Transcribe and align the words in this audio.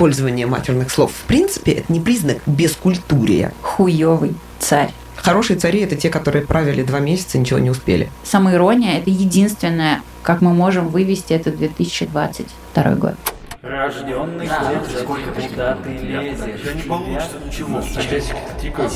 использование 0.00 0.46
матерных 0.46 0.90
слов 0.90 1.12
в 1.12 1.26
принципе 1.26 1.72
это 1.72 1.92
не 1.92 2.00
признак 2.00 2.38
бескультурия. 2.46 3.52
Хуёвый 3.60 4.34
царь. 4.58 4.92
Хорошие 5.16 5.58
цари– 5.58 5.80
это 5.82 5.94
те, 5.94 6.08
которые 6.08 6.46
правили 6.46 6.82
два 6.82 7.00
месяца 7.00 7.36
и 7.36 7.40
ничего 7.40 7.58
не 7.58 7.68
успели. 7.68 8.08
Самоирония– 8.22 8.96
это 8.98 9.10
единственное, 9.10 10.00
как 10.22 10.40
мы 10.40 10.54
можем 10.54 10.88
вывести 10.88 11.34
это 11.34 11.52
2022 11.52 12.94
год. 12.94 13.14
Рожденный 13.60 14.48
да, 14.48 14.82
сколько 15.02 15.32
куда 15.32 15.76
ты 15.76 15.90
лезешь? 15.90 16.60
Я 16.64 16.72
не 16.72 16.80
получится 16.80 17.36
ничего. 17.44 17.82
Часик 17.82 18.36
тикает. 18.58 18.90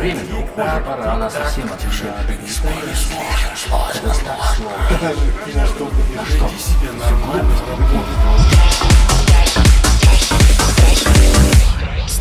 Время. 0.00 0.18
Пора, 0.56 0.80
пора, 0.80 1.12
она 1.12 1.30
совсем 1.30 1.66
отвечает. 1.72 2.14
Веди 2.28 2.50
себя 2.50 2.72
нормально. 6.98 7.54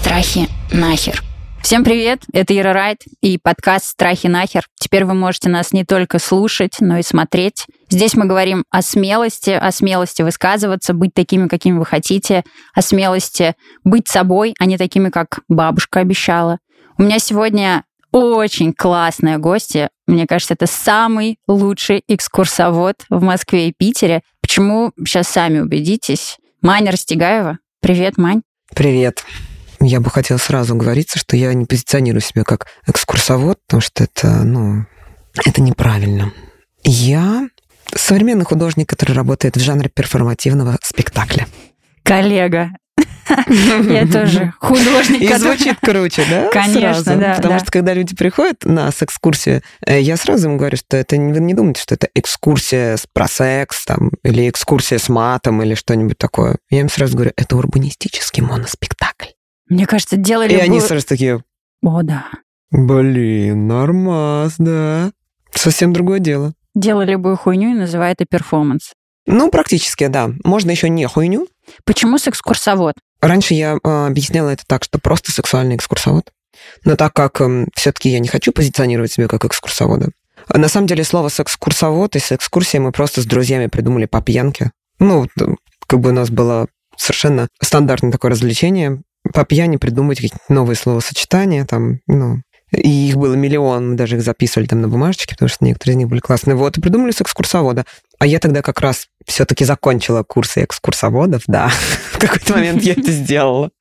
Страхи 0.05 0.47
нахер. 0.71 1.23
Всем 1.63 1.83
привет, 1.83 2.21
это 2.31 2.55
Ира 2.55 2.73
Райт 2.73 2.99
и 3.21 3.39
подкаст 3.39 3.85
«Страхи 3.85 4.27
нахер». 4.27 4.67
Теперь 4.79 5.03
вы 5.03 5.15
можете 5.15 5.49
нас 5.49 5.71
не 5.71 5.83
только 5.83 6.19
слушать, 6.19 6.75
но 6.79 6.99
и 6.99 7.01
смотреть. 7.01 7.65
Здесь 7.89 8.13
мы 8.13 8.25
говорим 8.25 8.65
о 8.69 8.83
смелости, 8.83 9.49
о 9.49 9.71
смелости 9.71 10.21
высказываться, 10.21 10.93
быть 10.93 11.15
такими, 11.15 11.47
какими 11.47 11.79
вы 11.79 11.85
хотите, 11.85 12.43
о 12.75 12.83
смелости 12.83 13.55
быть 13.83 14.07
собой, 14.07 14.53
а 14.59 14.65
не 14.65 14.77
такими, 14.77 15.09
как 15.09 15.39
бабушка 15.49 16.01
обещала. 16.01 16.59
У 16.99 17.01
меня 17.01 17.17
сегодня 17.17 17.83
очень 18.11 18.73
классная 18.73 19.39
гостья. 19.39 19.89
Мне 20.05 20.27
кажется, 20.27 20.53
это 20.53 20.67
самый 20.67 21.39
лучший 21.47 22.03
экскурсовод 22.07 23.05
в 23.09 23.23
Москве 23.23 23.69
и 23.69 23.73
Питере. 23.75 24.21
Почему? 24.39 24.91
Сейчас 24.99 25.29
сами 25.29 25.61
убедитесь. 25.61 26.37
Маня 26.61 26.91
Растегаева. 26.91 27.57
Привет, 27.81 28.19
Мань. 28.19 28.43
Привет. 28.75 29.25
Я 29.79 29.99
бы 29.99 30.09
хотела 30.09 30.37
сразу 30.37 30.75
говориться, 30.75 31.19
что 31.19 31.35
я 31.35 31.53
не 31.53 31.65
позиционирую 31.65 32.21
себя 32.21 32.43
как 32.43 32.67
экскурсовод, 32.87 33.59
потому 33.67 33.81
что 33.81 34.03
это, 34.03 34.43
ну, 34.43 34.85
это 35.45 35.61
неправильно. 35.61 36.31
Я 36.83 37.49
современный 37.93 38.45
художник, 38.45 38.89
который 38.89 39.13
работает 39.13 39.57
в 39.57 39.61
жанре 39.61 39.89
перформативного 39.89 40.77
спектакля. 40.81 41.47
Коллега. 42.03 42.71
Я 43.89 44.07
тоже 44.07 44.53
художник. 44.59 45.21
И 45.21 45.33
звучит 45.35 45.79
круче, 45.81 46.23
да? 46.29 46.49
Конечно, 46.51 47.15
да. 47.17 47.33
Потому 47.35 47.59
что 47.59 47.71
когда 47.71 47.93
люди 47.93 48.15
приходят 48.15 48.63
на 48.65 48.89
экскурсию, 48.89 49.63
э, 49.85 49.99
я 49.99 50.15
сразу 50.15 50.49
им 50.49 50.57
говорю, 50.57 50.77
что 50.77 50.95
это 50.95 51.15
вы 51.15 51.39
не 51.39 51.53
думайте, 51.53 51.81
что 51.81 51.95
это 51.95 52.07
экскурсия 52.13 52.97
про 53.13 53.27
секс 53.27 53.83
там, 53.85 54.11
или 54.23 54.47
экскурсия 54.47 54.99
с 54.99 55.09
матом 55.09 55.61
или 55.63 55.73
что-нибудь 55.73 56.17
такое. 56.17 56.57
Я 56.69 56.81
им 56.81 56.89
сразу 56.89 57.15
говорю, 57.15 57.31
это 57.35 57.57
урбанистический 57.57 58.43
моноспектакль. 58.43 59.29
Мне 59.69 59.85
кажется, 59.87 60.15
делали 60.17 60.53
И 60.53 60.57
они 60.57 60.79
бы- 60.79 60.85
сразу 60.85 61.05
такие, 61.05 61.43
О, 61.83 62.01
да. 62.03 62.25
блин, 62.71 63.67
нормас, 63.67 64.55
да. 64.57 65.11
Совсем 65.53 65.93
другое 65.93 66.19
дело. 66.19 66.53
Делали 66.73 67.11
любую 67.11 67.37
хуйню 67.37 67.71
и 67.71 67.79
называют 67.79 68.19
это 68.21 68.27
перформанс. 68.29 68.91
Ну, 69.25 69.49
практически, 69.49 70.07
да. 70.07 70.31
Можно 70.43 70.71
еще 70.71 70.89
не 70.89 71.07
хуйню. 71.07 71.47
Почему 71.83 72.17
с 72.17 72.27
экскурсовод? 72.27 72.93
Раньше 73.21 73.53
я 73.55 73.77
э, 73.83 74.05
объясняла 74.07 74.49
это 74.49 74.63
так, 74.67 74.83
что 74.83 74.99
просто 74.99 75.31
сексуальный 75.31 75.77
экскурсовод. 75.77 76.31
Но 76.83 76.95
так 76.95 77.13
как 77.13 77.41
все-таки 77.75 78.09
я 78.09 78.19
не 78.19 78.27
хочу 78.27 78.51
позиционировать 78.51 79.11
себя 79.11 79.27
как 79.27 79.45
экскурсовода, 79.45 80.09
а 80.47 80.57
на 80.57 80.67
самом 80.67 80.87
деле 80.87 81.03
слово 81.03 81.29
секскурсовод 81.29 82.15
и 82.15 82.19
с 82.19 82.31
экскурсией 82.31 82.81
мы 82.83 82.91
просто 82.91 83.21
с 83.21 83.25
друзьями 83.25 83.67
придумали 83.67 84.05
по 84.05 84.21
пьянке. 84.21 84.71
Ну, 84.99 85.27
т- 85.37 85.55
как 85.87 85.99
бы 85.99 86.09
у 86.09 86.13
нас 86.13 86.29
было 86.29 86.67
совершенно 86.97 87.47
стандартное 87.61 88.11
такое 88.11 88.31
развлечение. 88.31 89.01
По 89.33 89.45
пьяни 89.45 89.77
придумать 89.77 90.17
какие-то 90.17 90.37
новые 90.49 90.75
словосочетания, 90.75 91.65
там, 91.65 91.99
ну, 92.07 92.41
и 92.71 93.09
их 93.09 93.15
было 93.15 93.35
миллион, 93.35 93.91
мы 93.91 93.95
даже 93.95 94.17
их 94.17 94.23
записывали 94.23 94.67
там 94.67 94.81
на 94.81 94.87
бумажечке, 94.87 95.35
потому 95.35 95.49
что 95.49 95.63
некоторые 95.63 95.93
из 95.93 95.97
них 95.97 96.07
были 96.07 96.19
классные. 96.19 96.55
Вот, 96.55 96.77
и 96.77 96.81
придумали 96.81 97.11
с 97.11 97.21
экскурсовода. 97.21 97.85
А 98.19 98.25
я 98.25 98.39
тогда 98.39 98.61
как 98.61 98.81
раз 98.81 99.07
все-таки 99.25 99.65
закончила 99.65 100.23
курсы 100.23 100.63
экскурсоводов, 100.63 101.43
да. 101.47 101.69
В 102.13 102.19
какой-то 102.19 102.53
момент 102.53 102.81
я 102.83 102.93
это 102.93 103.11
сделала. 103.11 103.71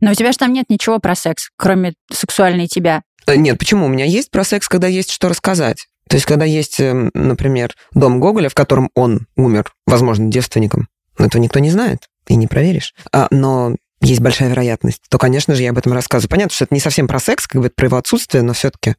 Но 0.00 0.10
у 0.10 0.14
тебя 0.14 0.32
же 0.32 0.38
там 0.38 0.52
нет 0.52 0.66
ничего 0.68 0.98
про 0.98 1.14
секс, 1.14 1.48
кроме 1.56 1.94
сексуальной 2.12 2.66
тебя. 2.66 3.02
Э, 3.26 3.36
Нет, 3.36 3.58
почему? 3.58 3.86
У 3.86 3.88
меня 3.88 4.04
есть 4.04 4.30
про 4.30 4.44
секс, 4.44 4.68
когда 4.68 4.88
есть 4.88 5.10
что 5.10 5.28
рассказать. 5.28 5.86
То 6.08 6.16
есть, 6.16 6.26
когда 6.26 6.44
есть, 6.44 6.78
эм, 6.78 7.10
например, 7.14 7.74
дом 7.92 8.20
Гоголя, 8.20 8.48
в 8.48 8.54
котором 8.54 8.90
он 8.94 9.26
умер, 9.36 9.72
возможно, 9.86 10.30
девственником, 10.30 10.88
но 11.18 11.26
этого 11.26 11.42
никто 11.42 11.58
не 11.58 11.70
знает 11.70 12.08
и 12.28 12.36
не 12.36 12.46
проверишь. 12.46 12.94
А, 13.12 13.26
но 13.30 13.74
есть 14.00 14.20
большая 14.20 14.50
вероятность, 14.50 15.02
то, 15.08 15.18
конечно 15.18 15.54
же, 15.54 15.62
я 15.62 15.70
об 15.70 15.78
этом 15.78 15.92
рассказываю. 15.92 16.30
Понятно, 16.30 16.54
что 16.54 16.64
это 16.64 16.74
не 16.74 16.80
совсем 16.80 17.08
про 17.08 17.18
секс, 17.18 17.46
как 17.46 17.60
бы 17.60 17.66
это 17.68 17.74
про 17.74 17.86
его 17.86 17.96
отсутствие, 17.96 18.42
но 18.42 18.52
все-таки. 18.52 18.94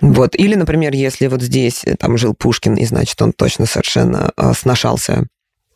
Вот. 0.00 0.36
Или, 0.36 0.54
например, 0.54 0.92
если 0.92 1.26
вот 1.26 1.42
здесь 1.42 1.82
э, 1.84 1.96
там 1.96 2.16
жил 2.16 2.34
Пушкин, 2.34 2.76
и 2.76 2.84
значит, 2.84 3.20
он 3.20 3.32
точно 3.32 3.66
совершенно 3.66 4.32
э, 4.36 4.52
сношался, 4.56 5.26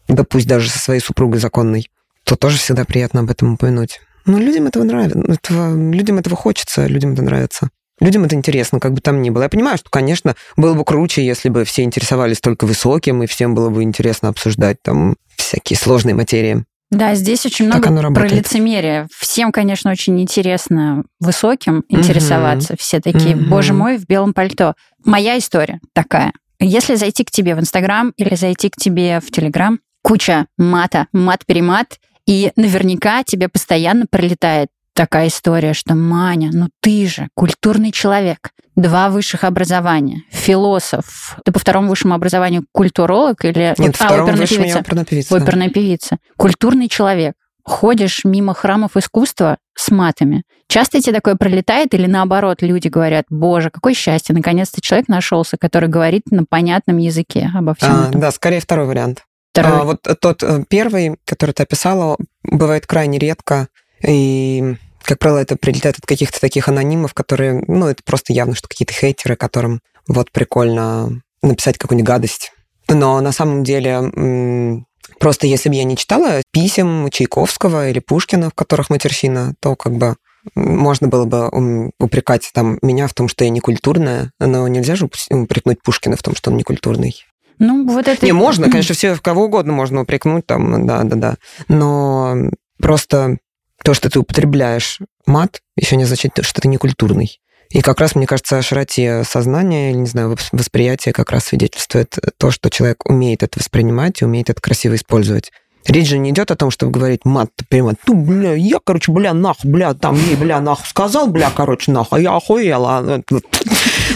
да 0.08 0.24
пусть 0.24 0.46
даже 0.46 0.70
со 0.70 0.78
своей 0.78 1.00
супругой 1.00 1.40
законной, 1.40 1.90
то 2.24 2.36
тоже 2.36 2.58
всегда 2.58 2.84
приятно 2.84 3.20
об 3.20 3.30
этом 3.30 3.54
упомянуть. 3.54 4.00
Ну, 4.24 4.38
людям 4.38 4.66
этого 4.66 4.82
нравится, 4.82 5.18
этого, 5.20 5.76
людям 5.92 6.18
этого 6.18 6.36
хочется, 6.36 6.86
людям 6.86 7.14
это 7.14 7.22
нравится. 7.22 7.70
Людям 8.00 8.24
это 8.24 8.34
интересно, 8.34 8.78
как 8.78 8.92
бы 8.92 9.00
там 9.00 9.22
ни 9.22 9.30
было. 9.30 9.44
Я 9.44 9.48
понимаю, 9.48 9.78
что, 9.78 9.88
конечно, 9.88 10.34
было 10.56 10.74
бы 10.74 10.84
круче, 10.84 11.24
если 11.24 11.48
бы 11.48 11.64
все 11.64 11.82
интересовались 11.82 12.40
только 12.40 12.66
высоким, 12.66 13.22
и 13.22 13.26
всем 13.26 13.54
было 13.54 13.70
бы 13.70 13.82
интересно 13.82 14.28
обсуждать 14.28 14.82
там 14.82 15.16
всякие 15.36 15.78
сложные 15.78 16.14
материи. 16.14 16.64
Да, 16.90 17.14
здесь 17.14 17.44
очень 17.44 17.66
много 17.66 18.12
про 18.12 18.28
лицемерие. 18.28 19.08
Всем, 19.16 19.50
конечно, 19.50 19.90
очень 19.90 20.20
интересно 20.20 21.04
высоким 21.20 21.84
интересоваться. 21.88 22.76
Все 22.78 23.00
такие, 23.00 23.34
Мгм. 23.34 23.48
боже 23.48 23.72
мой, 23.72 23.98
в 23.98 24.06
белом 24.06 24.32
пальто. 24.32 24.74
Моя 25.04 25.36
история 25.38 25.80
такая. 25.92 26.32
Если 26.60 26.94
зайти 26.94 27.24
к 27.24 27.30
тебе 27.30 27.54
в 27.54 27.60
Инстаграм 27.60 28.12
или 28.16 28.34
зайти 28.34 28.70
к 28.70 28.76
тебе 28.76 29.20
в 29.20 29.30
Телеграм, 29.30 29.80
куча 30.02 30.46
мата, 30.56 31.08
мат-перемат, 31.12 31.98
и 32.26 32.52
наверняка 32.56 33.22
тебе 33.24 33.48
постоянно 33.48 34.06
прилетает 34.10 34.68
такая 34.94 35.28
история, 35.28 35.74
что 35.74 35.94
Маня, 35.94 36.50
ну 36.52 36.68
ты 36.80 37.06
же 37.06 37.28
культурный 37.34 37.92
человек, 37.92 38.50
два 38.76 39.08
высших 39.10 39.42
образования, 39.44 40.22
философ, 40.30 41.36
ты 41.44 41.50
по 41.52 41.58
второму 41.58 41.88
высшему 41.88 42.14
образованию 42.14 42.64
культуролог 42.72 43.44
или 43.44 43.74
Нет, 43.78 43.96
а, 44.00 44.08
оперная 44.08 44.46
певица? 44.46 44.78
оперная 44.78 45.04
певица. 45.04 45.34
да. 45.38 45.42
оперная 45.42 45.70
певица, 45.70 46.18
культурный 46.36 46.88
человек, 46.88 47.34
ходишь 47.64 48.24
мимо 48.24 48.54
храмов 48.54 48.96
искусства 48.96 49.58
с 49.74 49.90
матами. 49.90 50.44
Часто 50.68 51.00
тебе 51.00 51.14
такое 51.14 51.34
пролетает 51.36 51.94
или 51.94 52.06
наоборот 52.06 52.62
люди 52.62 52.88
говорят, 52.88 53.24
боже, 53.30 53.70
какое 53.70 53.94
счастье, 53.94 54.34
наконец-то 54.34 54.80
человек 54.80 55.08
нашелся, 55.08 55.56
который 55.58 55.88
говорит 55.88 56.22
на 56.30 56.44
понятном 56.48 56.98
языке 56.98 57.50
обо 57.54 57.74
всем 57.74 57.90
А, 57.92 58.08
этом. 58.08 58.20
да, 58.20 58.30
скорее 58.30 58.60
второй 58.60 58.86
вариант. 58.86 59.24
Второй. 59.52 59.72
А, 59.80 59.84
вот 59.84 60.06
тот 60.20 60.42
э, 60.42 60.64
первый, 60.68 61.16
который 61.24 61.52
ты 61.52 61.62
описала, 61.62 62.16
бывает 62.44 62.86
крайне 62.86 63.18
редко, 63.18 63.68
и, 64.06 64.76
как 65.06 65.18
правило, 65.18 65.38
это 65.38 65.56
прилетает 65.56 65.98
от 65.98 66.06
каких-то 66.06 66.40
таких 66.40 66.68
анонимов, 66.68 67.14
которые, 67.14 67.64
ну, 67.68 67.86
это 67.86 68.02
просто 68.04 68.32
явно, 68.32 68.54
что 68.54 68.68
какие-то 68.68 68.92
хейтеры, 68.92 69.36
которым 69.36 69.80
вот 70.08 70.30
прикольно 70.32 71.22
написать 71.42 71.78
какую-нибудь 71.78 72.08
гадость. 72.08 72.52
Но 72.88 73.20
на 73.20 73.32
самом 73.32 73.64
деле, 73.64 74.84
просто 75.18 75.46
если 75.46 75.68
бы 75.68 75.74
я 75.74 75.84
не 75.84 75.96
читала 75.96 76.42
писем 76.52 77.08
Чайковского 77.10 77.88
или 77.88 78.00
Пушкина, 78.00 78.50
в 78.50 78.54
которых 78.54 78.90
матерщина, 78.90 79.54
то 79.60 79.76
как 79.76 79.92
бы 79.94 80.16
можно 80.54 81.08
было 81.08 81.24
бы 81.24 81.92
упрекать 81.98 82.50
там 82.52 82.78
меня 82.82 83.08
в 83.08 83.14
том, 83.14 83.28
что 83.28 83.44
я 83.44 83.50
не 83.50 83.60
культурная, 83.60 84.30
но 84.38 84.66
нельзя 84.68 84.94
же 84.94 85.08
упрекнуть 85.30 85.82
Пушкина 85.82 86.16
в 86.16 86.22
том, 86.22 86.34
что 86.34 86.50
он 86.50 86.56
не 86.56 86.62
культурный. 86.62 87.16
Ну, 87.58 87.86
вот 87.88 88.06
это... 88.06 88.24
Не, 88.24 88.32
можно, 88.32 88.66
конечно, 88.70 88.94
все 88.94 89.16
кого 89.16 89.44
угодно 89.44 89.72
можно 89.72 90.02
упрекнуть, 90.02 90.46
там, 90.46 90.86
да, 90.86 91.02
да, 91.04 91.16
да. 91.16 91.36
Но 91.68 92.36
просто 92.78 93.38
то, 93.86 93.94
что 93.94 94.10
ты 94.10 94.18
употребляешь 94.18 94.98
мат, 95.26 95.60
еще 95.76 95.94
не 95.94 96.02
означает, 96.02 96.32
что 96.40 96.60
ты 96.60 96.66
не 96.66 96.76
культурный. 96.76 97.38
И 97.70 97.82
как 97.82 98.00
раз, 98.00 98.16
мне 98.16 98.26
кажется, 98.26 98.58
о 98.58 98.62
широте 98.62 99.22
сознания, 99.22 99.92
или, 99.92 99.98
не 99.98 100.06
знаю, 100.06 100.32
вос- 100.32 100.48
восприятия 100.50 101.12
как 101.12 101.30
раз 101.30 101.44
свидетельствует 101.44 102.18
то, 102.36 102.50
что 102.50 102.68
человек 102.68 103.08
умеет 103.08 103.44
это 103.44 103.60
воспринимать 103.60 104.20
и 104.20 104.24
умеет 104.24 104.50
это 104.50 104.60
красиво 104.60 104.96
использовать. 104.96 105.52
Речь 105.86 106.08
же 106.08 106.18
не 106.18 106.30
идет 106.30 106.50
о 106.50 106.56
том, 106.56 106.72
чтобы 106.72 106.90
говорить 106.90 107.20
мат, 107.24 107.50
прямо, 107.68 107.94
ну, 108.08 108.14
бля, 108.14 108.54
я, 108.54 108.80
короче, 108.84 109.12
бля, 109.12 109.32
нахуй, 109.32 109.70
бля, 109.70 109.94
там, 109.94 110.16
ей, 110.16 110.34
бля, 110.34 110.60
нахуй 110.60 110.88
сказал, 110.88 111.28
бля, 111.28 111.52
короче, 111.54 111.92
нахуй, 111.92 112.18
а 112.18 112.22
я 112.22 112.34
охуела. 112.34 113.22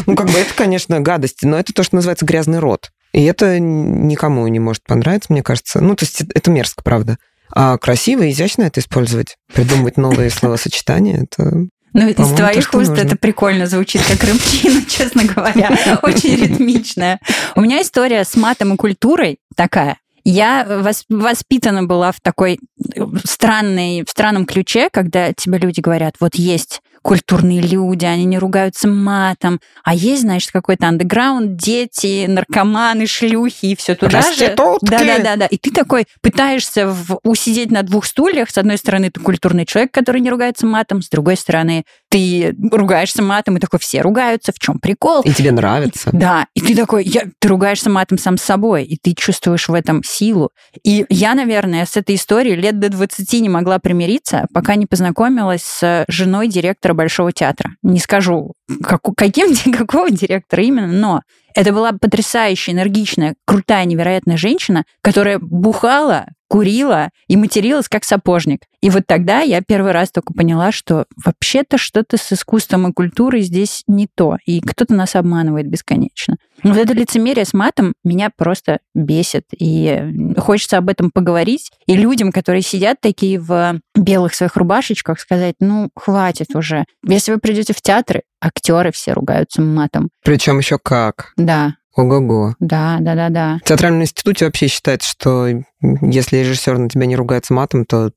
Ну, 0.06 0.16
как 0.16 0.30
бы 0.30 0.38
это, 0.38 0.52
конечно, 0.54 0.98
гадости, 0.98 1.44
но 1.44 1.58
это 1.58 1.72
то, 1.72 1.84
что 1.84 1.94
называется 1.94 2.24
грязный 2.24 2.58
рот. 2.58 2.90
И 3.12 3.22
это 3.24 3.58
никому 3.58 4.46
не 4.48 4.58
может 4.58 4.82
понравиться, 4.84 5.32
мне 5.32 5.42
кажется. 5.42 5.80
Ну, 5.80 5.94
то 5.94 6.04
есть 6.04 6.22
это 6.34 6.50
мерзко, 6.50 6.82
правда. 6.82 7.18
А 7.52 7.76
красиво 7.78 8.22
и 8.22 8.30
изящно 8.30 8.62
это 8.62 8.80
использовать, 8.80 9.36
придумывать 9.52 9.96
новые 9.96 10.30
словосочетания, 10.30 11.24
это... 11.24 11.66
Ну, 11.92 12.06
из 12.08 12.14
По-моему, 12.14 12.36
то, 12.36 12.42
твоих 12.44 12.62
что 12.68 12.78
уст 12.78 12.90
нужно. 12.90 13.02
это 13.02 13.16
прикольно 13.16 13.66
звучит, 13.66 14.02
как 14.06 14.22
рыбчина, 14.22 14.82
честно 14.88 15.24
говоря. 15.24 15.98
Очень 16.02 16.36
ритмичная. 16.36 17.18
У 17.56 17.62
меня 17.62 17.82
история 17.82 18.24
с 18.24 18.36
матом 18.36 18.74
и 18.74 18.76
культурой 18.76 19.38
такая. 19.56 19.96
Я 20.22 20.64
вос- 20.68 21.04
воспитана 21.08 21.82
была 21.82 22.12
в 22.12 22.20
такой 22.20 22.60
э, 22.94 23.00
странной, 23.24 24.04
в 24.06 24.10
странном 24.10 24.46
ключе, 24.46 24.88
когда 24.92 25.32
тебе 25.32 25.58
люди 25.58 25.80
говорят, 25.80 26.14
вот 26.20 26.36
есть 26.36 26.80
культурные 27.02 27.60
люди, 27.60 28.04
они 28.04 28.24
не 28.24 28.38
ругаются 28.38 28.88
матом, 28.88 29.60
а 29.84 29.94
есть, 29.94 30.22
значит, 30.22 30.50
какой-то 30.50 30.86
андеграунд, 30.88 31.56
дети, 31.56 32.26
наркоманы, 32.28 33.06
шлюхи 33.06 33.66
и 33.66 33.76
все 33.76 33.94
туда 33.94 34.20
же. 34.22 34.28
Проститутки. 34.28 34.86
Да-да-да. 34.86 35.46
И 35.46 35.56
ты 35.56 35.70
такой 35.70 36.06
пытаешься 36.20 36.88
в- 36.88 37.20
усидеть 37.24 37.70
на 37.70 37.82
двух 37.82 38.04
стульях. 38.04 38.50
С 38.50 38.58
одной 38.58 38.78
стороны, 38.78 39.10
ты 39.10 39.20
культурный 39.20 39.66
человек, 39.66 39.92
который 39.92 40.20
не 40.20 40.30
ругается 40.30 40.66
матом, 40.66 41.02
с 41.02 41.08
другой 41.08 41.36
стороны, 41.36 41.84
ты 42.10 42.56
ругаешься 42.72 43.22
матом, 43.22 43.56
и 43.56 43.60
такой, 43.60 43.78
все 43.78 44.02
ругаются, 44.02 44.52
в 44.52 44.58
чем 44.58 44.80
прикол? 44.80 45.22
И 45.22 45.32
тебе 45.32 45.52
нравится. 45.52 46.10
Да, 46.12 46.46
и 46.54 46.60
ты 46.60 46.74
такой, 46.74 47.04
я, 47.04 47.22
ты 47.38 47.48
ругаешься 47.48 47.88
матом 47.88 48.18
сам 48.18 48.36
с 48.36 48.42
собой, 48.42 48.84
и 48.84 48.98
ты 49.00 49.14
чувствуешь 49.14 49.68
в 49.68 49.74
этом 49.74 50.02
силу. 50.02 50.50
И 50.84 51.06
я, 51.08 51.34
наверное, 51.34 51.86
с 51.86 51.96
этой 51.96 52.16
историей 52.16 52.56
лет 52.56 52.80
до 52.80 52.88
20 52.88 53.32
не 53.40 53.48
могла 53.48 53.78
примириться, 53.78 54.46
пока 54.52 54.74
не 54.74 54.86
познакомилась 54.86 55.62
с 55.62 56.04
женой 56.08 56.48
директора 56.48 56.94
Большого 56.94 57.32
театра. 57.32 57.70
Не 57.82 58.00
скажу, 58.00 58.54
как, 58.82 59.02
каким, 59.16 59.54
какого 59.72 60.10
директора 60.10 60.62
именно, 60.62 60.86
но 60.86 61.22
это 61.54 61.72
была 61.72 61.92
потрясающая, 61.92 62.74
энергичная, 62.74 63.34
крутая, 63.44 63.84
невероятная 63.84 64.36
женщина, 64.36 64.84
которая 65.02 65.38
бухала, 65.38 66.26
курила 66.48 67.10
и 67.28 67.36
материлась 67.36 67.88
как 67.88 68.04
сапожник. 68.04 68.62
И 68.80 68.90
вот 68.90 69.04
тогда 69.06 69.40
я 69.40 69.62
первый 69.62 69.92
раз 69.92 70.10
только 70.10 70.32
поняла, 70.32 70.72
что 70.72 71.06
вообще-то 71.24 71.78
что-то 71.78 72.16
с 72.16 72.32
искусством 72.32 72.88
и 72.88 72.92
культурой 72.92 73.42
здесь 73.42 73.84
не 73.86 74.08
то, 74.12 74.36
и 74.46 74.60
кто-то 74.60 74.94
нас 74.94 75.14
обманывает 75.14 75.68
бесконечно. 75.68 76.36
Вот 76.62 76.76
это 76.76 76.92
лицемерие 76.92 77.44
с 77.44 77.52
матом 77.52 77.94
меня 78.04 78.30
просто 78.36 78.80
бесит, 78.94 79.44
и 79.56 80.34
хочется 80.38 80.78
об 80.78 80.88
этом 80.88 81.10
поговорить, 81.12 81.70
и 81.86 81.94
людям, 81.94 82.32
которые 82.32 82.62
сидят 82.62 83.00
такие 83.00 83.38
в 83.38 83.80
белых 84.00 84.34
своих 84.34 84.56
рубашечках, 84.56 85.20
сказать, 85.20 85.54
ну, 85.60 85.90
хватит 85.94 86.54
уже. 86.54 86.84
Если 87.06 87.32
вы 87.32 87.38
придете 87.38 87.72
в 87.72 87.80
театры, 87.80 88.22
актеры 88.40 88.92
все 88.92 89.12
ругаются 89.12 89.62
матом. 89.62 90.10
Причем 90.24 90.58
еще 90.58 90.78
как. 90.82 91.32
Да, 91.36 91.74
Ого-го. 91.94 92.54
да, 92.60 92.98
да, 93.00 93.14
да, 93.14 93.28
да. 93.28 93.58
В 93.64 93.68
театральном 93.68 94.02
институте 94.02 94.46
вообще 94.46 94.68
считается, 94.68 95.08
что 95.08 95.46
если 95.80 96.38
режиссер 96.38 96.78
на 96.78 96.88
тебя 96.88 97.06
не 97.06 97.16
ругается 97.16 97.52
матом, 97.52 97.84
то 97.84 98.10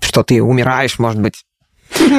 что 0.00 0.22
ты 0.22 0.42
умираешь, 0.42 0.98
может 0.98 1.20
быть. 1.20 1.44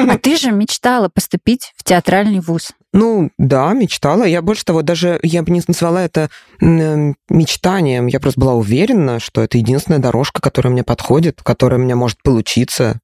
А 0.08 0.18
ты 0.18 0.36
же 0.36 0.50
мечтала 0.50 1.08
поступить 1.08 1.72
в 1.76 1.84
театральный 1.84 2.40
вуз. 2.40 2.72
Ну, 2.92 3.30
да, 3.38 3.72
мечтала. 3.72 4.24
Я 4.24 4.42
больше 4.42 4.64
того, 4.64 4.82
даже 4.82 5.20
я 5.22 5.44
бы 5.44 5.52
не 5.52 5.62
назвала 5.66 6.02
это 6.02 6.28
м, 6.60 7.14
мечтанием. 7.28 8.08
Я 8.08 8.18
просто 8.18 8.40
была 8.40 8.54
уверена, 8.54 9.20
что 9.20 9.42
это 9.42 9.58
единственная 9.58 10.00
дорожка, 10.00 10.40
которая 10.40 10.72
мне 10.72 10.82
подходит, 10.82 11.40
которая 11.42 11.78
у 11.78 11.82
меня 11.84 11.94
может 11.94 12.20
получиться. 12.22 12.98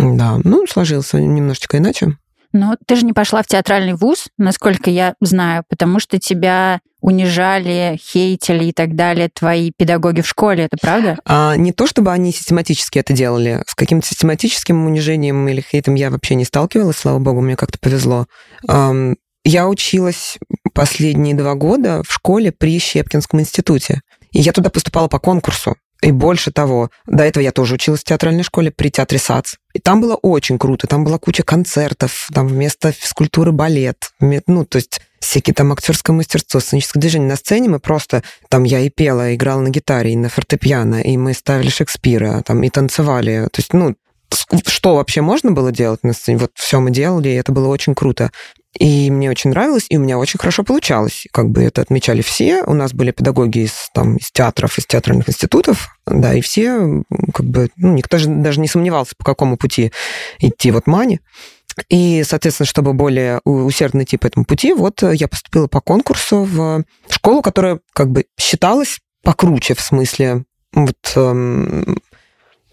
Да, 0.00 0.38
ну, 0.44 0.66
сложился 0.66 1.20
немножечко 1.20 1.78
иначе. 1.78 2.16
Но 2.52 2.74
ты 2.86 2.96
же 2.96 3.04
не 3.04 3.12
пошла 3.12 3.42
в 3.42 3.46
театральный 3.46 3.94
вуз, 3.94 4.26
насколько 4.36 4.90
я 4.90 5.14
знаю, 5.20 5.62
потому 5.68 6.00
что 6.00 6.18
тебя 6.18 6.80
унижали, 7.00 7.98
хейтили 8.02 8.64
и 8.66 8.72
так 8.72 8.96
далее 8.96 9.30
твои 9.32 9.70
педагоги 9.76 10.20
в 10.20 10.26
школе, 10.28 10.64
это 10.64 10.76
правда? 10.80 11.16
А 11.24 11.54
не 11.56 11.72
то, 11.72 11.86
чтобы 11.86 12.10
они 12.12 12.32
систематически 12.32 12.98
это 12.98 13.12
делали. 13.12 13.62
С 13.66 13.74
каким-то 13.74 14.06
систематическим 14.06 14.84
унижением 14.84 15.48
или 15.48 15.60
хейтом 15.60 15.94
я 15.94 16.10
вообще 16.10 16.34
не 16.34 16.44
сталкивалась, 16.44 16.96
слава 16.96 17.18
богу, 17.18 17.40
мне 17.40 17.56
как-то 17.56 17.78
повезло. 17.78 18.26
Ам, 18.66 19.16
Я 19.44 19.68
училась 19.68 20.38
последние 20.74 21.34
два 21.34 21.54
года 21.54 22.02
в 22.06 22.12
школе 22.12 22.52
при 22.52 22.78
Щепкинском 22.78 23.40
институте. 23.40 24.00
И 24.32 24.40
я 24.40 24.52
туда 24.52 24.70
поступала 24.70 25.08
по 25.08 25.18
конкурсу. 25.18 25.76
И 26.02 26.12
больше 26.12 26.50
того, 26.50 26.90
до 27.06 27.24
этого 27.24 27.42
я 27.42 27.52
тоже 27.52 27.74
училась 27.74 28.00
в 28.00 28.04
театральной 28.04 28.42
школе 28.42 28.70
при 28.70 28.90
театре 28.90 29.18
САЦ. 29.18 29.56
И 29.74 29.78
там 29.78 30.00
было 30.00 30.14
очень 30.14 30.58
круто, 30.58 30.86
там 30.86 31.04
была 31.04 31.18
куча 31.18 31.42
концертов, 31.42 32.28
там 32.32 32.48
вместо 32.48 32.90
физкультуры 32.92 33.52
балет, 33.52 34.10
ну, 34.18 34.64
то 34.64 34.76
есть 34.76 35.00
всякие 35.20 35.54
там 35.54 35.72
актерское 35.72 36.16
мастерство, 36.16 36.58
сценическое 36.60 37.00
движение. 37.00 37.28
На 37.28 37.36
сцене 37.36 37.68
мы 37.68 37.78
просто, 37.78 38.22
там 38.48 38.64
я 38.64 38.80
и 38.80 38.88
пела, 38.88 39.30
и 39.30 39.34
играла 39.36 39.60
на 39.60 39.68
гитаре, 39.68 40.12
и 40.12 40.16
на 40.16 40.28
фортепиано, 40.28 41.02
и 41.02 41.16
мы 41.16 41.34
ставили 41.34 41.68
Шекспира, 41.68 42.42
там, 42.44 42.62
и 42.62 42.70
танцевали. 42.70 43.48
То 43.52 43.58
есть, 43.58 43.72
ну, 43.74 43.94
что 44.66 44.96
вообще 44.96 45.20
можно 45.20 45.52
было 45.52 45.70
делать 45.70 46.02
на 46.02 46.12
сцене, 46.14 46.38
вот 46.38 46.52
все 46.54 46.80
мы 46.80 46.90
делали, 46.90 47.28
и 47.28 47.34
это 47.34 47.52
было 47.52 47.68
очень 47.68 47.94
круто. 47.94 48.32
И 48.78 49.10
мне 49.10 49.30
очень 49.30 49.50
нравилось, 49.50 49.86
и 49.88 49.96
у 49.96 50.00
меня 50.00 50.16
очень 50.16 50.38
хорошо 50.38 50.62
получалось. 50.62 51.26
Как 51.32 51.50
бы 51.50 51.62
это 51.62 51.82
отмечали 51.82 52.22
все. 52.22 52.62
У 52.64 52.72
нас 52.72 52.92
были 52.92 53.10
педагоги 53.10 53.64
из, 53.64 53.90
там, 53.92 54.16
из 54.16 54.30
театров, 54.30 54.78
из 54.78 54.86
театральных 54.86 55.28
институтов, 55.28 55.88
да, 56.06 56.34
и 56.34 56.40
все, 56.40 57.02
как 57.34 57.46
бы, 57.46 57.70
ну, 57.76 57.92
никто 57.92 58.18
же 58.18 58.28
даже 58.28 58.60
не 58.60 58.68
сомневался, 58.68 59.14
по 59.18 59.24
какому 59.24 59.56
пути 59.56 59.92
идти 60.38 60.70
вот 60.70 60.86
Мане. 60.86 61.20
И, 61.88 62.22
соответственно, 62.24 62.66
чтобы 62.66 62.92
более 62.92 63.40
усердно 63.44 64.02
идти 64.02 64.16
по 64.16 64.26
этому 64.26 64.44
пути, 64.44 64.72
вот 64.72 65.02
э, 65.02 65.14
я 65.14 65.28
поступила 65.28 65.66
по 65.66 65.80
конкурсу 65.80 66.44
в 66.44 66.84
школу, 67.08 67.42
которая 67.42 67.80
как 67.92 68.10
бы 68.10 68.26
считалась 68.38 68.98
покруче 69.22 69.74
в 69.74 69.80
смысле 69.80 70.44
вот 70.72 70.96
эм, 71.16 71.98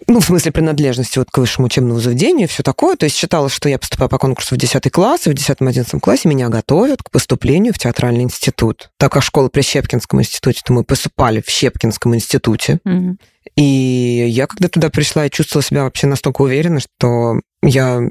ну, 0.06 0.20
в 0.20 0.26
смысле 0.26 0.52
принадлежности 0.52 1.18
вот 1.18 1.32
к 1.32 1.38
высшему 1.38 1.68
учебному 1.68 2.00
заведению, 2.00 2.48
все 2.48 2.62
такое. 2.62 2.96
То 2.96 3.06
есть 3.06 3.16
считалось, 3.16 3.54
что 3.54 3.68
я 3.68 3.80
поступаю 3.80 4.10
по 4.10 4.20
конкурсу 4.20 4.56
в 4.56 4.58
10 4.58 4.92
класс, 4.92 5.26
и 5.26 5.32
в 5.32 5.34
10-11 5.34 6.00
классе 6.00 6.30
меня 6.30 6.50
готовят 6.50 7.02
к 7.02 7.10
поступлению 7.10 7.74
в 7.74 7.80
театральный 7.80 8.24
институт. 8.24 8.92
Так 8.98 9.12
как 9.14 9.24
школа 9.24 9.50
при 9.50 9.62
Щепкинском 9.62 10.22
институте, 10.22 10.62
то 10.64 10.74
мы 10.74 10.84
поступали 10.84 11.42
в 11.42 11.50
Щепкинском 11.50 12.14
институте. 12.16 12.80
Мгм. 12.84 13.18
И 13.56 14.26
я 14.30 14.46
когда 14.46 14.68
туда 14.70 14.90
пришла, 14.90 15.24
я 15.24 15.30
чувствовала 15.30 15.64
себя 15.64 15.84
вообще 15.84 16.06
настолько 16.06 16.44
уверенно, 16.44 16.80
что 16.80 17.40
я, 17.64 18.02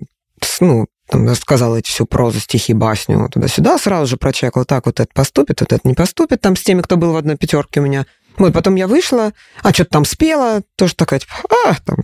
ну, 0.60 0.86
там, 1.08 1.28
рассказала 1.28 1.76
эти 1.76 1.88
всю 1.88 2.04
прозу, 2.04 2.40
стихи, 2.40 2.74
басню 2.74 3.28
туда-сюда, 3.30 3.78
сразу 3.78 4.06
же 4.06 4.16
прочекала, 4.16 4.64
так, 4.64 4.86
вот 4.86 4.98
это 4.98 5.10
поступит, 5.14 5.60
вот 5.60 5.72
это 5.72 5.86
не 5.86 5.94
поступит, 5.94 6.40
там 6.40 6.56
с 6.56 6.62
теми, 6.62 6.82
кто 6.82 6.96
был 6.96 7.12
в 7.12 7.16
одной 7.16 7.36
пятерке 7.36 7.80
у 7.80 7.84
меня. 7.84 8.06
Вот, 8.38 8.52
потом 8.52 8.74
я 8.74 8.86
вышла, 8.86 9.32
а 9.62 9.72
что-то 9.72 9.90
там 9.90 10.04
спела, 10.04 10.62
тоже 10.76 10.94
такая, 10.94 11.20
типа, 11.20 11.32
а, 11.66 11.74
там, 11.84 11.96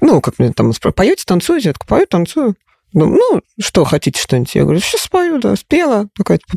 ну, 0.00 0.20
как 0.20 0.38
мне 0.38 0.52
там 0.52 0.72
поете, 0.94 1.24
танцуете? 1.26 1.68
Я 1.68 1.72
такая, 1.72 1.88
пою, 1.88 2.06
танцую. 2.06 2.54
Ну, 2.92 3.06
ну, 3.06 3.40
что, 3.60 3.84
хотите 3.84 4.20
что-нибудь? 4.20 4.54
Я 4.54 4.62
говорю, 4.62 4.78
сейчас 4.80 5.02
спою, 5.02 5.40
да, 5.40 5.56
спела. 5.56 6.08
Такая, 6.16 6.38
типа, 6.38 6.56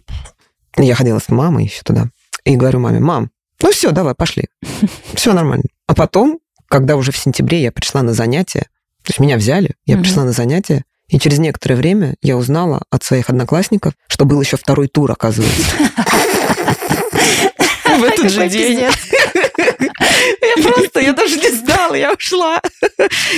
я 0.78 0.94
ходила 0.94 1.18
с 1.20 1.30
мамой 1.30 1.64
еще 1.66 1.82
туда. 1.84 2.10
И 2.44 2.56
говорю 2.56 2.80
маме, 2.80 3.00
мам, 3.00 3.32
ну 3.62 3.72
все, 3.72 3.92
давай, 3.92 4.14
пошли. 4.14 4.46
Все 5.16 5.34
нормально. 5.34 5.64
А 5.88 5.96
потом, 5.96 6.40
когда 6.68 6.96
уже 6.96 7.12
в 7.12 7.18
сентябре 7.18 7.64
я 7.64 7.72
пришла 7.72 8.04
на 8.04 8.14
занятия, 8.14 8.68
то 9.04 9.10
есть 9.10 9.20
меня 9.20 9.38
взяли, 9.38 9.74
я 9.86 9.96
Мгм. 9.96 10.04
пришла 10.04 10.24
на 10.24 10.32
занятия, 10.32 10.84
и 11.08 11.18
через 11.20 11.40
некоторое 11.40 11.76
время 11.76 12.16
я 12.22 12.38
узнала 12.38 12.84
от 12.92 13.04
своих 13.04 13.30
одноклассников, 13.30 13.94
что 14.08 14.26
был 14.26 14.40
еще 14.42 14.58
второй 14.58 14.88
тур, 14.90 15.12
оказывается. 15.12 15.66
Же 18.30 18.48
день. 18.50 18.80
Я 20.42 20.64
просто, 20.64 21.00
я 21.00 21.14
даже 21.14 21.38
не 21.38 21.50
знала, 21.52 21.96
я 21.96 22.14
ушла. 22.14 22.62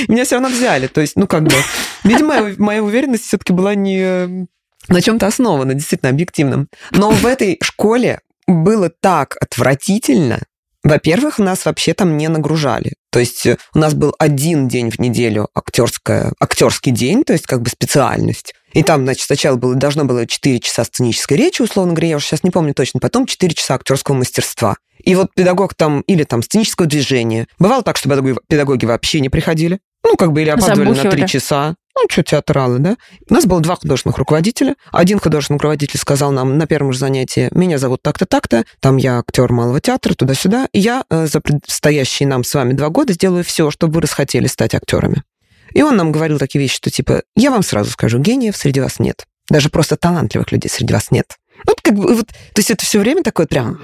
Меня 0.07 0.25
все 0.25 0.35
равно 0.35 0.49
взяли. 0.49 0.87
То 0.87 1.01
есть, 1.01 1.15
ну, 1.15 1.27
как 1.27 1.43
бы, 1.43 1.53
видимо, 2.03 2.53
моя 2.57 2.83
уверенность 2.83 3.25
все-таки 3.25 3.53
была 3.53 3.75
не 3.75 3.99
э, 3.99 4.27
на 4.87 5.01
чем-то 5.01 5.27
основана, 5.27 5.73
действительно, 5.73 6.09
объективном. 6.09 6.67
Но 6.91 7.11
в 7.11 7.25
этой 7.25 7.59
школе 7.61 8.21
было 8.47 8.89
так 8.89 9.37
отвратительно. 9.39 10.39
Во-первых, 10.83 11.39
нас 11.39 11.65
вообще 11.65 11.93
там 11.93 12.17
не 12.17 12.27
нагружали. 12.29 12.93
То 13.11 13.19
есть 13.19 13.45
э, 13.45 13.57
у 13.73 13.79
нас 13.79 13.93
был 13.93 14.15
один 14.17 14.67
день 14.67 14.89
в 14.91 14.99
неделю 14.99 15.49
актерская, 15.53 16.33
актерский 16.39 16.91
день, 16.91 17.23
то 17.23 17.33
есть 17.33 17.45
как 17.45 17.61
бы 17.61 17.69
специальность. 17.69 18.53
И 18.73 18.83
там, 18.83 19.03
значит, 19.03 19.25
сначала 19.25 19.55
было, 19.55 19.75
должно 19.75 20.05
было 20.05 20.27
4 20.27 20.59
часа 20.59 20.83
сценической 20.83 21.37
речи, 21.37 21.61
условно 21.61 21.93
говоря, 21.93 22.09
я 22.09 22.15
уже 22.17 22.25
сейчас 22.25 22.43
не 22.43 22.51
помню 22.51 22.73
точно, 22.73 22.99
потом 22.99 23.25
4 23.25 23.53
часа 23.53 23.75
актерского 23.75 24.15
мастерства. 24.15 24.77
И 25.03 25.15
вот 25.15 25.33
педагог 25.33 25.73
там, 25.75 26.01
или 26.01 26.23
там 26.23 26.43
сценического 26.43 26.87
движения. 26.87 27.47
Бывало 27.57 27.83
так, 27.83 27.97
что 27.97 28.09
педагоги, 28.09 28.35
педагоги 28.47 28.85
вообще 28.85 29.21
не 29.21 29.29
приходили. 29.29 29.79
Ну, 30.03 30.15
как 30.15 30.31
бы, 30.31 30.41
или 30.41 30.49
опаздывали 30.49 30.89
на 30.89 30.95
Забухивали. 30.95 31.21
3 31.21 31.27
часа. 31.27 31.75
Ну, 31.95 32.05
что, 32.09 32.23
театралы, 32.23 32.79
да? 32.79 32.95
У 33.29 33.33
нас 33.33 33.45
было 33.45 33.59
два 33.59 33.75
художественных 33.75 34.17
руководителя. 34.17 34.75
Один 34.91 35.19
художественный 35.19 35.57
руководитель 35.57 35.99
сказал 35.99 36.31
нам 36.31 36.57
на 36.57 36.65
первом 36.65 36.93
же 36.93 36.99
занятии, 36.99 37.49
меня 37.51 37.77
зовут 37.77 38.01
так-то, 38.01 38.25
так-то, 38.25 38.63
там 38.79 38.95
я 38.95 39.19
актер 39.19 39.51
малого 39.51 39.81
театра, 39.81 40.13
туда-сюда, 40.13 40.69
и 40.71 40.79
я 40.79 41.03
э, 41.09 41.27
за 41.27 41.41
предстоящие 41.41 42.27
нам 42.27 42.45
с 42.45 42.53
вами 42.53 42.73
два 42.73 42.89
года 42.89 43.11
сделаю 43.11 43.43
все, 43.43 43.69
чтобы 43.69 43.95
вы 43.95 44.01
расхотели 44.01 44.47
стать 44.47 44.75
актерами. 44.75 45.23
И 45.73 45.81
он 45.81 45.95
нам 45.95 46.11
говорил 46.11 46.39
такие 46.39 46.61
вещи, 46.61 46.75
что 46.75 46.89
типа, 46.89 47.23
я 47.35 47.51
вам 47.51 47.63
сразу 47.63 47.91
скажу, 47.91 48.19
гениев 48.19 48.57
среди 48.57 48.79
вас 48.79 48.99
нет. 48.99 49.25
Даже 49.49 49.69
просто 49.69 49.97
талантливых 49.97 50.51
людей 50.51 50.69
среди 50.69 50.93
вас 50.93 51.11
нет. 51.11 51.37
Вот 51.65 51.81
как 51.81 51.95
бы, 51.95 52.15
вот, 52.15 52.27
то 52.27 52.57
есть 52.57 52.71
это 52.71 52.85
все 52.85 52.99
время 52.99 53.23
такое 53.23 53.47
прям... 53.47 53.79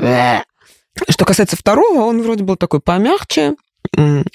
Что 1.10 1.26
касается 1.26 1.58
второго, 1.58 2.04
он 2.04 2.22
вроде 2.22 2.44
был 2.44 2.56
такой 2.56 2.80
помягче, 2.80 3.56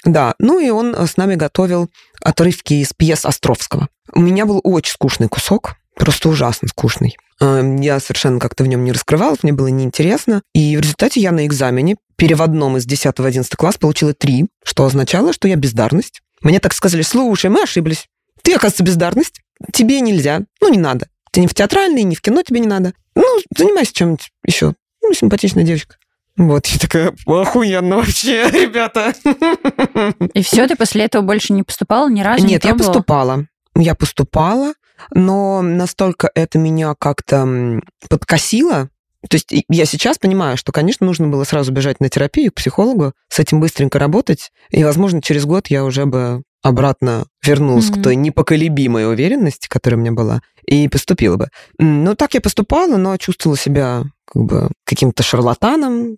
да, 0.05 0.35
ну 0.39 0.59
и 0.59 0.69
он 0.69 0.95
э, 0.95 1.07
с 1.07 1.17
нами 1.17 1.35
готовил 1.35 1.89
отрывки 2.21 2.75
из 2.75 2.93
пьес 2.93 3.25
Островского. 3.25 3.89
У 4.13 4.19
меня 4.19 4.45
был 4.45 4.61
очень 4.63 4.93
скучный 4.93 5.27
кусок, 5.27 5.75
просто 5.95 6.29
ужасно 6.29 6.67
скучный. 6.67 7.17
Э, 7.39 7.61
Я 7.79 7.99
совершенно 7.99 8.39
как-то 8.39 8.63
в 8.63 8.67
нем 8.67 8.83
не 8.83 8.91
раскрывалась, 8.91 9.43
мне 9.43 9.53
было 9.53 9.67
неинтересно. 9.67 10.41
И 10.53 10.77
в 10.77 10.81
результате 10.81 11.19
я 11.19 11.31
на 11.31 11.45
экзамене 11.45 11.97
переводном 12.15 12.77
из 12.77 12.85
10 12.85 13.19
в 13.19 13.25
11 13.25 13.55
класс 13.55 13.77
получила 13.77 14.13
3, 14.13 14.45
что 14.63 14.85
означало, 14.85 15.33
что 15.33 15.47
я 15.47 15.55
бездарность. 15.55 16.21
Мне 16.41 16.59
так 16.59 16.73
сказали, 16.73 17.01
слушай, 17.01 17.49
мы 17.49 17.63
ошиблись. 17.63 18.07
Ты, 18.41 18.53
оказывается, 18.53 18.83
бездарность. 18.83 19.41
Тебе 19.71 20.01
нельзя. 20.01 20.41
Ну, 20.61 20.69
не 20.69 20.79
надо. 20.79 21.07
Ты 21.31 21.41
ни 21.41 21.47
в 21.47 21.53
театральный, 21.53 22.03
ни 22.03 22.15
в 22.15 22.21
кино 22.21 22.41
тебе 22.41 22.59
не 22.59 22.67
надо. 22.67 22.93
Ну, 23.15 23.23
занимайся 23.55 23.93
чем-нибудь 23.93 24.31
еще. 24.45 24.73
Ну, 25.01 25.13
симпатичная 25.13 25.63
девочка. 25.63 25.95
Вот, 26.37 26.65
я 26.67 26.79
такая, 26.79 27.13
охуенно 27.25 27.97
вообще, 27.97 28.49
ребята. 28.51 29.13
И 30.33 30.41
все, 30.41 30.67
ты 30.67 30.75
после 30.75 31.05
этого 31.05 31.21
больше 31.21 31.53
не 31.53 31.63
поступала 31.63 32.09
ни 32.09 32.21
разу? 32.21 32.45
Нет, 32.45 32.63
не 32.63 32.69
я 32.69 32.75
поступала. 32.75 33.45
Я 33.75 33.95
поступала, 33.95 34.73
но 35.13 35.61
настолько 35.61 36.29
это 36.33 36.57
меня 36.57 36.95
как-то 36.97 37.79
подкосило. 38.09 38.89
То 39.29 39.35
есть 39.35 39.49
я 39.69 39.85
сейчас 39.85 40.17
понимаю, 40.17 40.57
что, 40.57 40.71
конечно, 40.71 41.05
нужно 41.05 41.27
было 41.27 41.43
сразу 41.43 41.71
бежать 41.71 41.99
на 41.99 42.09
терапию 42.09 42.51
к 42.51 42.55
психологу, 42.55 43.13
с 43.29 43.39
этим 43.39 43.59
быстренько 43.59 43.99
работать, 43.99 44.51
и, 44.71 44.83
возможно, 44.83 45.21
через 45.21 45.45
год 45.45 45.67
я 45.67 45.83
уже 45.85 46.05
бы 46.05 46.41
обратно 46.63 47.25
вернулась 47.43 47.89
Мгм. 47.89 47.99
к 47.99 48.03
той 48.03 48.15
непоколебимой 48.15 49.11
уверенности, 49.11 49.67
которая 49.67 49.97
у 49.97 50.01
меня 50.01 50.11
была, 50.11 50.41
и 50.65 50.87
поступила 50.87 51.37
бы. 51.37 51.49
М, 51.79 52.03
Ну, 52.03 52.15
так 52.15 52.33
я 52.33 52.41
поступала, 52.41 52.97
но 52.97 53.17
чувствовала 53.17 53.57
себя 53.57 54.03
как 54.25 54.43
бы 54.43 54.69
каким-то 54.85 55.23
шарлатаном, 55.23 56.17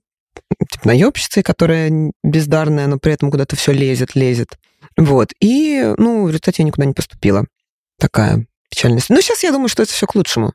типа 0.71 0.87
наебщицей, 0.87 1.43
которая 1.43 2.11
бездарная, 2.23 2.87
но 2.87 2.97
при 2.99 3.13
этом 3.13 3.31
куда-то 3.31 3.55
все 3.55 3.71
лезет, 3.71 4.15
лезет. 4.15 4.57
Вот. 4.97 5.29
И, 5.39 5.93
ну, 5.97 6.23
в 6.23 6.27
результате 6.27 6.63
я 6.63 6.67
никуда 6.67 6.85
не 6.85 6.93
поступила. 6.93 7.45
Такая 7.99 8.45
печальность. 8.69 9.09
Но 9.09 9.21
сейчас 9.21 9.43
я 9.43 9.51
думаю, 9.51 9.69
что 9.69 9.83
это 9.83 9.91
все 9.93 10.07
к 10.07 10.15
лучшему. 10.15 10.53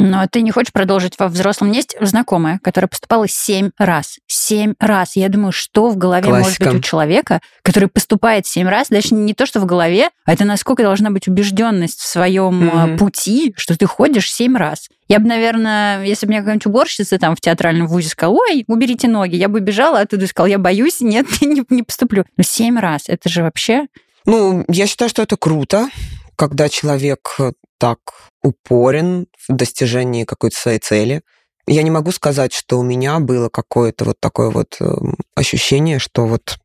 Но 0.00 0.26
ты 0.30 0.42
не 0.42 0.50
хочешь 0.50 0.72
продолжить 0.72 1.14
во 1.18 1.28
взрослом? 1.28 1.72
Есть 1.72 1.96
знакомая, 2.00 2.58
которая 2.62 2.88
поступала 2.88 3.28
семь 3.28 3.70
раз. 3.78 4.18
Семь 4.26 4.74
раз. 4.80 5.16
Я 5.16 5.28
думаю, 5.28 5.52
что 5.52 5.88
в 5.90 5.96
голове 5.96 6.28
может 6.28 6.44
Классика. 6.58 6.64
быть 6.70 6.74
у 6.78 6.80
человека, 6.82 7.40
который 7.62 7.88
поступает 7.88 8.46
семь 8.46 8.66
раз, 8.66 8.88
даже 8.88 9.14
не 9.14 9.34
то, 9.34 9.46
что 9.46 9.60
в 9.60 9.66
голове, 9.66 10.08
а 10.24 10.32
это 10.32 10.44
насколько 10.44 10.82
должна 10.82 11.10
быть 11.10 11.28
убежденность 11.28 11.98
в 12.00 12.06
своем 12.06 12.70
а, 12.72 12.86
Мгм. 12.86 12.98
пути, 12.98 13.52
что 13.56 13.76
ты 13.76 13.86
ходишь 13.86 14.32
семь 14.32 14.56
раз. 14.56 14.88
Я 15.08 15.18
бы, 15.18 15.26
наверное, 15.28 16.04
если 16.04 16.26
бы 16.26 16.30
мне 16.30 16.38
какая-нибудь 16.40 16.66
уборщица 16.66 17.18
там 17.18 17.34
в 17.36 17.40
театральном 17.40 17.86
вузе 17.88 18.08
сказала, 18.08 18.36
ой, 18.36 18.64
уберите 18.68 19.08
ноги, 19.08 19.36
я 19.36 19.48
бы 19.48 19.60
бежала 19.60 20.00
оттуда 20.00 20.24
и 20.24 20.28
сказала, 20.28 20.48
я 20.48 20.58
боюсь, 20.58 21.00
нет, 21.00 21.26
не, 21.42 21.62
не 21.68 21.82
поступлю. 21.82 22.24
Но 22.36 22.42
семь 22.44 22.78
раз, 22.78 23.02
это 23.08 23.28
же 23.28 23.42
вообще... 23.42 23.86
Ну, 24.26 24.64
я 24.68 24.86
считаю, 24.86 25.08
что 25.08 25.22
это 25.22 25.36
круто, 25.36 25.88
когда 26.36 26.68
человек 26.68 27.34
э, 27.38 27.52
так 27.80 27.98
упорен 28.42 29.26
в 29.48 29.52
достижении 29.52 30.24
какой-то 30.24 30.56
своей 30.56 30.78
цели. 30.78 31.22
Я 31.66 31.82
не 31.82 31.90
могу 31.90 32.12
сказать, 32.12 32.52
что 32.52 32.78
у 32.78 32.82
меня 32.82 33.18
было 33.20 33.48
какое-то 33.48 34.04
вот 34.04 34.20
такое 34.20 34.50
вот 34.50 34.76
эм, 34.80 35.16
ощущение, 35.34 35.98
что 35.98 36.26
вот... 36.26 36.58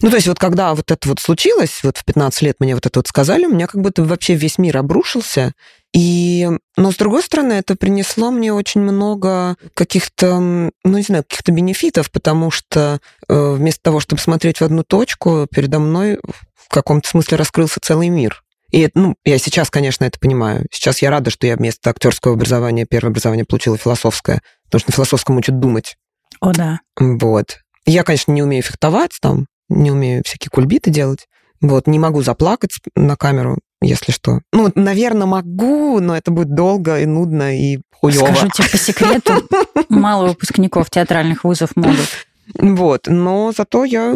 Ну, 0.00 0.10
то 0.10 0.16
есть 0.16 0.28
вот 0.28 0.38
когда 0.38 0.74
вот 0.74 0.90
это 0.90 1.08
вот 1.08 1.18
случилось, 1.18 1.80
вот 1.82 1.98
в 1.98 2.04
15 2.04 2.42
лет 2.42 2.56
мне 2.60 2.74
вот 2.74 2.86
это 2.86 3.00
вот 3.00 3.08
сказали, 3.08 3.46
у 3.46 3.50
меня 3.52 3.66
как 3.66 3.80
будто 3.80 4.04
вообще 4.04 4.34
весь 4.34 4.58
мир 4.58 4.78
обрушился. 4.78 5.52
И, 5.92 6.48
но 6.76 6.92
с 6.92 6.96
другой 6.96 7.22
стороны, 7.22 7.54
это 7.54 7.74
принесло 7.74 8.30
мне 8.30 8.52
очень 8.52 8.80
много 8.80 9.56
каких-то, 9.74 10.38
ну, 10.38 10.72
не 10.84 11.02
знаю, 11.02 11.24
каких-то 11.24 11.52
бенефитов, 11.52 12.10
потому 12.12 12.50
что 12.50 13.00
э, 13.28 13.52
вместо 13.52 13.82
того, 13.82 13.98
чтобы 13.98 14.22
смотреть 14.22 14.60
в 14.60 14.64
одну 14.64 14.84
точку, 14.84 15.48
передо 15.52 15.80
мной 15.80 16.20
в 16.54 16.68
каком-то 16.68 17.08
смысле 17.08 17.38
раскрылся 17.38 17.80
целый 17.80 18.08
мир. 18.08 18.44
И 18.70 18.88
ну, 18.94 19.16
я 19.24 19.38
сейчас, 19.38 19.70
конечно, 19.70 20.04
это 20.04 20.18
понимаю. 20.18 20.66
Сейчас 20.70 21.02
я 21.02 21.10
рада, 21.10 21.30
что 21.30 21.46
я 21.46 21.56
вместо 21.56 21.90
актерского 21.90 22.34
образования 22.34 22.86
первое 22.86 23.10
образование 23.10 23.44
получила 23.44 23.76
философское, 23.76 24.42
потому 24.64 24.80
что 24.80 24.90
на 24.90 24.94
философском 24.94 25.36
учат 25.36 25.58
думать. 25.58 25.96
О, 26.40 26.52
да. 26.52 26.80
Вот. 26.98 27.58
Я, 27.86 28.04
конечно, 28.04 28.32
не 28.32 28.42
умею 28.42 28.62
фехтовать 28.62 29.12
там, 29.20 29.46
не 29.68 29.90
умею 29.90 30.22
всякие 30.24 30.50
кульбиты 30.50 30.90
делать. 30.90 31.26
Вот, 31.60 31.86
не 31.86 31.98
могу 31.98 32.22
заплакать 32.22 32.72
на 32.94 33.16
камеру, 33.16 33.58
если 33.82 34.12
что. 34.12 34.40
Ну, 34.52 34.70
наверное, 34.74 35.26
могу, 35.26 36.00
но 36.00 36.16
это 36.16 36.30
будет 36.30 36.54
долго 36.54 37.00
и 37.00 37.06
нудно 37.06 37.58
и 37.58 37.80
хуёво. 37.92 38.26
Скажу 38.26 38.48
тебе 38.48 38.68
по 38.70 38.78
секрету, 38.78 39.32
мало 39.88 40.28
выпускников 40.28 40.88
театральных 40.88 41.44
вузов 41.44 41.76
могут. 41.76 42.26
Вот, 42.54 43.06
но 43.06 43.52
зато 43.56 43.84
я 43.84 44.14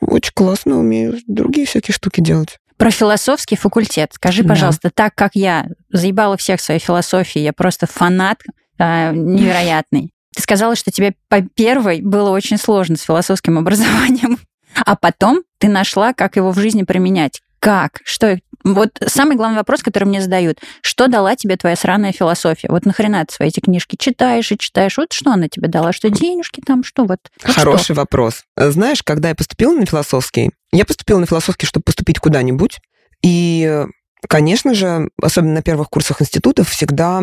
очень 0.00 0.32
классно 0.34 0.78
умею 0.78 1.18
другие 1.26 1.66
всякие 1.66 1.94
штуки 1.94 2.20
делать. 2.20 2.58
Про 2.78 2.90
философский 2.90 3.56
факультет. 3.56 4.12
Скажи, 4.14 4.42
Да. 4.42 4.50
пожалуйста, 4.50 4.90
так 4.94 5.14
как 5.14 5.32
я 5.34 5.66
заебала 5.90 6.36
всех 6.36 6.60
своей 6.60 6.80
философии, 6.80 7.40
я 7.40 7.52
просто 7.52 7.86
фанат 7.86 8.40
э, 8.78 9.12
невероятный. 9.12 10.12
Ты 10.34 10.42
сказала, 10.42 10.76
что 10.76 10.90
тебе 10.92 11.14
по 11.28 11.42
первой 11.42 12.00
было 12.00 12.30
очень 12.30 12.56
сложно 12.56 12.96
с 12.96 13.02
философским 13.02 13.58
образованием, 13.58 14.38
а 14.86 14.94
потом 14.94 15.42
ты 15.58 15.68
нашла, 15.68 16.12
как 16.12 16.36
его 16.36 16.52
в 16.52 16.58
жизни 16.58 16.84
применять. 16.84 17.42
Как? 17.60 18.00
Что? 18.04 18.38
Вот 18.64 18.90
самый 19.06 19.36
главный 19.36 19.58
вопрос, 19.58 19.82
который 19.82 20.04
мне 20.04 20.20
задают. 20.20 20.58
Что 20.82 21.08
дала 21.08 21.36
тебе 21.36 21.56
твоя 21.56 21.76
сраная 21.76 22.12
философия? 22.12 22.68
Вот 22.70 22.84
нахрена 22.84 23.24
ты 23.24 23.34
свои 23.34 23.48
эти 23.48 23.60
книжки 23.60 23.96
читаешь 23.96 24.50
и 24.52 24.58
читаешь? 24.58 24.96
Вот 24.98 25.12
что 25.12 25.30
она 25.30 25.48
тебе 25.48 25.68
дала? 25.68 25.92
Что 25.92 26.10
денежки 26.10 26.60
там? 26.60 26.84
Что 26.84 27.02
вот? 27.02 27.20
вот 27.42 27.52
что? 27.52 27.60
Хороший 27.60 27.94
вопрос. 27.94 28.42
Знаешь, 28.56 29.02
когда 29.02 29.28
я 29.28 29.34
поступила 29.34 29.72
на 29.72 29.86
философский, 29.86 30.50
я 30.72 30.84
поступила 30.84 31.18
на 31.18 31.26
философский, 31.26 31.66
чтобы 31.66 31.84
поступить 31.84 32.18
куда-нибудь. 32.18 32.78
И, 33.22 33.84
конечно 34.28 34.74
же, 34.74 35.08
особенно 35.22 35.54
на 35.54 35.62
первых 35.62 35.88
курсах 35.88 36.20
институтов, 36.20 36.68
всегда 36.68 37.22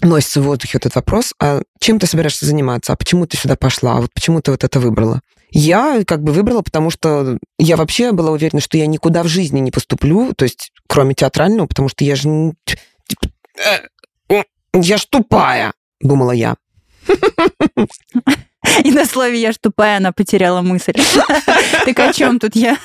носится 0.00 0.40
в 0.40 0.44
воздухе 0.44 0.78
этот 0.78 0.94
вопрос, 0.94 1.32
а 1.40 1.62
чем 1.80 1.98
ты 1.98 2.06
собираешься 2.06 2.46
заниматься, 2.46 2.92
а 2.92 2.96
почему 2.96 3.26
ты 3.26 3.36
сюда 3.36 3.56
пошла, 3.56 3.96
а 3.96 4.00
вот 4.00 4.12
почему 4.12 4.40
ты 4.40 4.50
вот 4.50 4.64
это 4.64 4.80
выбрала. 4.80 5.20
Я 5.50 6.02
как 6.06 6.22
бы 6.22 6.32
выбрала, 6.32 6.62
потому 6.62 6.90
что 6.90 7.38
я 7.58 7.76
вообще 7.76 8.12
была 8.12 8.30
уверена, 8.30 8.60
что 8.60 8.78
я 8.78 8.86
никуда 8.86 9.22
в 9.22 9.28
жизни 9.28 9.60
не 9.60 9.70
поступлю, 9.70 10.32
то 10.34 10.44
есть 10.44 10.72
кроме 10.88 11.14
театрального, 11.14 11.66
потому 11.66 11.88
что 11.88 12.04
я 12.04 12.16
же... 12.16 12.52
э, 14.28 14.42
Я 14.72 14.96
ж 14.96 15.04
тупая, 15.10 15.72
думала 16.00 16.32
я. 16.32 16.56
И 18.84 18.90
на 18.92 19.04
слове 19.04 19.40
«я 19.40 19.52
ж 19.52 19.56
тупая» 19.60 19.96
она 19.98 20.12
потеряла 20.12 20.62
мысль. 20.62 20.94
Так 21.84 21.98
о 21.98 22.12
чем 22.12 22.38
тут 22.38 22.54
я? 22.54 22.78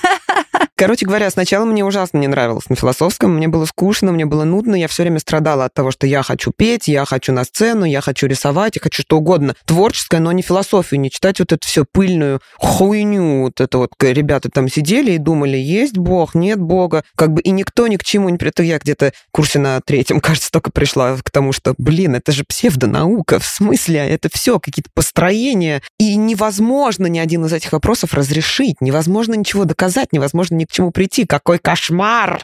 Короче 0.79 1.07
говоря, 1.07 1.31
сначала 1.31 1.65
мне 1.65 1.83
ужасно 1.83 2.19
не 2.19 2.27
нравилось 2.27 2.69
на 2.69 2.75
философском, 2.75 3.35
мне 3.35 3.47
было 3.47 3.65
скучно, 3.65 4.11
мне 4.11 4.27
было 4.27 4.43
нудно, 4.43 4.75
я 4.75 4.87
все 4.87 5.01
время 5.01 5.17
страдала 5.17 5.65
от 5.65 5.73
того, 5.73 5.89
что 5.89 6.05
я 6.05 6.21
хочу 6.21 6.51
петь, 6.55 6.87
я 6.87 7.03
хочу 7.03 7.33
на 7.33 7.45
сцену, 7.45 7.83
я 7.83 7.99
хочу 7.99 8.27
рисовать, 8.27 8.75
я 8.75 8.81
хочу 8.83 9.01
что 9.01 9.17
угодно, 9.17 9.55
творческое, 9.65 10.19
но 10.19 10.31
не 10.33 10.43
философию, 10.43 10.99
не 10.99 11.09
читать 11.09 11.39
вот 11.39 11.51
эту 11.51 11.67
всю 11.67 11.83
пыльную 11.91 12.41
хуйню. 12.57 13.41
Вот 13.41 13.59
это 13.59 13.79
вот 13.79 13.93
ребята 13.99 14.51
там 14.51 14.69
сидели 14.69 15.13
и 15.13 15.17
думали, 15.17 15.57
есть 15.57 15.97
Бог, 15.97 16.35
нет 16.35 16.59
Бога, 16.59 17.03
как 17.15 17.33
бы 17.33 17.41
и 17.41 17.49
никто 17.49 17.87
ни 17.87 17.95
к 17.95 18.03
чему 18.03 18.29
не 18.29 18.37
притал. 18.37 18.63
Я 18.63 18.77
где-то 18.77 19.13
в 19.29 19.31
курсе 19.31 19.57
на 19.57 19.81
третьем, 19.81 20.19
кажется, 20.21 20.51
только 20.51 20.69
пришла 20.69 21.17
к 21.17 21.31
тому, 21.31 21.53
что, 21.53 21.73
блин, 21.79 22.13
это 22.13 22.31
же 22.31 22.43
псевдонаука, 22.43 23.39
в 23.39 23.47
смысле, 23.47 24.07
это 24.07 24.29
все 24.31 24.59
какие-то 24.59 24.91
построения, 24.93 25.81
и 25.97 26.15
невозможно 26.15 27.07
ни 27.07 27.17
один 27.17 27.45
из 27.45 27.53
этих 27.53 27.71
вопросов 27.71 28.13
разрешить, 28.13 28.79
невозможно 28.79 29.33
ничего 29.33 29.65
доказать, 29.65 30.13
невозможно 30.13 30.53
ни 30.53 30.66
к 30.67 30.71
чему 30.71 30.91
прийти. 30.91 31.25
Какой 31.25 31.59
кошмар! 31.59 32.43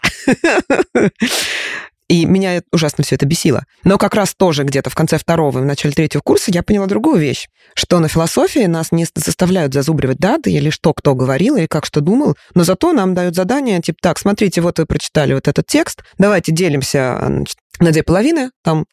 И 2.09 2.25
меня 2.25 2.61
ужасно 2.71 3.03
все 3.03 3.15
это 3.15 3.25
бесило. 3.25 3.65
Но 3.83 3.97
как 3.97 4.13
раз 4.13 4.35
тоже 4.35 4.63
где-то 4.63 4.89
в 4.89 4.95
конце 4.95 5.17
второго 5.17 5.59
и 5.59 5.61
в 5.61 5.65
начале 5.65 5.93
третьего 5.93 6.21
курса 6.21 6.51
я 6.51 6.61
поняла 6.61 6.85
другую 6.85 7.17
вещь, 7.17 7.47
что 7.75 7.99
на 7.99 8.07
философии 8.07 8.65
нас 8.65 8.91
не 8.91 9.07
заставляют 9.15 9.73
зазубривать 9.73 10.17
даты 10.17 10.51
или 10.51 10.69
что 10.69 10.93
кто 10.93 11.15
говорил, 11.15 11.55
или 11.55 11.65
как 11.65 11.85
что 11.85 12.01
думал, 12.01 12.35
но 12.55 12.63
зато 12.63 12.91
нам 12.91 13.13
дают 13.13 13.35
задание, 13.35 13.81
типа, 13.81 13.97
так, 14.01 14.19
смотрите, 14.19 14.61
вот 14.61 14.79
вы 14.79 14.85
прочитали 14.85 15.33
вот 15.33 15.47
этот 15.47 15.65
текст, 15.65 16.03
давайте 16.17 16.51
делимся 16.51 17.17
значит, 17.25 17.57
на 17.79 17.91
две 17.91 18.03
половины, 18.03 18.51
там 18.63 18.85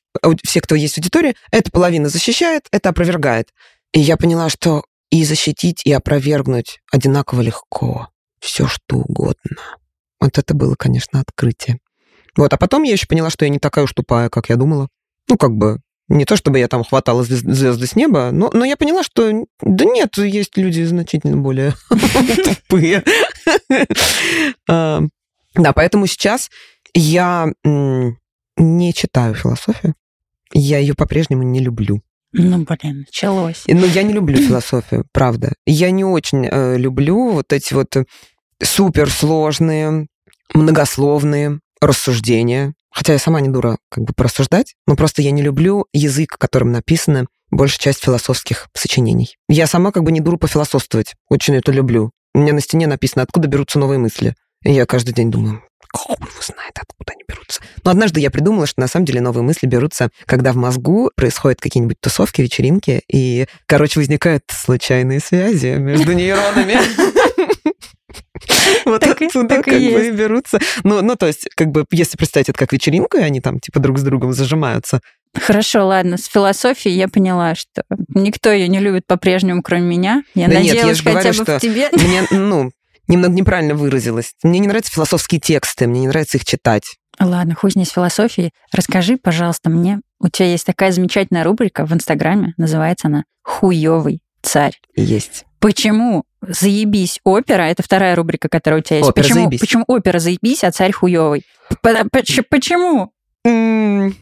все, 0.44 0.60
кто 0.60 0.74
есть 0.74 0.94
в 0.94 0.98
аудитории, 0.98 1.34
эта 1.50 1.70
половина 1.70 2.08
защищает, 2.08 2.68
это 2.72 2.90
опровергает. 2.90 3.48
И 3.92 4.00
я 4.00 4.16
поняла, 4.16 4.48
что 4.48 4.84
и 5.10 5.24
защитить, 5.24 5.82
и 5.84 5.92
опровергнуть 5.92 6.78
одинаково 6.92 7.40
легко. 7.42 8.08
Все 8.40 8.66
что 8.66 8.96
угодно. 8.96 9.56
Вот 10.20 10.36
это 10.38 10.54
было, 10.54 10.74
конечно, 10.74 11.20
открытие. 11.20 11.78
Вот, 12.36 12.52
а 12.52 12.56
потом 12.56 12.82
я 12.84 12.92
еще 12.92 13.06
поняла, 13.06 13.30
что 13.30 13.44
я 13.44 13.48
не 13.50 13.58
такая 13.58 13.84
уж 13.84 13.92
тупая, 13.92 14.28
как 14.28 14.48
я 14.48 14.56
думала. 14.56 14.88
Ну, 15.28 15.36
как 15.36 15.52
бы, 15.52 15.80
не 16.08 16.24
то 16.24 16.36
чтобы 16.36 16.58
я 16.58 16.68
там 16.68 16.84
хватала 16.84 17.22
звезд- 17.22 17.50
звезды 17.52 17.86
с 17.86 17.96
неба, 17.96 18.30
но, 18.32 18.50
но 18.52 18.64
я 18.64 18.76
поняла, 18.76 19.02
что 19.02 19.30
да 19.62 19.84
нет, 19.84 20.16
есть 20.16 20.56
люди 20.56 20.82
значительно 20.82 21.36
более 21.36 21.74
тупые. 22.44 23.04
А, 24.68 25.02
Да, 25.54 25.72
поэтому 25.72 26.06
сейчас 26.06 26.50
я 26.94 27.48
не 27.64 28.94
читаю 28.94 29.34
философию. 29.34 29.94
Я 30.52 30.78
ее 30.78 30.94
по-прежнему 30.94 31.42
не 31.42 31.60
люблю. 31.60 32.02
Ну, 32.32 32.64
блин, 32.64 33.04
началось. 33.06 33.64
Ну, 33.66 33.86
я 33.86 34.02
не 34.02 34.12
люблю 34.12 34.36
философию, 34.36 35.04
правда. 35.12 35.52
Я 35.66 35.90
не 35.90 36.04
очень 36.04 36.46
э, 36.46 36.76
люблю 36.76 37.30
вот 37.30 37.52
эти 37.52 37.74
вот 37.74 37.94
суперсложные, 38.62 40.06
многословные 40.54 41.60
рассуждения. 41.80 42.74
Хотя 42.92 43.12
я 43.12 43.18
сама 43.18 43.40
не 43.40 43.48
дура 43.48 43.78
как 43.88 44.04
бы 44.04 44.12
порассуждать, 44.12 44.74
но 44.86 44.96
просто 44.96 45.22
я 45.22 45.30
не 45.30 45.42
люблю 45.42 45.86
язык, 45.92 46.36
которым 46.38 46.72
написаны 46.72 47.26
большая 47.50 47.78
часть 47.78 48.04
философских 48.04 48.68
сочинений. 48.74 49.36
Я 49.48 49.66
сама 49.66 49.92
как 49.92 50.02
бы 50.02 50.12
не 50.12 50.20
дуру 50.20 50.38
пофилософствовать. 50.38 51.14
Очень 51.28 51.56
это 51.56 51.72
люблю. 51.72 52.10
У 52.34 52.38
меня 52.38 52.52
на 52.52 52.60
стене 52.60 52.86
написано, 52.86 53.22
откуда 53.22 53.48
берутся 53.48 53.78
новые 53.78 53.98
мысли. 53.98 54.34
И 54.64 54.72
я 54.72 54.86
каждый 54.86 55.14
день 55.14 55.30
думаю, 55.30 55.62
кто 55.88 56.12
его 56.14 56.42
знает, 56.42 56.72
откуда 56.80 57.12
они 57.12 57.22
берутся. 57.26 57.60
Но 57.84 57.90
однажды 57.90 58.20
я 58.20 58.30
придумала, 58.30 58.66
что 58.66 58.80
на 58.80 58.88
самом 58.88 59.06
деле 59.06 59.20
новые 59.20 59.42
мысли 59.42 59.66
берутся, 59.66 60.10
когда 60.26 60.52
в 60.52 60.56
мозгу 60.56 61.10
происходят 61.16 61.60
какие-нибудь 61.60 62.00
тусовки, 62.00 62.42
вечеринки, 62.42 63.02
и, 63.08 63.46
короче, 63.66 64.00
возникают 64.00 64.44
случайные 64.50 65.20
связи 65.20 65.76
между 65.78 66.12
нейронами. 66.12 66.76
Вот 68.84 69.00
Так 69.02 69.20
и- 69.22 69.26
оттуда 69.26 69.48
так 69.56 69.68
и 69.68 69.70
как 69.70 69.78
бы 69.78 69.84
есть. 69.84 70.08
и 70.08 70.10
берутся. 70.10 70.58
Ну, 70.82 71.02
ну, 71.02 71.14
то 71.14 71.26
есть, 71.26 71.48
как 71.54 71.68
бы, 71.68 71.84
если 71.90 72.16
представить 72.16 72.48
это 72.48 72.58
как 72.58 72.72
вечеринку, 72.72 73.18
и 73.18 73.20
они 73.22 73.40
там, 73.40 73.60
типа, 73.60 73.78
друг 73.80 73.98
с 73.98 74.02
другом 74.02 74.32
зажимаются. 74.32 75.00
Хорошо, 75.38 75.86
ладно, 75.86 76.16
с 76.16 76.24
философией 76.26 76.96
я 76.96 77.06
поняла, 77.06 77.54
что 77.54 77.84
никто 78.14 78.50
ее 78.50 78.66
не 78.66 78.80
любит 78.80 79.06
по-прежнему, 79.06 79.62
кроме 79.62 79.82
меня. 79.84 80.22
Я 80.34 80.48
Да 80.48 80.54
нет, 80.54 80.64
я 80.64 80.70
надеялась 80.86 80.98
хотя 81.00 81.10
говорю, 81.12 81.28
бы 81.38 81.44
что 81.44 81.58
в 81.58 81.60
тебе. 81.60 81.88
Мне, 81.92 82.22
ну, 82.32 82.70
немного 83.10 83.34
неправильно 83.34 83.74
выразилась. 83.74 84.32
Мне 84.42 84.58
не 84.60 84.68
нравятся 84.68 84.92
философские 84.92 85.40
тексты, 85.40 85.86
мне 85.86 86.00
не 86.00 86.08
нравится 86.08 86.38
их 86.38 86.44
читать. 86.44 86.96
Ладно, 87.18 87.54
хуй 87.54 87.70
с 87.70 87.76
ней 87.76 87.84
с 87.84 87.90
философией. 87.90 88.52
Расскажи, 88.72 89.18
пожалуйста, 89.18 89.68
мне. 89.68 90.00
У 90.20 90.28
тебя 90.28 90.48
есть 90.48 90.64
такая 90.64 90.90
замечательная 90.92 91.44
рубрика 91.44 91.84
в 91.84 91.92
Инстаграме, 91.92 92.54
называется 92.56 93.08
она 93.08 93.24
«Хуёвый 93.42 94.20
царь». 94.42 94.78
Есть. 94.96 95.44
Почему 95.58 96.24
заебись 96.40 97.20
опера? 97.24 97.62
Это 97.62 97.82
вторая 97.82 98.14
рубрика, 98.16 98.48
которая 98.48 98.80
у 98.80 98.82
тебя 98.82 98.98
есть. 98.98 99.10
Опера 99.10 99.22
почему, 99.22 99.40
заебись. 99.40 99.60
почему 99.60 99.84
опера 99.86 100.18
заебись, 100.18 100.64
а 100.64 100.70
царь 100.72 100.92
хуёвый? 100.92 101.44
Почему? 101.82 103.12
М, 103.44 104.14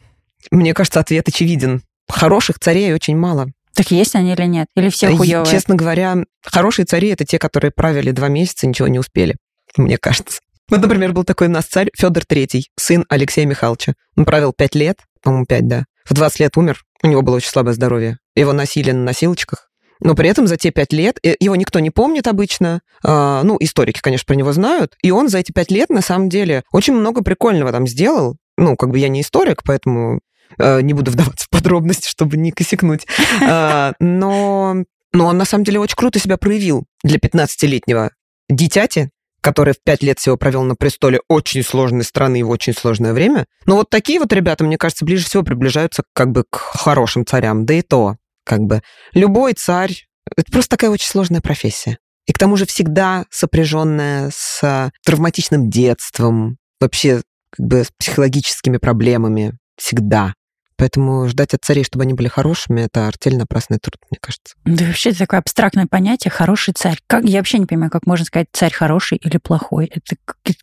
Мне 0.51 0.75
кажется, 0.75 0.99
ответ 1.01 1.29
очевиден. 1.29 1.83
Хороших 2.09 2.59
царей 2.59 2.93
очень 2.95 3.17
мало. 3.17 3.49
Так 3.79 3.93
есть 3.93 4.17
они 4.17 4.33
или 4.33 4.43
нет? 4.43 4.67
Или 4.75 4.89
все 4.89 5.15
хуёвые? 5.17 5.49
Честно 5.49 5.77
говоря, 5.77 6.17
хорошие 6.43 6.85
цари 6.85 7.11
это 7.11 7.25
те, 7.25 7.39
которые 7.39 7.71
правили 7.71 8.11
два 8.11 8.27
месяца, 8.27 8.67
ничего 8.67 8.89
не 8.89 8.99
успели. 8.99 9.37
Мне 9.77 9.99
кажется. 9.99 10.41
Вот, 10.69 10.81
например, 10.81 11.13
был 11.13 11.23
такой 11.23 11.47
у 11.47 11.51
нас 11.51 11.67
царь 11.67 11.89
Федор 11.97 12.25
III, 12.25 12.63
сын 12.77 13.05
Алексея 13.09 13.47
Михайловича. 13.47 13.95
Он 14.17 14.25
правил 14.25 14.53
пять 14.53 14.75
лет, 14.75 14.99
по-моему, 15.23 15.47
пять, 15.47 15.69
да. 15.69 15.85
В 16.05 16.13
20 16.13 16.41
лет 16.41 16.57
умер, 16.57 16.83
у 17.05 17.07
него 17.07 17.23
было 17.23 17.37
очень 17.37 17.51
слабое 17.51 17.73
здоровье. 17.73 18.19
Его 18.35 18.53
носили 18.53 18.91
на 18.91 19.05
носилочках. 19.05 19.69
Но 20.01 20.17
при 20.17 20.29
этом 20.29 20.49
за 20.49 20.57
те 20.57 20.73
пять 20.73 20.93
лет, 20.93 21.21
э, 21.23 21.37
его 21.39 21.55
никто 21.55 21.79
не 21.79 21.91
помнит 21.91 22.27
обычно, 22.27 22.81
а, 23.05 23.45
ну, 23.45 23.59
историки, 23.61 24.01
конечно, 24.01 24.27
про 24.27 24.35
него 24.35 24.53
знают, 24.53 24.95
и 25.03 25.13
он 25.13 25.29
за 25.29 25.39
эти 25.39 25.53
пять 25.53 25.71
лет, 25.71 25.89
на 25.89 26.03
самом 26.03 26.29
деле, 26.29 26.65
очень 26.73 26.95
много 26.95 27.23
прикольного 27.23 27.71
там 27.71 27.87
сделал. 27.87 28.37
Ну, 28.57 28.77
как 28.77 28.91
бы 28.91 28.99
я 28.99 29.09
не 29.09 29.21
историк, 29.21 29.63
поэтому 29.65 30.19
не 30.59 30.95
буду 30.95 31.11
вдаваться 31.11 31.47
в 31.47 31.51
подробности, 31.51 32.09
чтобы 32.09 32.37
не 32.37 32.53
косякнуть. 32.53 33.07
А, 33.43 33.93
Но, 34.01 34.85
но 35.13 35.27
он, 35.27 35.39
на 35.39 35.45
самом 35.45 35.65
деле, 35.65 35.81
очень 35.81 35.97
круто 35.97 36.19
себя 36.19 36.37
проявил 36.37 36.87
для 37.03 37.19
15-летнего 37.19 38.11
дитяти, 38.49 39.11
который 39.41 39.75
в 39.75 39.83
пять 39.83 40.03
лет 40.03 40.19
всего 40.19 40.37
провел 40.37 40.63
на 40.63 40.75
престоле 40.75 41.21
очень 41.29 41.63
сложной 41.63 42.05
страны 42.05 42.41
и 42.41 42.43
в 42.43 42.51
очень 42.51 42.75
сложное 42.75 43.13
время. 43.13 43.47
Но 43.67 43.77
вот 43.77 43.91
такие 43.91 44.19
вот 44.19 44.33
ребята, 44.33 44.65
мне 44.65 44.79
кажется, 44.79 45.05
ближе 45.05 45.25
всего 45.25 45.43
приближаются 45.43 46.03
как 46.13 46.33
бы 46.33 46.45
к 46.51 46.57
хорошим 46.57 47.25
царям. 47.25 47.65
Да 47.65 47.75
и 47.75 47.83
то, 47.83 48.17
как 48.45 48.61
бы, 48.61 48.83
любой 49.15 49.55
царь, 49.55 50.07
это 50.37 50.51
просто 50.51 50.71
такая 50.71 50.91
очень 50.91 51.09
сложная 51.09 51.41
профессия. 51.41 51.99
И 52.27 52.33
к 52.33 52.39
тому 52.39 52.57
же 52.57 52.67
всегда 52.67 53.25
сопряженная 53.31 54.31
с 54.35 54.61
а, 54.63 54.91
травматичным 55.05 55.71
детством, 55.71 56.59
вообще 56.79 57.23
как 57.51 57.67
бы 57.67 57.85
с 57.85 57.91
психологическими 57.99 58.77
проблемами. 58.77 59.57
Всегда. 59.77 60.35
Поэтому 60.79 61.27
ждать 61.27 61.55
от 61.55 61.65
царей, 61.65 61.83
чтобы 61.83 62.05
они 62.05 62.15
были 62.15 62.29
хорошими, 62.29 62.83
это 62.83 63.09
артель 63.09 63.37
напрасный 63.37 63.79
труд, 63.79 63.97
мне 64.11 64.19
кажется. 64.21 64.55
Да 64.65 64.85
вообще 64.87 65.11
это 65.11 65.19
такое 65.19 65.41
абстрактное 65.41 65.87
понятие 65.87 66.31
«хороший 66.31 66.73
царь». 66.73 66.99
Как, 67.09 67.25
я 67.25 67.39
вообще 67.39 67.59
не 67.59 67.67
понимаю, 67.67 67.91
как 67.91 68.07
можно 68.07 68.25
сказать 68.25 68.47
«царь 68.53 68.73
хороший» 68.73 69.19
или 69.19 69.39
«плохой». 69.39 69.91
Это 69.93 70.17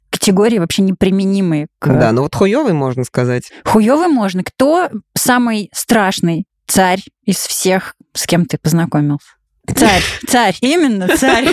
категории 0.09 0.57
вообще 0.57 0.83
неприменимые 0.83 1.67
к... 1.79 1.87
Да, 1.87 2.13
ну 2.13 2.21
вот 2.21 2.33
хуёвый, 2.33 2.71
можно 2.71 3.03
сказать. 3.03 3.51
Хуёвый 3.65 4.07
можно. 4.07 4.41
Кто 4.43 4.89
самый 5.13 5.69
страшный 5.73 6.45
царь 6.65 7.01
из 7.25 7.37
всех, 7.37 7.95
с 8.13 8.25
кем 8.25 8.45
ты 8.45 8.57
познакомился? 8.57 9.27
Царь, 9.75 10.01
царь, 10.29 10.55
именно 10.61 11.09
царь. 11.17 11.47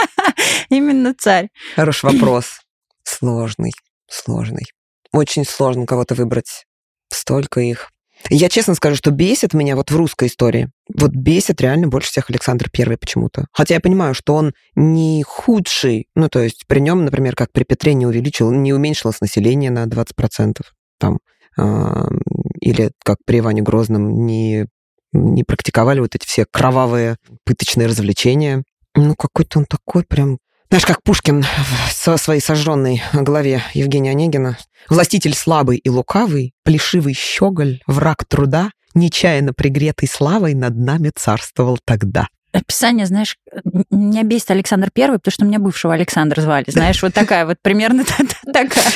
Именно 0.70 1.14
царь. 1.18 1.48
Хороший 1.74 2.12
вопрос. 2.12 2.60
Сложный, 3.02 3.72
сложный. 4.08 4.64
Очень 5.12 5.44
сложно 5.44 5.84
кого-то 5.86 6.14
выбрать. 6.14 6.64
Столько 7.10 7.60
их. 7.60 7.90
Я 8.28 8.48
честно 8.48 8.74
скажу, 8.74 8.96
что 8.96 9.10
бесит 9.10 9.54
меня 9.54 9.76
вот 9.76 9.90
в 9.90 9.96
русской 9.96 10.28
истории. 10.28 10.70
Вот 10.94 11.12
бесит 11.12 11.60
реально 11.60 11.88
больше 11.88 12.10
всех 12.10 12.28
Александр 12.28 12.68
Первый 12.70 12.98
почему-то. 12.98 13.46
Хотя 13.52 13.74
я 13.74 13.80
понимаю, 13.80 14.14
что 14.14 14.34
он 14.34 14.52
не 14.74 15.24
худший. 15.26 16.06
Ну, 16.14 16.28
то 16.28 16.40
есть 16.40 16.64
при 16.66 16.80
нем, 16.80 17.04
например, 17.04 17.34
как 17.34 17.50
при 17.52 17.64
Петре 17.64 17.94
не 17.94 18.06
увеличил, 18.06 18.50
не 18.50 18.72
уменьшилось 18.72 19.20
население 19.20 19.70
на 19.70 19.84
20%. 19.84 20.60
Там, 20.98 21.18
а, 21.56 22.08
или 22.60 22.90
как 23.02 23.18
при 23.24 23.38
Иване 23.38 23.62
Грозном 23.62 24.26
не, 24.26 24.66
не 25.12 25.44
практиковали 25.44 26.00
вот 26.00 26.14
эти 26.14 26.26
все 26.26 26.44
кровавые 26.44 27.16
пыточные 27.44 27.88
развлечения. 27.88 28.64
Ну, 28.94 29.14
какой-то 29.16 29.60
он 29.60 29.64
такой 29.64 30.04
прям 30.04 30.38
знаешь, 30.70 30.86
как 30.86 31.02
Пушкин 31.02 31.44
со 31.90 32.16
своей 32.16 32.40
сожженной 32.40 33.02
голове 33.12 33.62
Евгения 33.74 34.10
Онегина. 34.12 34.56
Властитель 34.88 35.34
слабый 35.34 35.78
и 35.78 35.88
лукавый, 35.90 36.52
плешивый 36.64 37.14
щеголь, 37.14 37.80
враг 37.86 38.24
труда, 38.24 38.70
нечаянно 38.94 39.52
пригретый 39.52 40.08
славой 40.08 40.54
над 40.54 40.76
нами 40.76 41.10
царствовал 41.14 41.78
тогда. 41.84 42.28
Описание, 42.52 43.06
знаешь, 43.06 43.36
меня 43.90 44.22
бесит 44.22 44.50
Александр 44.50 44.90
Первый, 44.92 45.18
потому 45.18 45.32
что 45.32 45.44
у 45.44 45.48
меня 45.48 45.58
бывшего 45.58 45.94
Александр 45.94 46.40
звали. 46.40 46.64
Знаешь, 46.68 47.02
вот 47.02 47.14
такая 47.14 47.46
вот 47.46 47.58
примерно 47.62 48.04
та- 48.04 48.24
та- 48.24 48.52
такая. 48.52 48.92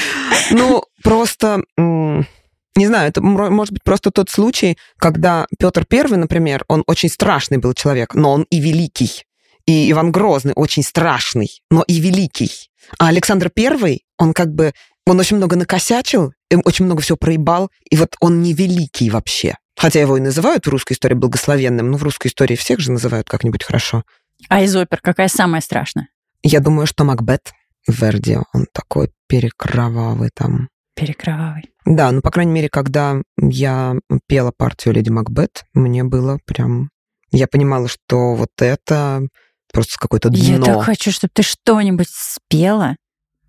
Ну, 0.50 0.82
просто, 1.02 1.62
не 1.76 2.86
знаю, 2.86 3.08
это 3.08 3.20
может 3.20 3.72
быть 3.72 3.84
просто 3.84 4.10
тот 4.10 4.30
случай, 4.30 4.76
когда 4.98 5.46
Петр 5.58 5.84
Первый, 5.86 6.18
например, 6.18 6.64
он 6.68 6.82
очень 6.86 7.08
страшный 7.08 7.58
был 7.58 7.74
человек, 7.74 8.14
но 8.14 8.32
он 8.32 8.46
и 8.50 8.60
великий. 8.60 9.24
И 9.66 9.90
Иван 9.90 10.12
Грозный 10.12 10.52
очень 10.54 10.82
страшный, 10.82 11.62
но 11.70 11.82
и 11.86 11.98
великий. 11.98 12.70
А 12.98 13.08
Александр 13.08 13.50
Первый, 13.50 14.04
он 14.18 14.34
как 14.34 14.54
бы, 14.54 14.72
он 15.06 15.18
очень 15.18 15.36
много 15.38 15.56
накосячил, 15.56 16.32
очень 16.64 16.84
много 16.84 17.00
всего 17.00 17.16
проебал, 17.16 17.70
и 17.90 17.96
вот 17.96 18.16
он 18.20 18.42
не 18.42 18.52
великий 18.52 19.10
вообще. 19.10 19.56
Хотя 19.76 20.00
его 20.00 20.16
и 20.16 20.20
называют 20.20 20.66
в 20.66 20.70
русской 20.70 20.92
истории 20.92 21.14
благословенным, 21.14 21.90
но 21.90 21.96
в 21.96 22.02
русской 22.02 22.28
истории 22.28 22.56
всех 22.56 22.78
же 22.80 22.92
называют 22.92 23.28
как-нибудь 23.28 23.64
хорошо. 23.64 24.04
А 24.48 24.62
из 24.62 24.76
опер 24.76 25.00
какая 25.00 25.28
самая 25.28 25.60
страшная? 25.60 26.08
Я 26.42 26.60
думаю, 26.60 26.86
что 26.86 27.04
Макбет 27.04 27.52
Верди, 27.88 28.38
он 28.52 28.66
такой 28.72 29.10
перекровавый 29.28 30.30
там. 30.32 30.68
Перекровавый. 30.94 31.70
Да, 31.84 32.12
ну, 32.12 32.20
по 32.20 32.30
крайней 32.30 32.52
мере, 32.52 32.68
когда 32.68 33.20
я 33.38 33.96
пела 34.26 34.52
партию 34.56 34.94
Леди 34.94 35.10
Макбет, 35.10 35.64
мне 35.74 36.04
было 36.04 36.38
прям... 36.44 36.90
Я 37.30 37.48
понимала, 37.48 37.88
что 37.88 38.34
вот 38.34 38.50
это 38.60 39.26
просто 39.74 39.96
какое-то 39.98 40.30
Я 40.32 40.56
дно. 40.56 40.66
так 40.66 40.84
хочу, 40.84 41.10
чтобы 41.10 41.32
ты 41.34 41.42
что-нибудь 41.42 42.08
спела. 42.10 42.96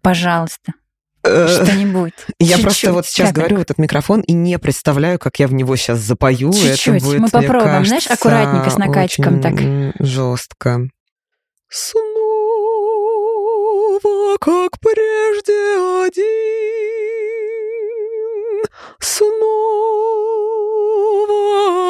Пожалуйста, 0.02 0.74
Э, 1.26 1.48
что-нибудь. 1.48 2.14
Я 2.40 2.58
Чуть-чуть, 2.58 2.64
просто 2.64 2.94
вот 2.94 3.08
сейчас 3.08 3.30
капельку. 3.30 3.40
говорю 3.40 3.58
в 3.58 3.62
этот 3.62 3.80
микрофон 3.80 4.22
и 4.22 4.34
не 4.34 4.60
представляю, 4.60 5.18
как 5.18 5.40
я 5.40 5.48
в 5.48 5.54
него 5.54 5.76
сейчас 5.76 5.98
запою. 6.00 6.54
Чуть-чуть. 6.54 7.02
Мы 7.02 7.18
мне 7.18 7.30
попробуем, 7.30 7.84
знаешь, 7.86 8.04
кажется, 8.04 8.14
аккуратненько 8.14 8.70
с 8.70 8.78
накатчиком 8.78 9.42
так. 9.42 9.56
жестко. 10.00 10.88
Снова, 11.68 12.06
как 14.40 14.80
прежде, 14.80 16.06
один, 16.06 16.26
Снова 19.00 19.34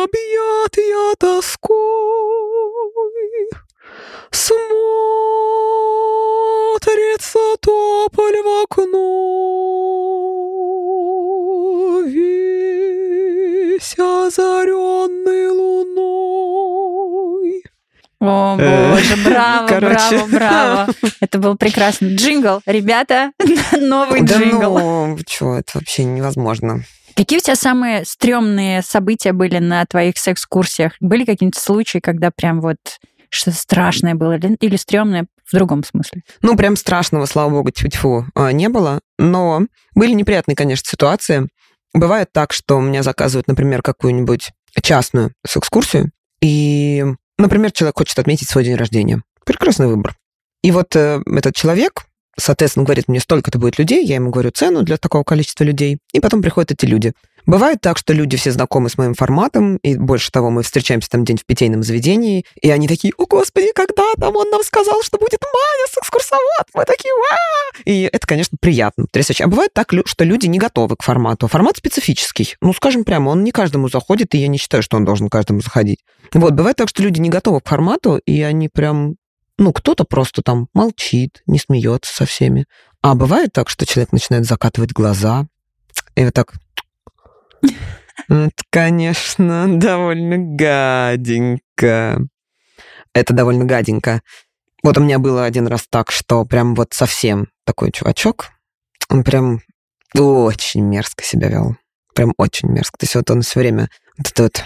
объят 0.04 0.78
я 0.78 1.14
тоской, 1.20 1.76
Смотрится 6.76 7.40
тополь 7.62 8.42
в 8.42 8.48
окно, 8.64 8.96
Весь 12.06 13.96
озаренный 13.98 15.50
луной. 15.50 16.84
О, 18.20 18.58
Э, 18.60 18.92
боже, 18.92 19.16
браво, 19.26 19.68
короче. 19.68 20.18
браво, 20.26 20.28
браво. 20.28 20.88
Это 21.20 21.38
был 21.40 21.56
прекрасный 21.58 22.16
джингл. 22.16 22.62
Ребята, 22.66 23.32
новый 23.80 24.22
Да 24.22 24.38
джингл. 24.38 24.80
ну, 24.80 25.18
что, 25.28 25.56
это 25.58 25.72
вообще 25.76 26.04
невозможно. 26.06 26.82
Какие 27.16 27.40
у 27.40 27.42
тебя 27.42 27.56
самые 27.56 28.04
стрёмные 28.06 28.82
события 28.82 29.32
были 29.34 29.60
на 29.60 29.86
твоих 29.86 30.18
секс-курсиях? 30.18 30.94
Были 31.00 31.24
какие-нибудь 31.26 31.58
случаи, 31.60 32.00
когда 32.00 32.30
прям 32.32 32.60
вот 32.62 32.78
что-то 33.36 33.58
страшное 33.58 34.16
было 34.16 34.38
или, 34.38 34.56
или 34.60 34.76
стрёмное 34.76 35.28
в 35.46 35.56
другом 35.56 35.84
смысле? 35.84 36.24
Ну, 36.42 36.56
прям 36.56 36.76
страшного, 36.76 37.26
слава 37.26 37.50
богу, 37.50 37.72
тьфу-тьфу, 37.72 38.26
а, 38.36 38.52
не 38.52 38.70
было. 38.70 39.00
Но 39.20 39.62
были 39.94 40.14
неприятные, 40.14 40.56
конечно, 40.56 40.90
ситуации. 40.90 41.48
Бывает 41.94 42.30
так, 42.34 42.52
что 42.54 42.80
меня 42.80 43.04
заказывают, 43.04 43.48
например, 43.48 43.82
какую-нибудь 43.82 44.52
частную 44.82 45.32
с 45.46 45.56
экскурсию, 45.58 46.12
и, 46.42 47.06
например, 47.38 47.72
человек 47.72 47.98
хочет 47.98 48.20
отметить 48.20 48.50
свой 48.50 48.64
день 48.64 48.76
рождения. 48.76 49.24
Прекрасный 49.46 49.88
выбор. 49.88 50.16
И 50.64 50.72
вот 50.72 50.96
э, 50.96 51.22
этот 51.26 51.56
человек, 51.56 52.06
соответственно, 52.38 52.86
говорит 52.86 53.08
мне, 53.08 53.20
столько-то 53.20 53.60
будет 53.60 53.80
людей, 53.80 54.06
я 54.06 54.16
ему 54.16 54.32
говорю 54.32 54.52
цену 54.52 54.84
для 54.84 54.98
такого 54.98 55.24
количества 55.24 55.64
людей, 55.64 56.00
и 56.12 56.20
потом 56.20 56.42
приходят 56.42 56.72
эти 56.72 56.86
люди. 56.86 57.14
Бывает 57.46 57.82
так, 57.82 57.98
что 57.98 58.14
люди 58.14 58.38
все 58.38 58.52
знакомы 58.52 58.90
с 58.90 58.98
моим 58.98 59.14
форматом, 59.14 59.78
и 59.78 59.96
больше 59.96 60.32
того, 60.32 60.50
мы 60.50 60.64
встречаемся 60.64 61.10
там 61.10 61.26
день 61.26 61.38
в 61.38 61.46
питейном 61.46 61.84
заведении, 61.84 62.46
и 62.62 62.70
они 62.70 62.88
такие, 62.88 63.14
о, 63.18 63.26
господи, 63.26 63.72
когда 63.74 64.04
там 64.20 64.36
он 64.36 64.50
нам 64.50 64.64
сказал, 64.64 65.02
что 65.04 65.18
будет 65.18 65.42
Маня 65.42 65.88
с 65.90 65.98
экскурсовод, 65.98 66.66
мы 66.74 66.86
такие, 66.86 67.14
Ва! 67.14 67.82
И 67.86 68.10
это, 68.12 68.26
конечно, 68.26 68.58
приятно, 68.60 69.06
потрясающе. 69.06 69.44
А 69.44 69.48
бывает 69.48 69.72
так, 69.74 69.92
что 70.06 70.24
люди 70.24 70.48
не 70.48 70.58
готовы 70.58 70.96
к 70.96 71.04
формату. 71.04 71.48
Формат 71.48 71.78
специфический. 71.78 72.56
Ну, 72.62 72.74
скажем 72.74 73.04
прямо, 73.04 73.30
он 73.30 73.44
не 73.44 73.52
каждому 73.52 73.90
заходит, 73.90 74.34
и 74.34 74.40
я 74.40 74.48
не 74.48 74.58
считаю, 74.58 74.82
что 74.82 74.98
он 74.98 75.06
должен 75.06 75.30
каждому 75.30 75.62
заходить. 75.62 76.00
Вот, 76.34 76.54
бывает 76.54 76.78
так, 76.78 76.90
что 76.90 77.04
люди 77.04 77.20
не 77.20 77.30
готовы 77.30 77.62
к 77.62 77.68
формату, 77.68 78.18
и 78.26 78.42
они 78.42 78.70
прям 78.70 79.16
ну, 79.58 79.72
кто-то 79.72 80.04
просто 80.04 80.42
там 80.42 80.68
молчит, 80.74 81.42
не 81.48 81.60
смеется 81.60 82.14
со 82.14 82.26
всеми. 82.26 82.66
А 83.02 83.16
бывает 83.16 83.54
так, 83.54 83.70
что 83.70 83.86
человек 83.86 84.12
начинает 84.12 84.46
закатывать 84.46 84.92
глаза, 84.92 85.48
и 86.16 86.24
вот 86.24 86.34
так... 86.34 86.54
Это, 88.28 88.64
конечно, 88.70 89.68
довольно 89.80 90.38
гаденько. 90.38 92.20
Это 93.14 93.34
довольно 93.34 93.66
гаденько. 93.66 94.22
Вот 94.84 94.98
у 94.98 95.02
меня 95.02 95.20
было 95.20 95.46
один 95.46 95.68
раз 95.68 95.86
так, 95.90 96.12
что 96.12 96.46
прям 96.46 96.76
вот 96.76 96.94
совсем 96.94 97.48
такой 97.66 97.92
чувачок, 97.92 98.52
он 99.10 99.24
прям 99.24 99.62
очень 100.14 100.82
мерзко 100.82 101.24
себя 101.24 101.50
вел. 101.50 101.76
Прям 102.14 102.34
очень 102.38 102.70
мерзко. 102.70 102.98
То 102.98 103.04
есть 103.06 103.16
вот 103.16 103.30
он 103.32 103.42
все 103.42 103.60
время 103.60 103.90
вот 104.18 104.32
это 104.32 104.44
вот 104.44 104.64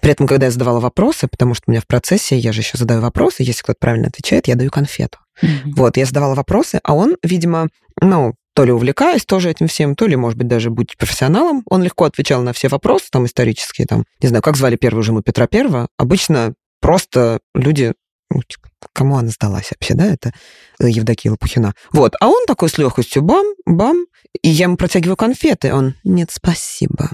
при 0.00 0.12
этом, 0.12 0.26
когда 0.26 0.46
я 0.46 0.52
задавала 0.52 0.80
вопросы, 0.80 1.26
потому 1.26 1.54
что 1.54 1.64
у 1.66 1.70
меня 1.70 1.80
в 1.80 1.86
процессе, 1.86 2.38
я 2.38 2.52
же 2.52 2.60
еще 2.60 2.78
задаю 2.78 3.00
вопросы, 3.00 3.42
если 3.42 3.62
кто-то 3.62 3.78
правильно 3.80 4.08
отвечает, 4.08 4.46
я 4.46 4.54
даю 4.54 4.70
конфету. 4.70 5.18
Mm-hmm. 5.42 5.72
Вот, 5.76 5.96
я 5.96 6.06
задавала 6.06 6.34
вопросы, 6.34 6.80
а 6.84 6.94
он, 6.94 7.16
видимо, 7.22 7.68
ну, 8.00 8.34
то 8.58 8.64
ли 8.64 8.72
увлекаясь 8.72 9.24
тоже 9.24 9.50
этим 9.50 9.68
всем, 9.68 9.94
то 9.94 10.08
ли, 10.08 10.16
может 10.16 10.36
быть, 10.36 10.48
даже 10.48 10.70
будь 10.70 10.96
профессионалом, 10.96 11.62
он 11.70 11.84
легко 11.84 12.06
отвечал 12.06 12.42
на 12.42 12.52
все 12.52 12.66
вопросы, 12.66 13.06
там, 13.08 13.24
исторические, 13.24 13.86
там, 13.86 14.04
не 14.20 14.28
знаю, 14.28 14.42
как 14.42 14.56
звали 14.56 14.74
первую 14.74 15.04
жену 15.04 15.22
Петра 15.22 15.46
Первого, 15.46 15.86
обычно 15.96 16.54
просто 16.80 17.38
люди 17.54 17.94
ну, 18.30 18.42
типа, 18.42 18.68
кому 18.92 19.16
она 19.16 19.28
сдалась 19.30 19.70
вообще, 19.70 19.94
да, 19.94 20.06
это 20.06 20.32
Евдокия 20.80 21.32
Лопухина. 21.32 21.74
Вот, 21.92 22.14
а 22.20 22.28
он 22.28 22.46
такой 22.46 22.68
с 22.68 22.78
легкостью 22.78 23.22
бам, 23.22 23.46
бам, 23.64 24.06
и 24.42 24.48
я 24.50 24.64
ему 24.64 24.76
протягиваю 24.76 25.16
конфеты, 25.16 25.72
он, 25.72 25.94
нет, 26.04 26.30
спасибо. 26.30 27.10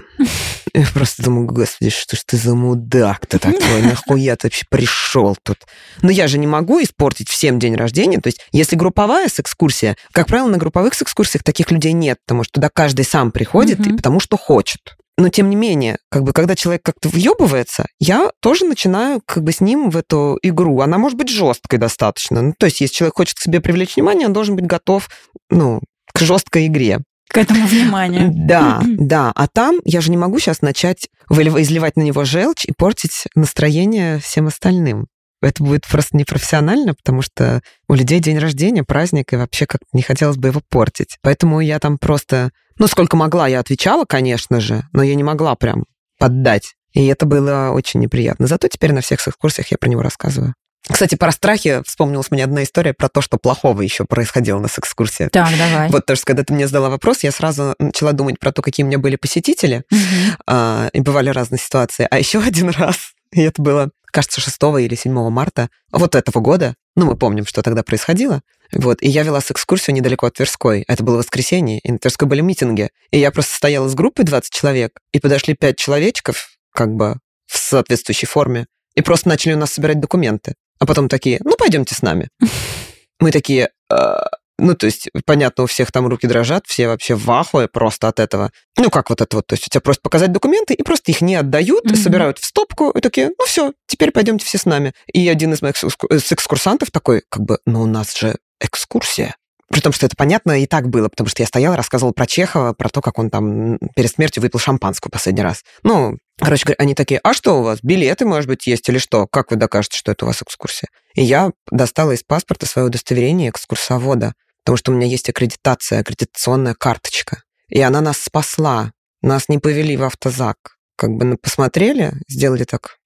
Я 0.73 0.85
просто 0.93 1.23
думаю, 1.23 1.47
господи, 1.47 1.89
что 1.89 2.17
ж 2.17 2.23
ты 2.25 2.37
за 2.37 2.53
мудак-то 2.53 3.39
такой, 3.39 3.81
нахуя 3.81 4.35
ты 4.35 4.47
вообще 4.47 4.65
пришел 4.69 5.37
тут? 5.41 5.59
Но 6.01 6.11
я 6.11 6.27
же 6.27 6.37
не 6.37 6.47
могу 6.47 6.83
испортить 6.83 7.29
всем 7.29 7.59
день 7.59 7.75
рождения, 7.75 8.19
то 8.19 8.27
есть 8.27 8.41
если 8.51 8.75
групповая 8.75 9.27
экскурсия, 9.27 9.95
как 10.11 10.27
правило, 10.27 10.47
на 10.49 10.57
групповых 10.57 11.01
экскурсиях 11.01 11.43
таких 11.43 11.71
людей 11.71 11.93
нет, 11.93 12.19
потому 12.25 12.43
что 12.43 12.53
туда 12.55 12.69
каждый 12.69 13.05
сам 13.05 13.31
приходит 13.31 13.87
и 13.87 13.93
потому 13.93 14.19
что 14.19 14.37
хочет. 14.37 14.97
Но 15.17 15.29
тем 15.29 15.49
не 15.49 15.55
менее, 15.55 15.97
как 16.09 16.23
бы, 16.23 16.33
когда 16.33 16.55
человек 16.55 16.83
как-то 16.83 17.07
въебывается, 17.07 17.85
я 17.99 18.31
тоже 18.41 18.65
начинаю 18.65 19.21
как 19.25 19.43
бы 19.43 19.53
с 19.53 19.61
ним 19.61 19.89
в 19.89 19.95
эту 19.95 20.37
игру. 20.41 20.81
Она 20.81 20.97
может 20.97 21.17
быть 21.17 21.29
жесткой 21.29 21.79
достаточно. 21.79 22.41
Ну, 22.41 22.53
то 22.57 22.65
есть, 22.65 22.81
если 22.81 22.95
человек 22.95 23.15
хочет 23.15 23.37
к 23.37 23.41
себе 23.41 23.61
привлечь 23.61 23.95
внимание, 23.95 24.27
он 24.27 24.33
должен 24.33 24.55
быть 24.55 24.65
готов, 24.65 25.09
ну, 25.49 25.81
к 26.13 26.19
жесткой 26.19 26.67
игре. 26.67 26.99
К 27.29 27.37
этому 27.37 27.65
вниманию. 27.65 28.31
Да, 28.33 28.81
да. 28.83 29.31
А 29.35 29.47
там 29.47 29.79
я 29.85 30.01
же 30.01 30.11
не 30.11 30.17
могу 30.17 30.39
сейчас 30.39 30.61
начать 30.61 31.09
изливать 31.29 31.95
на 31.95 32.01
него 32.01 32.23
желчь 32.23 32.65
и 32.65 32.73
портить 32.77 33.25
настроение 33.35 34.19
всем 34.19 34.47
остальным. 34.47 35.07
Это 35.41 35.63
будет 35.63 35.85
просто 35.87 36.17
непрофессионально, 36.17 36.93
потому 36.93 37.21
что 37.21 37.61
у 37.87 37.93
людей 37.93 38.19
день 38.19 38.37
рождения, 38.37 38.83
праздник, 38.83 39.33
и 39.33 39.35
вообще 39.37 39.65
как 39.65 39.81
не 39.93 40.01
хотелось 40.01 40.37
бы 40.37 40.49
его 40.49 40.61
портить. 40.69 41.17
Поэтому 41.21 41.61
я 41.61 41.79
там 41.79 41.97
просто... 41.97 42.51
Ну, 42.77 42.87
сколько 42.87 43.15
могла, 43.15 43.47
я 43.47 43.59
отвечала, 43.59 44.05
конечно 44.05 44.59
же, 44.59 44.83
но 44.91 45.03
я 45.03 45.15
не 45.15 45.23
могла 45.23 45.55
прям 45.55 45.85
поддать. 46.19 46.75
И 46.93 47.05
это 47.07 47.25
было 47.25 47.71
очень 47.71 47.99
неприятно. 47.99 48.47
Зато 48.47 48.67
теперь 48.67 48.93
на 48.93 49.01
всех 49.01 49.25
экскурсиях 49.27 49.71
я 49.71 49.77
про 49.77 49.89
него 49.89 50.01
рассказываю. 50.01 50.53
Кстати, 50.87 51.15
про 51.15 51.31
страхи 51.31 51.81
вспомнилась 51.85 52.29
мне 52.29 52.43
одна 52.43 52.63
история 52.63 52.93
про 52.93 53.09
то, 53.09 53.21
что 53.21 53.37
плохого 53.37 53.81
еще 53.81 54.05
происходило 54.05 54.59
на 54.59 54.67
экскурсии. 54.67 55.29
Так, 55.31 55.49
давай. 55.57 55.89
Вот 55.89 56.05
то, 56.05 56.15
что 56.15 56.25
когда 56.27 56.43
ты 56.43 56.53
мне 56.53 56.67
задала 56.67 56.89
вопрос, 56.89 57.23
я 57.23 57.31
сразу 57.31 57.73
начала 57.79 58.11
думать 58.11 58.39
про 58.39 58.51
то, 58.51 58.61
какие 58.61 58.83
у 58.83 58.87
меня 58.87 58.99
были 58.99 59.15
посетители, 59.15 59.83
угу. 59.91 59.99
а, 60.45 60.89
и 60.93 61.01
бывали 61.01 61.29
разные 61.29 61.59
ситуации. 61.59 62.07
А 62.09 62.19
еще 62.19 62.39
один 62.39 62.69
раз, 62.69 63.13
и 63.31 63.41
это 63.41 63.61
было, 63.61 63.89
кажется, 64.05 64.41
6 64.41 64.57
или 64.79 64.95
7 64.95 65.29
марта 65.29 65.69
вот 65.91 66.13
этого 66.13 66.39
года, 66.39 66.75
ну, 66.95 67.05
мы 67.07 67.17
помним, 67.17 67.47
что 67.47 67.63
тогда 67.63 67.81
происходило, 67.83 68.41
вот, 68.73 69.01
и 69.01 69.07
я 69.07 69.23
вела 69.23 69.41
с 69.41 69.51
экскурсию 69.51 69.95
недалеко 69.95 70.27
от 70.27 70.35
Тверской. 70.35 70.83
Это 70.87 71.03
было 71.03 71.17
воскресенье, 71.17 71.79
и 71.79 71.91
на 71.91 71.99
Тверской 71.99 72.27
были 72.27 72.41
митинги. 72.41 72.89
И 73.11 73.19
я 73.19 73.31
просто 73.31 73.55
стояла 73.55 73.87
с 73.87 73.95
группой 73.95 74.23
20 74.23 74.51
человек, 74.51 74.99
и 75.11 75.19
подошли 75.19 75.53
5 75.53 75.77
человечков, 75.77 76.49
как 76.73 76.93
бы 76.93 77.15
в 77.47 77.57
соответствующей 77.57 78.27
форме, 78.27 78.67
и 78.95 79.01
просто 79.01 79.29
начали 79.29 79.53
у 79.53 79.57
нас 79.57 79.73
собирать 79.73 79.99
документы. 79.99 80.55
А 80.79 80.85
потом 80.85 81.09
такие, 81.09 81.39
ну, 81.43 81.55
пойдемте 81.57 81.95
с 81.95 82.01
нами. 82.01 82.29
Мы 83.19 83.31
такие, 83.31 83.69
э, 83.91 84.15
ну, 84.57 84.73
то 84.75 84.85
есть, 84.85 85.09
понятно, 85.25 85.65
у 85.65 85.67
всех 85.67 85.91
там 85.91 86.07
руки 86.07 86.27
дрожат, 86.27 86.65
все 86.67 86.87
вообще 86.87 87.15
в 87.15 87.29
ахуе 87.29 87.67
просто 87.67 88.07
от 88.07 88.19
этого. 88.19 88.51
Ну, 88.77 88.89
как 88.89 89.09
вот 89.09 89.21
это 89.21 89.35
вот, 89.37 89.47
то 89.47 89.53
есть 89.53 89.67
у 89.67 89.69
тебя 89.69 89.81
просто 89.81 90.01
показать 90.01 90.31
документы, 90.31 90.73
и 90.73 90.83
просто 90.83 91.11
их 91.11 91.21
не 91.21 91.35
отдают, 91.35 91.85
mm-hmm. 91.85 91.95
собирают 91.95 92.39
в 92.39 92.45
стопку, 92.45 92.89
и 92.91 93.01
такие, 93.01 93.31
ну, 93.37 93.45
все, 93.45 93.73
теперь 93.87 94.11
пойдемте 94.11 94.45
все 94.45 94.57
с 94.57 94.65
нами. 94.65 94.93
И 95.11 95.27
один 95.27 95.53
из 95.53 95.61
моих 95.61 95.75
экскурсантов 95.75 96.91
такой, 96.91 97.23
как 97.29 97.43
бы, 97.43 97.59
ну, 97.65 97.81
у 97.81 97.85
нас 97.85 98.17
же 98.17 98.37
экскурсия. 98.59 99.35
При 99.69 99.81
том, 99.81 99.91
что 99.93 100.05
это 100.05 100.15
понятно 100.15 100.61
и 100.61 100.67
так 100.67 100.89
было, 100.89 101.09
потому 101.09 101.27
что 101.27 101.41
я 101.41 101.47
стояла, 101.47 101.75
рассказывала 101.75 102.13
про 102.13 102.27
Чехова, 102.27 102.73
про 102.73 102.87
то, 102.89 103.01
как 103.01 103.17
он 103.17 103.31
там 103.31 103.79
перед 103.95 104.11
смертью 104.11 104.43
выпил 104.43 104.59
шампанского 104.59 105.09
последний 105.09 105.41
раз. 105.41 105.63
Ну, 105.81 106.17
короче 106.39 106.65
говоря, 106.65 106.77
они 106.79 106.93
такие, 106.93 107.19
а 107.23 107.33
что 107.33 107.59
у 107.59 107.63
вас, 107.63 107.79
билеты, 107.81 108.25
может 108.25 108.47
быть, 108.47 108.67
есть 108.67 108.87
или 108.89 108.99
что? 108.99 109.25
Как 109.25 109.49
вы 109.49 109.57
докажете, 109.57 109.97
что 109.97 110.11
это 110.11 110.25
у 110.25 110.27
вас 110.27 110.41
экскурсия? 110.41 110.89
И 111.15 111.23
я 111.23 111.51
достала 111.71 112.11
из 112.11 112.21
паспорта 112.23 112.67
свое 112.67 112.87
удостоверение 112.87 113.49
экскурсовода, 113.49 114.33
потому 114.63 114.77
что 114.77 114.91
у 114.91 114.95
меня 114.95 115.07
есть 115.07 115.29
аккредитация, 115.29 116.01
аккредитационная 116.01 116.75
карточка. 116.75 117.41
И 117.67 117.81
она 117.81 118.01
нас 118.01 118.19
спасла. 118.19 118.91
Нас 119.21 119.49
не 119.49 119.57
повели 119.57 119.97
в 119.97 120.03
автозак. 120.03 120.57
Как 120.95 121.09
бы 121.09 121.37
посмотрели, 121.37 122.13
сделали 122.27 122.63
так. 122.63 122.97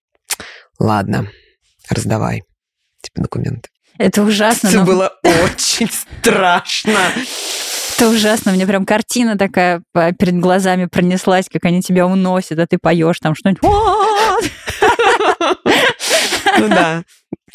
Ладно, 0.77 1.31
раздавай. 1.89 2.43
Типа 3.01 3.21
документы. 3.21 3.69
Это 3.99 4.23
ужасно. 4.23 4.69
Это 4.69 4.77
но... 4.77 4.85
было 4.85 5.13
очень 5.43 5.89
страшно. 5.91 6.97
Это 7.95 8.09
ужасно. 8.09 8.53
Мне 8.53 8.65
прям 8.65 8.85
картина 8.85 9.37
такая 9.37 9.83
перед 9.93 10.39
глазами 10.39 10.85
пронеслась, 10.85 11.47
как 11.51 11.65
они 11.65 11.81
тебя 11.81 12.07
уносят, 12.07 12.57
а 12.59 12.65
ты 12.65 12.77
поешь 12.81 13.19
там 13.19 13.35
что-нибудь. 13.35 13.61
Ну 16.57 16.67
да, 16.67 17.03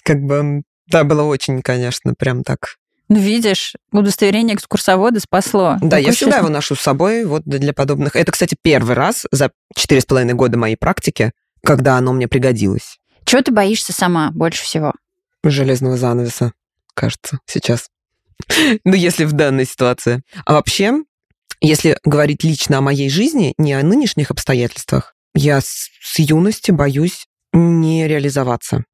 как 0.05 0.21
бы, 0.21 0.63
да, 0.87 1.03
было 1.05 1.23
очень, 1.25 1.63
конечно, 1.63 2.15
прям 2.17 2.45
так 2.45 2.77
ну, 3.09 3.19
видишь, 3.19 3.75
удостоверение 3.93 4.57
экскурсовода 4.57 5.21
спасло. 5.21 5.77
Да, 5.83 5.99
я 5.99 6.13
всегда 6.13 6.39
его 6.39 6.49
ношу 6.49 6.75
с 6.75 6.81
собой 6.81 7.25
вот 7.25 7.43
для 7.45 7.73
подобных. 7.75 8.17
Это, 8.17 8.33
кстати, 8.33 8.57
первый 8.61 8.95
раз 8.95 9.27
за 9.31 9.51
четыре 9.77 10.01
с 10.01 10.07
половиной 10.07 10.35
года 10.35 10.57
моей 10.57 10.77
практики, 10.77 11.33
когда 11.63 11.97
оно 11.97 12.13
мне 12.13 12.29
пригодилось. 12.29 12.99
Чего 13.27 13.43
ты 13.43 13.53
боишься 13.53 13.93
сама 13.93 14.31
больше 14.31 14.63
всего? 14.63 14.93
Железного 15.51 15.97
занавеса, 15.97 16.53
кажется, 16.95 17.39
сейчас. 17.47 17.89
ну, 18.85 18.95
если 18.95 19.25
в 19.25 19.33
данной 19.33 19.65
ситуации. 19.65 20.23
А 20.45 20.55
вообще, 20.55 21.03
если 21.61 21.99
говорить 22.05 22.45
лично 22.45 22.79
о 22.79 22.83
моей 22.83 23.09
жизни, 23.09 23.55
не 23.59 23.73
о 23.73 23.83
нынешних 23.83 24.31
обстоятельствах, 24.31 25.15
я 25.35 25.61
с, 25.61 25.91
с 26.01 26.19
юности 26.19 26.71
боюсь 26.71 27.27
не 27.53 28.07
реализоваться. 28.07 28.85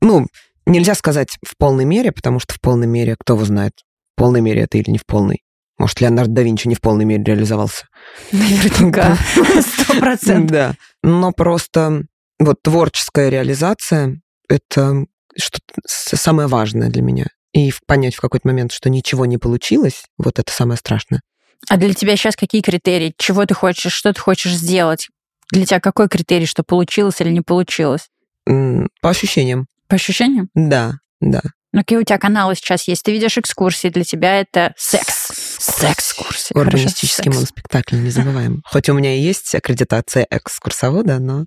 Ну, 0.00 0.26
нельзя 0.66 0.94
сказать 0.94 1.38
в 1.44 1.56
полной 1.56 1.84
мере, 1.84 2.12
потому 2.12 2.40
что 2.40 2.54
в 2.54 2.60
полной 2.60 2.86
мере, 2.86 3.16
кто 3.18 3.34
его 3.34 3.44
знает, 3.44 3.72
в 4.14 4.18
полной 4.18 4.40
мере 4.40 4.62
это 4.62 4.78
или 4.78 4.90
не 4.90 4.98
в 4.98 5.06
полной. 5.06 5.42
Может, 5.78 6.00
Леонардо 6.00 6.34
да 6.34 6.42
Винчи 6.42 6.68
не 6.68 6.74
в 6.74 6.80
полной 6.80 7.04
мере 7.04 7.24
реализовался. 7.24 7.86
Наверняка, 8.32 9.16
сто 9.60 9.98
процентов. 9.98 10.50
Да, 10.50 10.74
но 11.02 11.32
просто 11.32 12.04
вот 12.38 12.62
творческая 12.62 13.30
реализация— 13.30 14.20
это 14.48 15.06
что 15.38 15.58
самое 15.86 16.48
важное 16.48 16.88
для 16.88 17.02
меня. 17.02 17.26
И 17.52 17.72
понять 17.86 18.14
в 18.14 18.20
какой-то 18.20 18.48
момент, 18.48 18.72
что 18.72 18.88
ничего 18.88 19.26
не 19.26 19.38
получилось, 19.38 20.04
вот 20.18 20.38
это 20.38 20.52
самое 20.52 20.78
страшное. 20.78 21.20
А 21.68 21.76
для 21.76 21.94
тебя 21.94 22.16
сейчас 22.16 22.34
какие 22.34 22.62
критерии? 22.62 23.14
Чего 23.18 23.44
ты 23.46 23.54
хочешь, 23.54 23.92
что 23.92 24.12
ты 24.12 24.20
хочешь 24.20 24.54
сделать? 24.54 25.08
Для 25.50 25.66
тебя 25.66 25.80
какой 25.80 26.08
критерий, 26.08 26.46
что 26.46 26.62
получилось 26.62 27.20
или 27.20 27.30
не 27.30 27.42
получилось? 27.42 28.08
По 28.44 29.10
ощущениям. 29.10 29.66
По 29.86 29.96
ощущениям? 29.96 30.48
Да, 30.54 30.94
да. 31.20 31.42
Ну, 31.72 31.80
какие 31.80 31.98
у 31.98 32.02
тебя 32.02 32.18
каналы 32.18 32.54
сейчас 32.54 32.86
есть? 32.88 33.02
Ты 33.02 33.12
ведешь 33.12 33.38
экскурсии, 33.38 33.88
для 33.88 34.04
тебя 34.04 34.40
это 34.40 34.74
секс. 34.76 35.32
Секс-курсы. 35.58 36.52
Урбанистический 36.54 37.24
секс. 37.24 37.34
моноспектакль, 37.34 37.96
не 37.96 38.10
забываем. 38.10 38.62
Хоть 38.66 38.88
у 38.88 38.94
меня 38.94 39.14
и 39.14 39.20
есть 39.20 39.54
аккредитация 39.54 40.26
экскурсовода, 40.30 41.18
но... 41.18 41.46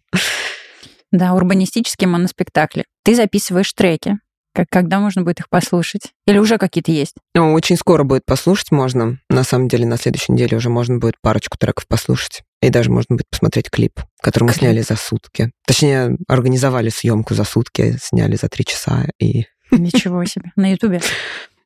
Да, 1.11 1.33
урбанистические 1.33 2.07
моноспектакли. 2.07 2.85
Ты 3.05 3.13
записываешь 3.15 3.71
треки. 3.71 4.17
Как, 4.51 4.67
когда 4.71 4.99
можно 4.99 5.21
будет 5.21 5.41
их 5.41 5.49
послушать? 5.49 6.13
Или 6.25 6.39
уже 6.39 6.57
какие-то 6.57 6.91
есть? 6.91 7.13
Ну, 7.35 7.53
очень 7.53 7.75
скоро 7.77 8.03
будет 8.03 8.25
послушать 8.25 8.71
можно. 8.71 9.19
На 9.29 9.43
самом 9.43 9.67
деле, 9.67 9.85
на 9.85 9.97
следующей 9.97 10.31
неделе 10.31 10.57
уже 10.57 10.69
можно 10.69 10.97
будет 10.97 11.15
парочку 11.21 11.55
треков 11.57 11.87
послушать. 11.87 12.41
И 12.61 12.69
даже 12.69 12.89
можно 12.89 13.15
будет 13.15 13.29
посмотреть 13.29 13.69
клип, 13.69 13.99
который 14.21 14.45
мы 14.45 14.53
Клип. 14.53 14.59
сняли 14.61 14.81
за 14.81 14.95
сутки. 14.95 15.51
Точнее, 15.67 16.17
организовали 16.27 16.89
съемку 16.89 17.35
за 17.35 17.43
сутки, 17.43 17.97
сняли 18.01 18.37
за 18.37 18.47
три 18.49 18.65
часа. 18.65 19.05
И 19.19 19.43
Ничего 19.71 20.25
себе. 20.25 20.51
На 20.55 20.71
Ютубе. 20.71 20.99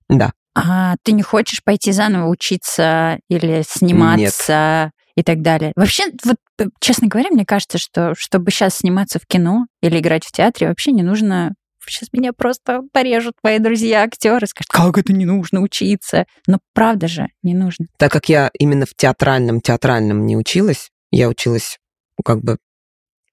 да, 0.09 0.33
А 0.55 0.95
ты 1.03 1.13
не 1.13 1.21
хочешь 1.21 1.63
пойти 1.63 1.93
заново 1.93 2.27
учиться 2.27 3.19
или 3.29 3.63
сниматься 3.65 4.91
и 5.15 5.23
так 5.23 5.41
далее? 5.41 5.71
Вообще, 5.77 6.05
вот, 6.25 6.35
честно 6.79 7.07
говоря, 7.07 7.29
мне 7.31 7.45
кажется, 7.45 7.77
что 7.77 8.13
чтобы 8.17 8.51
сейчас 8.51 8.77
сниматься 8.77 9.19
в 9.19 9.25
кино 9.25 9.65
или 9.81 9.99
играть 9.99 10.25
в 10.25 10.31
театре, 10.31 10.67
вообще 10.67 10.91
не 10.91 11.03
нужно 11.03 11.53
Сейчас 11.87 12.09
меня 12.13 12.33
просто 12.33 12.81
порежут 12.93 13.33
мои 13.41 13.57
друзья, 13.57 14.03
актеры, 14.03 14.45
скажут, 14.45 14.69
как 14.69 14.97
это 14.97 15.11
не 15.11 15.25
нужно 15.25 15.61
учиться. 15.61 16.25
Но 16.45 16.59
правда 16.73 17.07
же, 17.07 17.29
не 17.41 17.55
нужно. 17.55 17.87
так 17.97 18.11
как 18.11 18.29
я 18.29 18.51
именно 18.53 18.85
в 18.85 18.93
театральном 18.95 19.59
театральном 19.59 20.25
не 20.25 20.37
училась, 20.37 20.89
я 21.09 21.29
училась 21.29 21.77
ну, 22.17 22.23
как 22.23 22.43
бы 22.43 22.57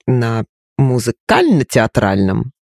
на 0.07 0.45
музыкально-театральном, 0.79 2.53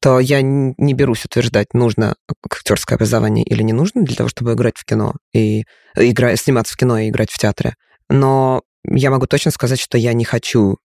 то 0.00 0.20
я 0.20 0.42
не 0.42 0.94
берусь 0.94 1.24
утверждать, 1.24 1.72
нужно 1.72 2.16
актерское 2.44 2.96
образование 2.96 3.44
или 3.44 3.62
не 3.62 3.72
нужно 3.72 4.02
для 4.02 4.16
того, 4.16 4.28
чтобы 4.28 4.52
играть 4.52 4.76
в 4.76 4.84
кино 4.84 5.14
и 5.32 5.64
игра, 5.96 6.36
сниматься 6.36 6.74
в 6.74 6.76
кино 6.76 6.98
и 6.98 7.08
играть 7.08 7.30
в 7.30 7.38
театре. 7.38 7.74
Но 8.08 8.62
я 8.84 9.10
могу 9.10 9.26
точно 9.26 9.50
сказать, 9.50 9.80
что 9.80 9.98
я 9.98 10.12
не 10.12 10.24
хочу 10.24 10.78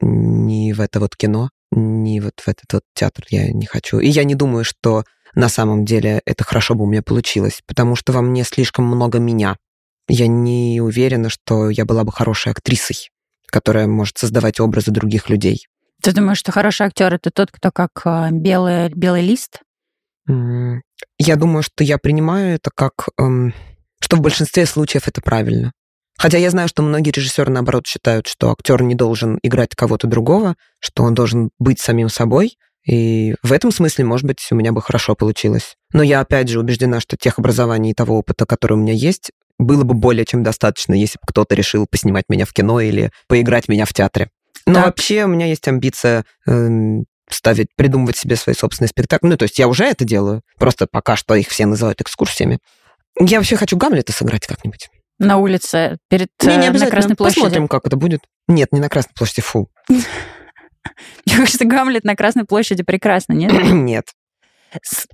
ни 0.00 0.72
в 0.72 0.80
это 0.80 1.00
вот 1.00 1.16
кино, 1.16 1.50
ни 1.72 2.20
вот 2.20 2.40
в 2.40 2.48
этот 2.48 2.72
вот 2.72 2.82
театр 2.94 3.24
я 3.30 3.50
не 3.52 3.66
хочу. 3.66 3.98
И 3.98 4.08
я 4.08 4.24
не 4.24 4.34
думаю, 4.34 4.64
что 4.64 5.04
на 5.34 5.48
самом 5.48 5.84
деле 5.84 6.22
это 6.26 6.44
хорошо 6.44 6.74
бы 6.74 6.84
у 6.84 6.86
меня 6.86 7.02
получилось, 7.02 7.62
потому 7.66 7.96
что 7.96 8.12
во 8.12 8.22
мне 8.22 8.44
слишком 8.44 8.84
много 8.86 9.18
меня. 9.18 9.56
Я 10.08 10.26
не 10.26 10.80
уверена, 10.80 11.28
что 11.28 11.70
я 11.70 11.84
была 11.84 12.04
бы 12.04 12.12
хорошей 12.12 12.52
актрисой, 12.52 13.10
которая 13.46 13.86
может 13.86 14.18
создавать 14.18 14.60
образы 14.60 14.90
других 14.90 15.28
людей. 15.30 15.66
Ты 16.02 16.12
думаешь, 16.12 16.38
что 16.38 16.52
хороший 16.52 16.86
актер 16.86 17.14
это 17.14 17.30
тот, 17.30 17.50
кто 17.50 17.70
как 17.72 17.90
а, 18.04 18.30
белый, 18.30 18.90
белый 18.90 19.22
лист? 19.22 19.60
Я 20.26 21.36
думаю, 21.36 21.62
что 21.62 21.82
я 21.82 21.98
принимаю 21.98 22.56
это 22.56 22.70
как, 22.74 23.08
эм, 23.18 23.54
что 24.00 24.16
в 24.16 24.20
большинстве 24.20 24.66
случаев 24.66 25.08
это 25.08 25.20
правильно. 25.20 25.72
Хотя 26.24 26.38
я 26.38 26.48
знаю, 26.48 26.68
что 26.68 26.82
многие 26.82 27.10
режиссеры, 27.10 27.52
наоборот, 27.52 27.86
считают, 27.86 28.26
что 28.26 28.50
актер 28.50 28.82
не 28.82 28.94
должен 28.94 29.38
играть 29.42 29.74
кого-то 29.76 30.06
другого, 30.06 30.56
что 30.80 31.02
он 31.02 31.12
должен 31.12 31.50
быть 31.58 31.80
самим 31.80 32.08
собой. 32.08 32.56
И 32.88 33.34
в 33.42 33.52
этом 33.52 33.70
смысле, 33.70 34.06
может 34.06 34.26
быть, 34.26 34.38
у 34.50 34.54
меня 34.54 34.72
бы 34.72 34.80
хорошо 34.80 35.14
получилось. 35.14 35.74
Но 35.92 36.02
я, 36.02 36.20
опять 36.20 36.48
же, 36.48 36.60
убеждена, 36.60 37.00
что 37.00 37.18
тех 37.18 37.38
образований 37.38 37.90
и 37.90 37.94
того 37.94 38.16
опыта, 38.16 38.46
который 38.46 38.72
у 38.72 38.76
меня 38.78 38.94
есть, 38.94 39.32
было 39.58 39.84
бы 39.84 39.92
более 39.92 40.24
чем 40.24 40.42
достаточно, 40.42 40.94
если 40.94 41.18
бы 41.18 41.26
кто-то 41.26 41.54
решил 41.54 41.86
поснимать 41.86 42.24
меня 42.30 42.46
в 42.46 42.54
кино 42.54 42.80
или 42.80 43.10
поиграть 43.28 43.68
меня 43.68 43.84
в 43.84 43.92
театре. 43.92 44.30
Но 44.64 44.76
Так. 44.76 44.86
вообще 44.86 45.24
у 45.24 45.28
меня 45.28 45.44
есть 45.44 45.68
амбиция 45.68 46.24
эм, 46.46 47.04
ставить, 47.28 47.68
придумывать 47.76 48.16
себе 48.16 48.36
свои 48.36 48.54
собственные 48.54 48.88
спектакли. 48.88 49.28
Ну, 49.28 49.36
то 49.36 49.42
есть 49.42 49.58
я 49.58 49.68
уже 49.68 49.84
это 49.84 50.06
делаю, 50.06 50.40
просто 50.58 50.86
пока 50.90 51.16
что 51.16 51.34
их 51.34 51.48
все 51.48 51.66
называют 51.66 52.00
экскурсиями. 52.00 52.60
Я 53.20 53.36
вообще 53.36 53.56
хочу 53.56 53.76
Гамлета 53.76 54.12
сыграть 54.12 54.46
как-нибудь. 54.46 54.88
На 55.18 55.36
улице 55.36 55.98
перед 56.08 56.28
Не, 56.42 56.56
не 56.56 56.66
э, 56.66 56.70
на. 56.72 56.86
Красной 56.86 57.16
площади. 57.16 57.40
Посмотрим, 57.40 57.68
как 57.68 57.86
это 57.86 57.96
будет. 57.96 58.20
Нет, 58.48 58.68
не 58.72 58.80
на 58.80 58.88
Красной 58.88 59.12
площади, 59.16 59.42
фу. 59.42 59.68
Мне 59.88 61.36
кажется, 61.36 61.64
Гамлет 61.64 62.04
на 62.04 62.16
Красной 62.16 62.44
площади 62.44 62.82
прекрасно, 62.82 63.32
нет? 63.32 63.52
Нет. 63.72 64.06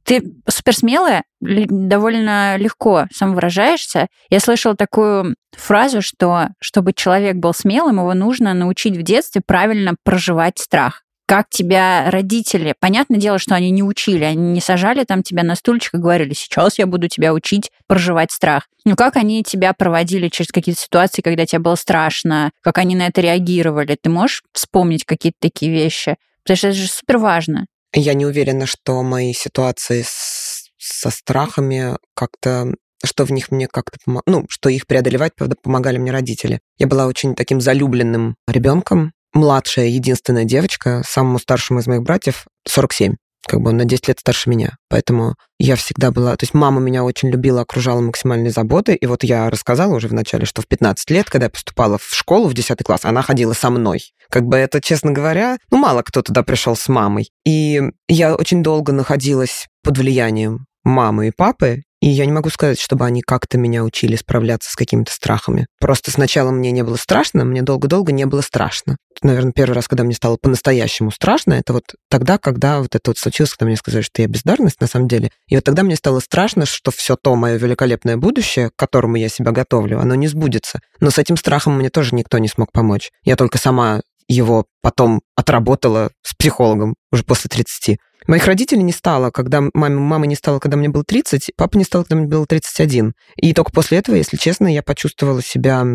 Ты 0.04 0.22
супер 0.48 0.74
смелая, 0.74 1.22
довольно 1.40 2.56
легко 2.56 3.06
самовыражаешься. 3.12 4.06
Я 4.30 4.40
слышала 4.40 4.74
такую 4.74 5.34
фразу, 5.52 6.00
что 6.00 6.48
чтобы 6.60 6.94
человек 6.94 7.36
был 7.36 7.52
смелым, 7.52 7.98
его 7.98 8.14
нужно 8.14 8.54
научить 8.54 8.96
в 8.96 9.02
детстве 9.02 9.42
правильно 9.46 9.96
проживать 10.02 10.58
страх. 10.58 11.02
Как 11.30 11.48
тебя 11.48 12.10
родители, 12.10 12.74
понятное 12.80 13.20
дело, 13.20 13.38
что 13.38 13.54
они 13.54 13.70
не 13.70 13.84
учили, 13.84 14.24
они 14.24 14.50
не 14.50 14.60
сажали 14.60 15.04
там 15.04 15.22
тебя 15.22 15.44
на 15.44 15.54
стульчик 15.54 15.94
и 15.94 15.98
говорили, 15.98 16.32
сейчас 16.34 16.76
я 16.80 16.88
буду 16.88 17.06
тебя 17.06 17.32
учить 17.32 17.70
проживать 17.86 18.32
страх. 18.32 18.66
Но 18.84 18.96
как 18.96 19.14
они 19.14 19.44
тебя 19.44 19.72
проводили 19.72 20.26
через 20.26 20.50
какие-то 20.50 20.80
ситуации, 20.80 21.22
когда 21.22 21.46
тебе 21.46 21.60
было 21.60 21.76
страшно, 21.76 22.50
как 22.62 22.78
они 22.78 22.96
на 22.96 23.06
это 23.06 23.20
реагировали? 23.20 23.96
Ты 24.02 24.10
можешь 24.10 24.42
вспомнить 24.52 25.04
какие-то 25.04 25.36
такие 25.40 25.70
вещи? 25.70 26.16
Потому 26.42 26.56
что 26.56 26.66
это 26.66 26.76
же 26.76 26.88
супер 26.88 27.18
важно. 27.18 27.66
Я 27.94 28.14
не 28.14 28.26
уверена, 28.26 28.66
что 28.66 29.00
мои 29.04 29.32
ситуации 29.32 30.02
с- 30.04 30.68
со 30.78 31.10
страхами 31.10 31.96
как-то 32.16 32.74
что 33.04 33.24
в 33.24 33.30
них 33.30 33.50
мне 33.52 33.66
как-то 33.66 33.98
помо- 34.04 34.20
ну, 34.26 34.46
что 34.50 34.68
их 34.68 34.86
преодолевать, 34.88 35.32
правда, 35.36 35.54
помогали 35.62 35.96
мне 35.96 36.10
родители. 36.10 36.58
Я 36.76 36.88
была 36.88 37.06
очень 37.06 37.34
таким 37.36 37.60
залюбленным 37.60 38.34
ребенком. 38.48 39.12
Младшая, 39.32 39.86
единственная 39.86 40.44
девочка, 40.44 41.02
самому 41.06 41.38
старшему 41.38 41.80
из 41.80 41.86
моих 41.86 42.02
братьев 42.02 42.46
47. 42.66 43.14
Как 43.46 43.60
бы 43.60 43.70
он 43.70 43.78
на 43.78 43.84
10 43.84 44.08
лет 44.08 44.20
старше 44.20 44.50
меня. 44.50 44.76
Поэтому 44.88 45.34
я 45.58 45.76
всегда 45.76 46.10
была... 46.10 46.36
То 46.36 46.44
есть 46.44 46.54
мама 46.54 46.80
меня 46.80 47.04
очень 47.04 47.30
любила, 47.30 47.62
окружала 47.62 48.00
максимальной 48.00 48.50
заботой. 48.50 48.96
И 48.96 49.06
вот 49.06 49.24
я 49.24 49.48
рассказала 49.48 49.94
уже 49.94 50.08
в 50.08 50.12
начале, 50.12 50.44
что 50.44 50.62
в 50.62 50.68
15 50.68 51.10
лет, 51.10 51.30
когда 51.30 51.46
я 51.46 51.50
поступала 51.50 51.98
в 51.98 52.14
школу 52.14 52.48
в 52.48 52.54
10 52.54 52.82
класс, 52.84 53.04
она 53.04 53.22
ходила 53.22 53.52
со 53.52 53.70
мной. 53.70 54.12
Как 54.30 54.44
бы 54.44 54.56
это, 54.56 54.80
честно 54.80 55.12
говоря, 55.12 55.58
ну, 55.70 55.78
мало 55.78 56.02
кто 56.02 56.22
туда 56.22 56.42
пришел 56.42 56.76
с 56.76 56.88
мамой. 56.88 57.30
И 57.46 57.80
я 58.08 58.34
очень 58.34 58.62
долго 58.62 58.92
находилась 58.92 59.66
под 59.82 59.98
влиянием 59.98 60.66
мамы 60.84 61.28
и 61.28 61.32
папы, 61.36 61.82
и 62.00 62.08
я 62.08 62.24
не 62.24 62.32
могу 62.32 62.48
сказать, 62.48 62.80
чтобы 62.80 63.04
они 63.04 63.20
как-то 63.20 63.58
меня 63.58 63.84
учили 63.84 64.16
справляться 64.16 64.70
с 64.70 64.74
какими-то 64.74 65.12
страхами. 65.12 65.66
Просто 65.78 66.10
сначала 66.10 66.50
мне 66.50 66.70
не 66.70 66.82
было 66.82 66.96
страшно, 66.96 67.44
мне 67.44 67.62
долго-долго 67.62 68.12
не 68.12 68.24
было 68.24 68.40
страшно. 68.40 68.96
Наверное, 69.22 69.52
первый 69.52 69.74
раз, 69.74 69.86
когда 69.86 70.04
мне 70.04 70.14
стало 70.14 70.38
по-настоящему 70.40 71.10
страшно, 71.10 71.52
это 71.52 71.74
вот 71.74 71.94
тогда, 72.08 72.38
когда 72.38 72.80
вот 72.80 72.94
это 72.94 73.10
вот 73.10 73.18
случилось, 73.18 73.52
когда 73.52 73.66
мне 73.66 73.76
сказали, 73.76 74.02
что 74.02 74.22
я 74.22 74.28
бездарность 74.28 74.80
на 74.80 74.86
самом 74.86 75.08
деле. 75.08 75.30
И 75.48 75.56
вот 75.56 75.64
тогда 75.64 75.82
мне 75.82 75.94
стало 75.94 76.20
страшно, 76.20 76.64
что 76.64 76.90
все 76.90 77.16
то 77.16 77.34
мое 77.36 77.58
великолепное 77.58 78.16
будущее, 78.16 78.70
к 78.70 78.76
которому 78.76 79.16
я 79.16 79.28
себя 79.28 79.52
готовлю, 79.52 80.00
оно 80.00 80.14
не 80.14 80.26
сбудется. 80.26 80.80
Но 81.00 81.10
с 81.10 81.18
этим 81.18 81.36
страхом 81.36 81.76
мне 81.76 81.90
тоже 81.90 82.14
никто 82.14 82.38
не 82.38 82.48
смог 82.48 82.72
помочь. 82.72 83.10
Я 83.24 83.36
только 83.36 83.58
сама 83.58 84.00
его 84.26 84.66
потом 84.80 85.20
отработала 85.34 86.10
с 86.22 86.34
психологом 86.34 86.94
уже 87.12 87.24
после 87.24 87.48
30. 87.48 87.98
Моих 88.26 88.46
родителей 88.46 88.82
не 88.82 88.92
стало, 88.92 89.30
когда 89.30 89.62
маме, 89.72 89.96
мамы 89.96 90.26
не 90.26 90.34
стало, 90.34 90.58
когда 90.58 90.76
мне 90.76 90.88
было 90.88 91.04
30, 91.04 91.52
папа 91.56 91.76
не 91.78 91.84
стало, 91.84 92.02
когда 92.02 92.16
мне 92.16 92.26
было 92.26 92.46
31. 92.46 93.14
И 93.36 93.54
только 93.54 93.72
после 93.72 93.98
этого, 93.98 94.16
если 94.16 94.36
честно, 94.36 94.72
я 94.72 94.82
почувствовала 94.82 95.42
себя 95.42 95.86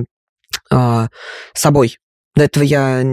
а, 0.72 1.10
собой. 1.54 1.98
До 2.36 2.44
этого 2.44 2.64
я 2.64 3.04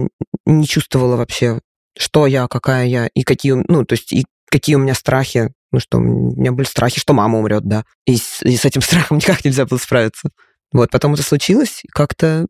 не 0.45 0.67
чувствовала 0.67 1.15
вообще, 1.15 1.59
что 1.97 2.27
я, 2.27 2.47
какая 2.47 2.85
я, 2.87 3.07
и 3.13 3.23
какие, 3.23 3.53
ну, 3.53 3.85
то 3.85 3.93
есть, 3.93 4.11
и 4.11 4.25
какие 4.49 4.75
у 4.75 4.79
меня 4.79 4.93
страхи. 4.93 5.53
Ну, 5.71 5.79
что 5.79 5.97
у 5.97 6.01
меня 6.01 6.51
были 6.51 6.67
страхи, 6.67 6.99
что 6.99 7.13
мама 7.13 7.39
умрет, 7.39 7.63
да. 7.63 7.83
И 8.05 8.17
с, 8.17 8.41
и 8.43 8.55
с 8.55 8.65
этим 8.65 8.81
страхом 8.83 9.17
никак 9.17 9.45
нельзя 9.45 9.65
было 9.65 9.77
справиться. 9.77 10.29
Вот, 10.71 10.89
потом 10.89 11.13
это 11.13 11.23
случилось, 11.23 11.83
как-то 11.91 12.47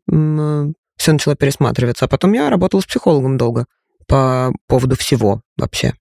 все 0.96 1.12
начало 1.12 1.36
пересматриваться. 1.36 2.06
А 2.06 2.08
потом 2.08 2.32
я 2.32 2.48
работала 2.48 2.80
с 2.80 2.86
психологом 2.86 3.36
долго 3.36 3.66
по 4.06 4.52
поводу 4.66 4.96
всего 4.96 5.42
вообще. 5.56 5.94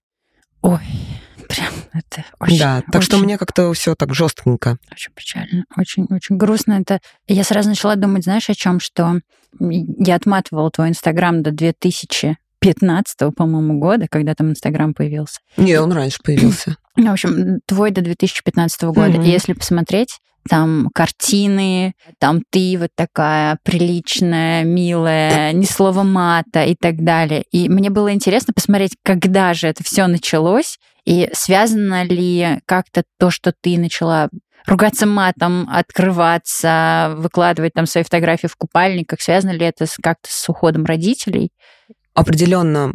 Ой, 0.63 0.80
прям 1.47 1.71
это 1.93 2.26
очень... 2.39 2.58
да, 2.60 2.82
так 2.91 3.04
что 3.04 3.17
очень- 3.17 3.26
мне 3.26 3.38
как-то 3.38 3.71
все 3.73 3.93
так 3.95 4.13
жестенько. 4.15 4.78
Очень 4.91 5.12
печально, 5.13 5.65
очень, 5.78 6.08
очень 6.10 6.38
грустно. 6.38 6.73
Это 6.82 6.99
я 7.28 7.43
сразу 7.43 7.69
начала 7.69 7.95
думать, 7.95 8.23
знаешь, 8.23 8.49
о 8.49 8.56
чем, 8.56 8.80
что 8.80 9.19
я 9.60 10.15
отматывала 10.15 10.71
твой 10.71 10.89
Инстаграм 10.89 11.43
до 11.43 11.52
2015, 11.52 13.36
по-моему, 13.36 13.80
года, 13.80 14.08
когда 14.10 14.34
там 14.36 14.49
Инстаграм 14.52 14.93
появился. 14.93 15.39
Не, 15.58 15.80
он 15.80 15.91
раньше 15.91 16.17
появился. 16.23 16.78
В 16.95 17.08
общем, 17.12 17.60
твой 17.65 17.91
до 17.91 18.02
2015 18.02 18.84
года. 18.84 19.10
Мгм. 19.17 19.21
И 19.23 19.30
если 19.30 19.54
посмотреть, 19.54 20.17
там 20.47 20.89
картины, 20.93 21.93
там 22.19 22.41
ты 22.49 22.77
вот 22.79 22.89
такая 22.95 23.58
приличная, 23.63 24.63
милая, 24.63 25.51
ни 25.53 25.65
слова 25.65 26.03
мата 26.03 26.63
и 26.63 26.75
так 26.75 27.03
далее. 27.03 27.43
И 27.51 27.69
мне 27.69 27.89
было 27.89 28.13
интересно 28.13 28.53
посмотреть, 28.53 28.95
когда 29.03 29.53
же 29.53 29.67
это 29.67 29.84
все 29.84 30.08
началось, 30.08 30.79
и 31.06 31.29
связано 31.34 32.03
ли 32.03 32.60
как-то 32.65 33.03
то, 33.19 33.29
что 33.29 33.53
ты 33.60 33.77
начала 33.77 34.29
ругаться 34.65 35.06
матом, 35.06 35.67
открываться, 35.69 37.13
выкладывать 37.17 37.73
там 37.73 37.86
свои 37.86 38.03
фотографии 38.03 38.47
в 38.47 38.56
купальниках, 38.56 39.21
связано 39.21 39.51
ли 39.51 39.65
это 39.65 39.86
как-то 40.01 40.29
с 40.32 40.47
уходом 40.49 40.86
родителей? 40.86 41.51
Определенно, 42.13 42.93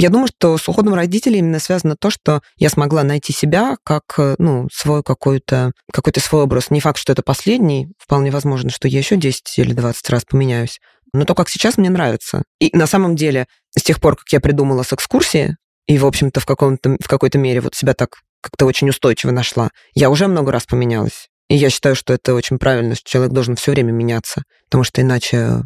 Я 0.00 0.08
думаю, 0.08 0.28
что 0.28 0.56
с 0.56 0.66
уходом 0.66 0.94
родителей 0.94 1.40
именно 1.40 1.58
связано 1.58 1.94
то, 1.94 2.08
что 2.08 2.40
я 2.56 2.70
смогла 2.70 3.02
найти 3.02 3.34
себя 3.34 3.76
как, 3.84 4.04
э, 4.16 4.34
ну, 4.38 4.66
свой 4.72 5.02
какой-то, 5.02 5.72
какой-то 5.92 6.20
свой 6.20 6.44
образ. 6.44 6.70
Не 6.70 6.80
факт, 6.80 6.96
что 6.96 7.12
это 7.12 7.22
последний, 7.22 7.92
вполне 7.98 8.30
возможно, 8.30 8.70
что 8.70 8.88
я 8.88 9.00
еще 9.00 9.16
10 9.16 9.58
или 9.58 9.74
20 9.74 10.08
раз 10.08 10.24
поменяюсь. 10.24 10.80
Но 11.12 11.26
то, 11.26 11.34
как 11.34 11.50
сейчас, 11.50 11.76
мне 11.76 11.90
нравится. 11.90 12.44
И 12.60 12.74
на 12.74 12.86
самом 12.86 13.14
деле, 13.14 13.46
с 13.76 13.82
тех 13.82 14.00
пор, 14.00 14.16
как 14.16 14.24
я 14.32 14.40
придумала 14.40 14.84
с 14.84 14.94
экскурсии, 14.94 15.58
и, 15.86 15.98
в 15.98 16.06
общем-то, 16.06 16.40
в, 16.40 16.46
каком-то, 16.46 16.96
в 16.98 17.06
какой-то 17.06 17.36
мере 17.36 17.60
вот 17.60 17.74
себя 17.74 17.92
так 17.92 18.20
как-то 18.40 18.64
очень 18.64 18.88
устойчиво 18.88 19.32
нашла, 19.32 19.68
я 19.92 20.08
уже 20.08 20.28
много 20.28 20.50
раз 20.50 20.64
поменялась. 20.64 21.28
И 21.50 21.56
я 21.56 21.68
считаю, 21.68 21.94
что 21.94 22.14
это 22.14 22.32
очень 22.32 22.58
правильно, 22.58 22.94
что 22.94 23.06
человек 23.06 23.34
должен 23.34 23.54
все 23.56 23.72
время 23.72 23.92
меняться, 23.92 24.44
потому 24.70 24.82
что 24.82 25.02
иначе, 25.02 25.64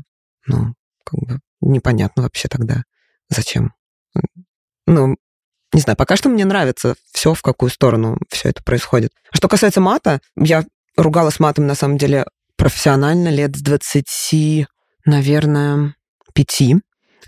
ну, 0.49 0.75
как 1.05 1.20
бы 1.20 1.38
непонятно 1.61 2.25
вообще 2.25 2.49
тогда, 2.49 2.83
зачем. 3.29 3.75
Ну, 4.87 5.16
не 5.73 5.81
знаю, 5.81 5.97
пока 5.97 6.16
что 6.16 6.29
мне 6.29 6.44
нравится 6.44 6.94
все, 7.12 7.35
в 7.35 7.42
какую 7.42 7.70
сторону 7.70 8.18
все 8.31 8.51
это 8.51 8.62
происходит. 8.62 9.12
А 9.33 9.37
что 9.37 9.49
касается 9.49 9.81
мата, 9.81 10.20
я 10.37 10.64
ругалась 10.97 11.40
матом, 11.40 11.66
на 11.66 11.75
самом 11.75 11.99
деле, 11.99 12.27
профессионально 12.57 13.29
лет 13.29 13.57
с 13.57 13.61
20, 13.61 14.66
наверное, 15.05 15.94
5. 16.35 16.62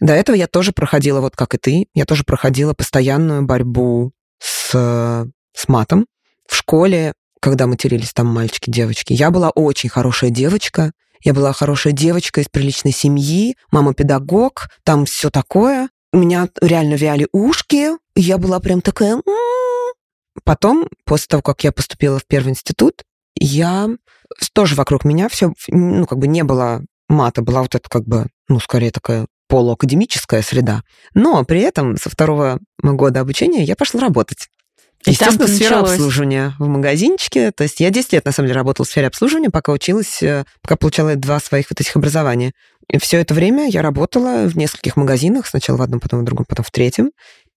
До 0.00 0.12
этого 0.12 0.36
я 0.36 0.46
тоже 0.46 0.72
проходила, 0.72 1.20
вот 1.20 1.34
как 1.34 1.54
и 1.54 1.58
ты, 1.58 1.86
я 1.94 2.04
тоже 2.04 2.22
проходила 2.24 2.74
постоянную 2.74 3.42
борьбу 3.42 4.12
с, 4.38 4.70
с 4.70 5.68
матом. 5.68 6.06
В 6.48 6.54
школе 6.54 7.14
когда 7.46 7.68
матерились 7.68 8.12
там 8.12 8.26
мальчики, 8.26 8.70
девочки. 8.70 9.12
Я 9.12 9.30
была 9.30 9.50
очень 9.50 9.88
хорошая 9.88 10.30
девочка, 10.30 10.90
я 11.22 11.32
была 11.32 11.52
хорошая 11.52 11.92
девочка 11.92 12.40
из 12.40 12.48
приличной 12.48 12.90
семьи, 12.90 13.56
мама 13.70 13.94
педагог, 13.94 14.68
там 14.82 15.04
все 15.04 15.30
такое. 15.30 15.88
У 16.16 16.18
меня 16.18 16.48
реально 16.62 16.94
вяли 16.94 17.28
ушки, 17.32 17.90
я 18.14 18.38
была 18.38 18.58
прям 18.58 18.80
такая... 18.80 19.20
Потом, 20.44 20.88
после 21.04 21.26
того, 21.28 21.42
как 21.42 21.62
я 21.62 21.72
поступила 21.72 22.18
в 22.18 22.26
первый 22.26 22.52
институт, 22.52 23.02
я 23.34 23.90
тоже 24.54 24.76
вокруг 24.76 25.04
меня 25.04 25.28
все, 25.28 25.52
ну, 25.68 26.06
как 26.06 26.16
бы 26.16 26.26
не 26.26 26.42
было 26.42 26.82
мата, 27.10 27.42
была 27.42 27.60
вот 27.60 27.74
эта 27.74 27.86
как 27.90 28.06
бы, 28.06 28.28
ну, 28.48 28.58
скорее 28.60 28.92
такая 28.92 29.26
полуакадемическая 29.50 30.40
среда. 30.40 30.84
Но 31.12 31.44
при 31.44 31.60
этом 31.60 31.98
со 31.98 32.08
второго 32.08 32.60
года 32.82 33.20
обучения 33.20 33.62
я 33.62 33.76
пошла 33.76 34.00
работать. 34.00 34.48
И 35.04 35.10
Естественно, 35.10 35.46
сфера 35.46 35.76
началось. 35.76 35.90
обслуживания 35.92 36.54
в 36.58 36.66
магазинчике. 36.66 37.52
То 37.52 37.62
есть 37.64 37.78
я 37.78 37.90
10 37.90 38.14
лет, 38.14 38.24
на 38.24 38.32
самом 38.32 38.48
деле, 38.48 38.58
работала 38.58 38.86
в 38.86 38.88
сфере 38.88 39.06
обслуживания, 39.06 39.50
пока 39.50 39.72
училась, 39.72 40.22
пока 40.62 40.76
получала 40.76 41.14
два 41.14 41.38
своих 41.40 41.66
вот 41.70 41.80
этих 41.80 41.94
образования. 41.94 42.52
И 42.90 42.98
все 42.98 43.20
это 43.20 43.34
время 43.34 43.68
я 43.68 43.82
работала 43.82 44.48
в 44.48 44.56
нескольких 44.56 44.96
магазинах, 44.96 45.46
сначала 45.46 45.76
в 45.76 45.82
одном, 45.82 46.00
потом 46.00 46.20
в 46.20 46.24
другом, 46.24 46.46
потом 46.48 46.64
в 46.64 46.70
третьем. 46.70 47.10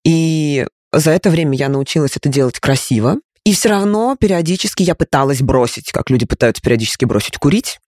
И 0.03 0.65
за 0.91 1.11
это 1.11 1.29
время 1.29 1.55
я 1.55 1.69
научилась 1.69 2.17
это 2.17 2.29
делать 2.29 2.59
красиво. 2.59 3.17
И 3.45 3.53
все 3.53 3.69
равно 3.69 4.15
периодически 4.19 4.83
я 4.83 4.95
пыталась 4.95 5.41
бросить, 5.41 5.91
как 5.91 6.09
люди 6.09 6.25
пытаются 6.25 6.61
периодически 6.61 7.05
бросить 7.05 7.37
курить. 7.37 7.79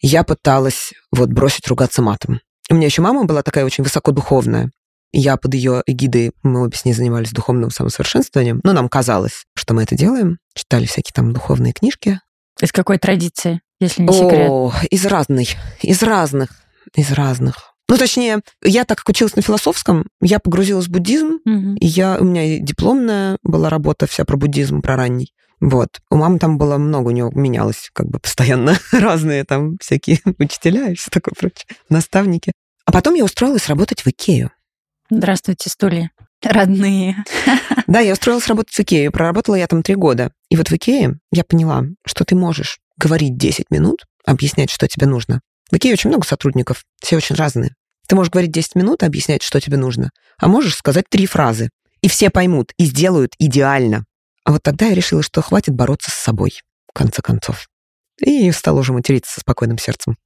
Я 0.00 0.22
пыталась 0.24 0.92
вот 1.12 1.30
бросить 1.30 1.66
ругаться 1.68 2.02
матом. 2.02 2.40
У 2.70 2.74
меня 2.74 2.86
еще 2.86 3.02
мама 3.02 3.24
была 3.24 3.42
такая 3.42 3.64
очень 3.64 3.84
высокодуховная. 3.84 4.70
Я 5.12 5.36
под 5.36 5.54
ее 5.54 5.82
эгидой, 5.86 6.32
мы 6.42 6.62
обе 6.62 6.76
с 6.76 6.84
ней 6.84 6.92
занимались 6.92 7.32
духовным 7.32 7.70
самосовершенствованием. 7.70 8.60
Но 8.62 8.72
нам 8.72 8.88
казалось, 8.88 9.44
что 9.54 9.72
мы 9.72 9.84
это 9.84 9.94
делаем. 9.94 10.38
Читали 10.54 10.84
всякие 10.84 11.12
там 11.14 11.32
духовные 11.32 11.72
книжки. 11.72 12.20
Из 12.60 12.72
какой 12.72 12.98
традиции, 12.98 13.60
если 13.80 14.02
не 14.02 14.12
секрет? 14.12 14.48
О, 14.50 14.74
из 14.90 15.06
разных, 15.06 15.48
из 15.80 16.02
разных, 16.02 16.50
из 16.94 17.12
разных. 17.12 17.74
Ну, 17.90 17.96
точнее, 17.96 18.40
я 18.62 18.84
так 18.84 18.98
как 18.98 19.08
училась 19.08 19.34
на 19.34 19.42
философском, 19.42 20.06
я 20.20 20.38
погрузилась 20.40 20.86
в 20.86 20.90
буддизм, 20.90 21.38
Мгм. 21.44 21.76
и 21.76 21.86
я, 21.86 22.18
у 22.20 22.24
меня 22.24 22.44
и 22.44 22.60
дипломная 22.60 23.38
была 23.42 23.70
работа 23.70 24.06
вся 24.06 24.24
про 24.24 24.36
буддизм, 24.36 24.82
про 24.82 24.96
ранний. 24.96 25.32
Вот. 25.60 25.88
У 26.10 26.16
мамы 26.16 26.38
там 26.38 26.58
было 26.58 26.76
много, 26.78 27.08
у 27.08 27.10
нее 27.12 27.30
менялось 27.34 27.90
как 27.94 28.06
бы 28.08 28.18
постоянно 28.20 28.78
разные 28.92 29.44
там 29.44 29.76
всякие 29.80 30.20
учителя 30.38 30.90
и 30.90 30.94
все 30.94 31.10
такое 31.10 31.32
прочее, 31.38 31.66
наставники. 31.88 32.52
А 32.84 32.92
потом 32.92 33.14
я 33.14 33.24
устроилась 33.24 33.68
работать 33.68 34.02
в 34.02 34.06
Икею. 34.06 34.50
Здравствуйте, 35.10 35.70
стулья. 35.70 36.10
Родные. 36.44 37.24
Да, 37.86 38.00
я 38.00 38.12
устроилась 38.12 38.46
работать 38.48 38.74
в 38.74 38.80
Икею, 38.80 39.10
проработала 39.10 39.54
я 39.54 39.66
там 39.66 39.82
три 39.82 39.94
года. 39.94 40.30
И 40.50 40.56
вот 40.58 40.68
в 40.68 40.72
Икее 40.74 41.18
я 41.32 41.42
поняла, 41.42 41.84
что 42.06 42.24
ты 42.26 42.34
можешь 42.36 42.80
говорить 42.98 43.38
10 43.38 43.70
минут, 43.70 44.04
объяснять, 44.26 44.68
что 44.70 44.86
тебе 44.86 45.06
нужно. 45.06 45.40
В 45.70 45.76
Икее 45.76 45.92
очень 45.92 46.08
много 46.08 46.26
сотрудников, 46.26 46.84
все 47.00 47.16
очень 47.16 47.36
разные. 47.36 47.74
Ты 48.06 48.16
можешь 48.16 48.30
говорить 48.30 48.52
10 48.52 48.74
минут, 48.74 49.02
объяснять, 49.02 49.42
что 49.42 49.60
тебе 49.60 49.76
нужно, 49.76 50.10
а 50.38 50.48
можешь 50.48 50.76
сказать 50.76 51.04
три 51.10 51.26
фразы. 51.26 51.68
И 52.00 52.08
все 52.08 52.30
поймут, 52.30 52.72
и 52.78 52.84
сделают 52.84 53.34
идеально. 53.38 54.04
А 54.44 54.52
вот 54.52 54.62
тогда 54.62 54.86
я 54.86 54.94
решила, 54.94 55.22
что 55.22 55.42
хватит 55.42 55.74
бороться 55.74 56.10
с 56.10 56.14
собой, 56.14 56.62
в 56.88 56.92
конце 56.94 57.20
концов. 57.20 57.68
И 58.18 58.50
стала 58.52 58.80
уже 58.80 58.92
материться 58.92 59.32
со 59.34 59.40
спокойным 59.40 59.78
сердцем. 59.78 60.16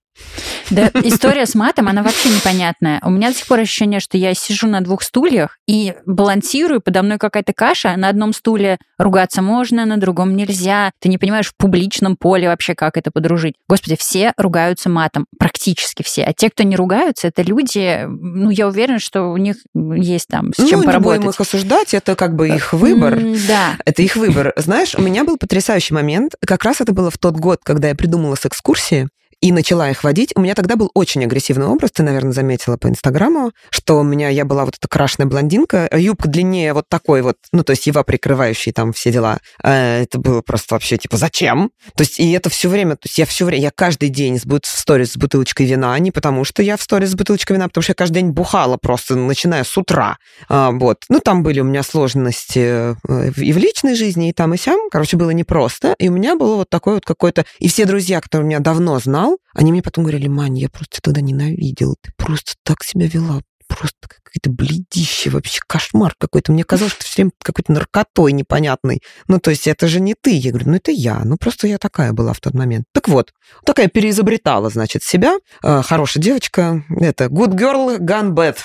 Да, 0.70 0.90
история 1.02 1.46
с 1.46 1.54
матом, 1.54 1.88
она 1.88 2.02
вообще 2.02 2.28
непонятная. 2.28 3.00
У 3.04 3.10
меня 3.10 3.28
до 3.28 3.36
сих 3.36 3.46
пор 3.46 3.60
ощущение, 3.60 4.00
что 4.00 4.16
я 4.16 4.34
сижу 4.34 4.66
на 4.66 4.80
двух 4.80 5.02
стульях 5.02 5.58
и 5.66 5.94
балансирую, 6.06 6.80
подо 6.80 7.02
мной 7.02 7.18
какая-то 7.18 7.52
каша. 7.52 7.96
На 7.96 8.08
одном 8.08 8.32
стуле 8.32 8.78
ругаться 8.98 9.42
можно, 9.42 9.84
на 9.84 9.96
другом 9.96 10.36
нельзя. 10.36 10.92
Ты 11.00 11.08
не 11.08 11.18
понимаешь 11.18 11.48
в 11.48 11.56
публичном 11.56 12.16
поле 12.16 12.48
вообще, 12.48 12.74
как 12.74 12.96
это 12.96 13.10
подружить. 13.10 13.54
Господи, 13.68 13.96
все 13.98 14.32
ругаются 14.36 14.88
матом, 14.88 15.26
практически 15.38 16.02
все. 16.02 16.24
А 16.24 16.32
те, 16.32 16.50
кто 16.50 16.62
не 16.62 16.76
ругаются, 16.76 17.28
это 17.28 17.42
люди, 17.42 18.04
ну, 18.06 18.50
я 18.50 18.68
уверена, 18.68 18.98
что 18.98 19.24
у 19.24 19.36
них 19.36 19.56
есть 19.74 20.28
там 20.28 20.52
с 20.52 20.56
чем 20.56 20.78
ну, 20.78 20.80
не 20.80 20.86
поработать. 20.86 21.20
будем 21.20 21.30
их 21.30 21.40
осуждать, 21.40 21.94
это 21.94 22.16
как 22.16 22.34
бы 22.34 22.48
их 22.48 22.72
выбор. 22.72 23.18
Да. 23.48 23.76
Это 23.84 24.02
их 24.02 24.16
выбор. 24.16 24.52
Знаешь, 24.56 24.94
у 24.94 25.02
меня 25.02 25.24
был 25.24 25.36
потрясающий 25.36 25.94
момент. 25.94 26.34
Как 26.44 26.64
раз 26.64 26.80
это 26.80 26.92
было 26.92 27.10
в 27.10 27.18
тот 27.18 27.36
год, 27.36 27.60
когда 27.62 27.88
я 27.88 27.94
придумала 27.94 28.34
с 28.34 28.46
экскурсии 28.46 29.08
и 29.42 29.52
начала 29.52 29.90
их 29.90 30.04
водить. 30.04 30.32
У 30.36 30.40
меня 30.40 30.54
тогда 30.54 30.76
был 30.76 30.90
очень 30.94 31.24
агрессивный 31.24 31.66
образ, 31.66 31.90
ты, 31.90 32.02
наверное, 32.02 32.32
заметила 32.32 32.76
по 32.76 32.86
Инстаграму, 32.86 33.52
что 33.70 33.98
у 33.98 34.02
меня, 34.04 34.28
я 34.28 34.44
была 34.44 34.64
вот 34.64 34.76
эта 34.78 34.88
крашеная 34.88 35.28
блондинка, 35.28 35.90
юбка 35.92 36.28
длиннее 36.28 36.72
вот 36.72 36.88
такой 36.88 37.22
вот, 37.22 37.36
ну, 37.52 37.64
то 37.64 37.72
есть 37.72 37.86
его 37.86 38.04
прикрывающий 38.04 38.72
там 38.72 38.92
все 38.92 39.10
дела. 39.12 39.40
Э, 39.62 40.02
Это 40.02 40.18
было 40.18 40.42
просто 40.42 40.74
вообще, 40.74 40.96
типа, 40.96 41.16
зачем? 41.16 41.72
То 41.96 42.02
есть, 42.02 42.20
и 42.20 42.30
это 42.30 42.50
все 42.50 42.68
время, 42.68 42.94
то 42.94 43.06
есть 43.06 43.18
я 43.18 43.26
все 43.26 43.44
время, 43.44 43.64
я 43.64 43.70
каждый 43.74 44.08
день 44.08 44.38
бут- 44.44 44.64
в 44.64 44.78
сторис 44.78 45.12
с 45.12 45.16
бутылочкой 45.16 45.66
вина, 45.66 45.98
не 45.98 46.12
потому 46.12 46.44
что 46.44 46.62
я 46.62 46.76
в 46.76 46.82
сторис 46.82 47.10
с 47.10 47.14
бутылочкой 47.16 47.56
вина, 47.56 47.66
потому 47.66 47.82
что 47.82 47.90
я 47.90 47.94
каждый 47.96 48.14
день 48.22 48.30
бухала 48.30 48.76
просто, 48.76 49.16
начиная 49.16 49.64
с 49.64 49.76
утра. 49.76 50.18
А, 50.48 50.70
вот. 50.70 50.98
Ну, 51.08 51.18
там 51.18 51.42
были 51.42 51.58
у 51.58 51.64
меня 51.64 51.82
сложности 51.82 52.94
э, 53.08 53.30
и 53.36 53.52
в 53.52 53.58
личной 53.58 53.96
жизни, 53.96 54.28
и 54.28 54.32
там, 54.32 54.54
и 54.54 54.56
сям. 54.56 54.88
Короче, 54.90 55.16
было 55.16 55.30
непросто. 55.30 55.96
И 55.98 56.08
у 56.08 56.12
меня 56.12 56.36
было 56.36 56.56
вот 56.56 56.70
такое 56.70 56.94
вот 56.94 57.04
какое-то... 57.04 57.44
И 57.58 57.68
все 57.68 57.86
друзья, 57.86 58.20
которые 58.20 58.46
меня 58.46 58.60
давно 58.60 59.00
знал, 59.00 59.31
они 59.54 59.72
мне 59.72 59.82
потом 59.82 60.04
говорили, 60.04 60.28
Мань, 60.28 60.58
я 60.58 60.68
просто 60.68 61.00
тогда 61.02 61.20
ненавидел. 61.20 61.96
Ты 62.00 62.12
просто 62.16 62.54
так 62.64 62.84
себя 62.84 63.06
вела. 63.06 63.42
Просто 63.68 63.96
какое-то 64.02 64.50
бледище, 64.50 65.30
вообще 65.30 65.60
кошмар 65.66 66.14
какой-то. 66.18 66.52
Мне 66.52 66.62
казалось, 66.62 66.92
что 66.92 67.02
ты 67.02 67.06
все 67.06 67.22
время 67.22 67.32
какой-то 67.42 67.72
наркотой 67.72 68.32
непонятной. 68.32 69.00
Ну, 69.28 69.38
то 69.38 69.50
есть 69.50 69.66
это 69.66 69.88
же 69.88 70.00
не 70.00 70.14
ты. 70.20 70.32
Я 70.32 70.50
говорю, 70.50 70.70
ну, 70.70 70.76
это 70.76 70.90
я. 70.90 71.22
Ну, 71.24 71.36
просто 71.38 71.66
я 71.68 71.78
такая 71.78 72.12
была 72.12 72.34
в 72.34 72.40
тот 72.40 72.52
момент. 72.52 72.84
Так 72.92 73.08
вот, 73.08 73.32
такая 73.64 73.88
переизобретала, 73.88 74.68
значит, 74.68 75.02
себя. 75.04 75.38
Э, 75.62 75.80
Хорошая 75.82 76.22
девочка. 76.22 76.84
Это 76.90 77.26
good 77.26 77.54
girl 77.54 77.98
gone 77.98 78.32
bad. 78.32 78.58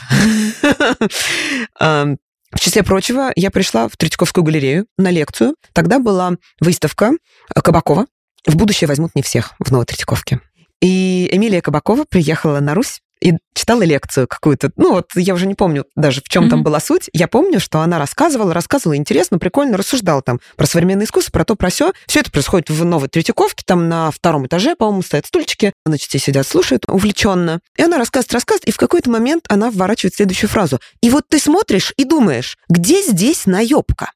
Эм, 1.80 2.18
В 2.52 2.60
числе 2.60 2.82
прочего, 2.82 3.32
я 3.36 3.52
пришла 3.52 3.90
в 3.90 3.98
Третьяковскую 3.98 4.44
галерею 4.44 4.88
на 4.98 5.12
лекцию. 5.12 5.56
Тогда 5.74 6.00
была 6.00 6.34
выставка 6.62 7.12
Кабакова. 7.54 8.08
В 8.46 8.56
будущее 8.56 8.88
возьмут 8.88 9.16
не 9.16 9.22
всех 9.22 9.54
в 9.60 9.72
Новой 9.72 9.86
Третьяковке. 9.86 10.40
И 10.82 11.28
Эмилия 11.32 11.62
Кабакова 11.62 12.06
приехала 12.08 12.60
на 12.60 12.74
Русь 12.76 13.00
и 13.20 13.34
читала 13.56 13.82
лекцию 13.82 14.28
какую-то. 14.28 14.70
Ну, 14.76 14.94
вот 14.94 15.08
я 15.16 15.34
уже 15.34 15.48
не 15.48 15.56
помню 15.56 15.86
даже, 15.96 16.22
в 16.22 16.30
чем 16.30 16.50
там 16.50 16.60
Мгм. 16.60 16.66
была 16.66 16.80
суть. 16.80 17.10
Я 17.13 17.28
помню, 17.28 17.60
что 17.60 17.80
она 17.80 17.98
рассказывала, 17.98 18.54
рассказывала 18.54 18.96
интересно, 18.96 19.40
прикольно, 19.40 19.76
рассуждала 19.76 20.22
там 20.22 20.40
про 20.56 20.68
современное 20.68 21.06
искусство, 21.08 21.32
про 21.32 21.44
то, 21.44 21.56
про 21.56 21.72
все. 21.72 21.94
Все 22.06 22.20
это 22.20 22.30
происходит 22.32 22.70
в 22.70 22.86
Новой 22.86 23.08
Третьяковке, 23.10 23.63
там 23.66 23.90
на 23.90 24.12
втором 24.12 24.46
этаже, 24.46 24.76
по-моему, 24.76 25.02
стоят 25.02 25.26
стульчики. 25.26 25.74
Значит, 25.84 26.10
все 26.10 26.20
сидят, 26.20 26.46
слушают 26.46 26.84
увлеченно. 26.88 27.60
И 27.76 27.82
она 27.82 27.98
рассказывает, 27.98 28.34
рассказывает, 28.34 28.66
и 28.68 28.72
в 28.72 28.78
какой-то 28.78 29.10
момент 29.10 29.46
она 29.50 29.72
вворачивает 29.72 30.13
следующую 30.13 30.52
фразу. 30.52 30.80
И 31.02 31.10
вот 31.10 31.24
ты 31.28 31.40
смотришь 31.40 31.94
и 31.98 32.04
думаешь, 32.04 32.56
где 32.70 33.02
здесь 33.02 33.48
наебка? 33.48 34.12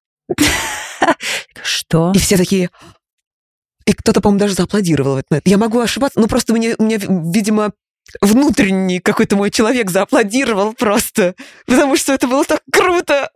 Что? 1.64 2.12
И 2.16 2.20
все 2.20 2.38
такие... 2.38 2.70
И 3.86 3.94
кто-то, 3.94 4.22
по-моему, 4.22 4.40
даже 4.40 4.54
зааплодировал. 4.56 5.22
Я 5.46 5.58
могу 5.58 5.80
ошибаться, 5.80 6.20
но 6.20 6.28
просто 6.28 6.54
мне, 6.54 6.76
мне 6.80 6.98
видимо, 6.98 7.72
внутренний 8.20 9.00
какой-то 9.00 9.36
мой 9.36 9.52
человек 9.52 9.90
зааплодировал 9.90 10.74
просто, 10.74 11.36
потому 11.66 11.96
что 11.96 12.14
это 12.14 12.28
было 12.28 12.44
так 12.44 12.62
круто. 12.72 13.30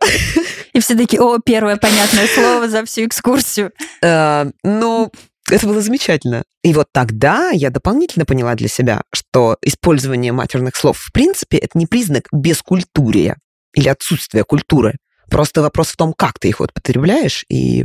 И 0.72 0.80
все 0.80 0.96
такие, 0.96 1.20
о, 1.22 1.38
первое 1.38 1.76
понятное 1.76 2.26
слово 2.26 2.68
за 2.68 2.84
всю 2.84 3.06
экскурсию. 3.06 3.72
Э, 4.02 4.50
Ну, 4.62 5.10
это 5.50 5.66
было 5.66 5.80
замечательно. 5.80 6.44
И 6.62 6.74
вот 6.74 6.88
тогда 6.92 7.50
я 7.50 7.70
дополнительно 7.70 8.24
поняла 8.24 8.54
для 8.54 8.68
себя, 8.68 9.02
что 9.12 9.56
использование 9.62 10.32
матерных 10.32 10.74
слов 10.76 10.98
в 10.98 11.12
принципе 11.12 11.58
это 11.58 11.78
не 11.78 11.86
признак 11.86 12.24
бескультурия. 12.32 13.36
или 13.74 13.88
отсутствие 13.88 14.42
культуры. 14.44 14.96
Просто 15.30 15.60
вопрос 15.60 15.88
в 15.88 15.96
том, 15.96 16.14
как 16.14 16.38
ты 16.38 16.48
их 16.48 16.60
вот 16.60 16.72
потребляешь 16.72 17.44
и 17.50 17.84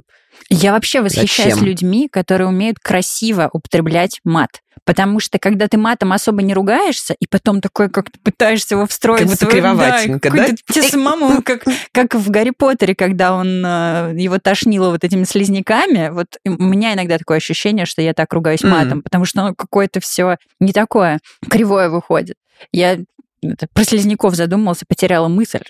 Я 0.50 0.72
вообще 0.74 1.02
восхищаюсь 1.02 1.54
Зачем? 1.54 1.66
людьми, 1.68 2.08
которые 2.10 2.48
умеют 2.48 2.80
красиво 2.80 3.50
употреблять 3.52 4.20
мат. 4.24 4.50
Потому 4.84 5.20
что 5.20 5.38
когда 5.38 5.68
ты 5.68 5.78
матом 5.78 6.12
особо 6.12 6.42
не 6.42 6.54
ругаешься, 6.56 7.14
и 7.20 7.28
потом 7.28 7.62
такой, 7.62 7.88
как 7.90 8.10
ты 8.10 8.20
пытаешься 8.20 8.74
его 8.76 8.88
встроить 8.88 9.20
Как 9.22 9.28
будто 9.30 9.46
свой- 9.46 9.52
кривоватенько, 9.52 10.32
да, 10.32 10.48
да? 10.48 10.56
тебе 10.74 10.82
самому, 10.90 11.42
как, 11.44 11.64
как 11.92 12.16
в 12.16 12.30
Гарри 12.32 12.52
Поттере, 12.58 12.96
когда 12.96 13.34
он 13.34 13.64
э, 13.64 14.14
его 14.18 14.40
тошнило 14.40 14.90
вот 14.90 15.04
этими 15.04 15.24
слизняками. 15.24 16.10
Вот 16.10 16.28
у 16.46 16.50
меня 16.64 16.94
иногда 16.94 17.20
такое 17.20 17.38
ощущение, 17.38 17.86
что 17.86 18.02
я 18.02 18.14
так 18.14 18.34
ругаюсь 18.34 18.64
матом, 18.64 19.04
потому 19.04 19.26
что 19.26 19.42
оно 19.42 19.54
какое-то 19.56 20.00
все 20.00 20.38
не 20.60 20.74
такое 20.74 21.20
кривое 21.48 21.90
выходит. 21.90 22.38
Я 22.72 22.98
это, 23.42 23.68
про 23.74 23.84
слизняков 23.84 24.36
задумался, 24.36 24.86
потеряла 24.88 25.28
мысль. 25.28 25.62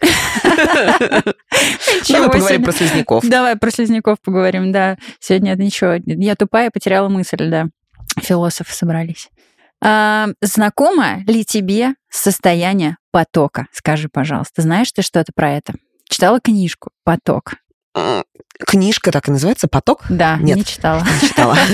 Чего 2.03 2.17
Давай 2.17 2.29
поговорим 2.29 2.63
про 2.63 2.71
слизняков. 2.71 3.27
Давай 3.27 3.55
про 3.55 3.71
слизняков 3.71 4.19
поговорим, 4.21 4.71
да. 4.71 4.97
Сегодня 5.19 5.53
это 5.53 5.61
ничего. 5.63 5.97
Я 6.05 6.35
тупая, 6.35 6.69
потеряла 6.71 7.09
мысль, 7.09 7.49
да. 7.49 7.67
Философы 8.19 8.73
собрались. 8.73 9.29
А, 9.83 10.27
знакомо 10.41 11.23
ли 11.25 11.43
тебе 11.43 11.95
состояние 12.09 12.97
потока? 13.11 13.67
Скажи, 13.71 14.09
пожалуйста. 14.09 14.61
Знаешь 14.61 14.91
ты 14.91 15.01
что-то 15.01 15.31
про 15.33 15.51
это? 15.53 15.73
Читала 16.07 16.39
книжку 16.39 16.91
«Поток»? 17.03 17.55
М, 17.95 18.23
Книжка 18.59 19.11
так 19.11 19.27
и 19.27 19.31
называется 19.31 19.67
«Поток»? 19.67 20.05
Да, 20.09 20.37
Нет. 20.37 20.57
не 20.57 20.65
читала. 20.65 21.03
Не 21.21 21.27
читала. 21.27 21.57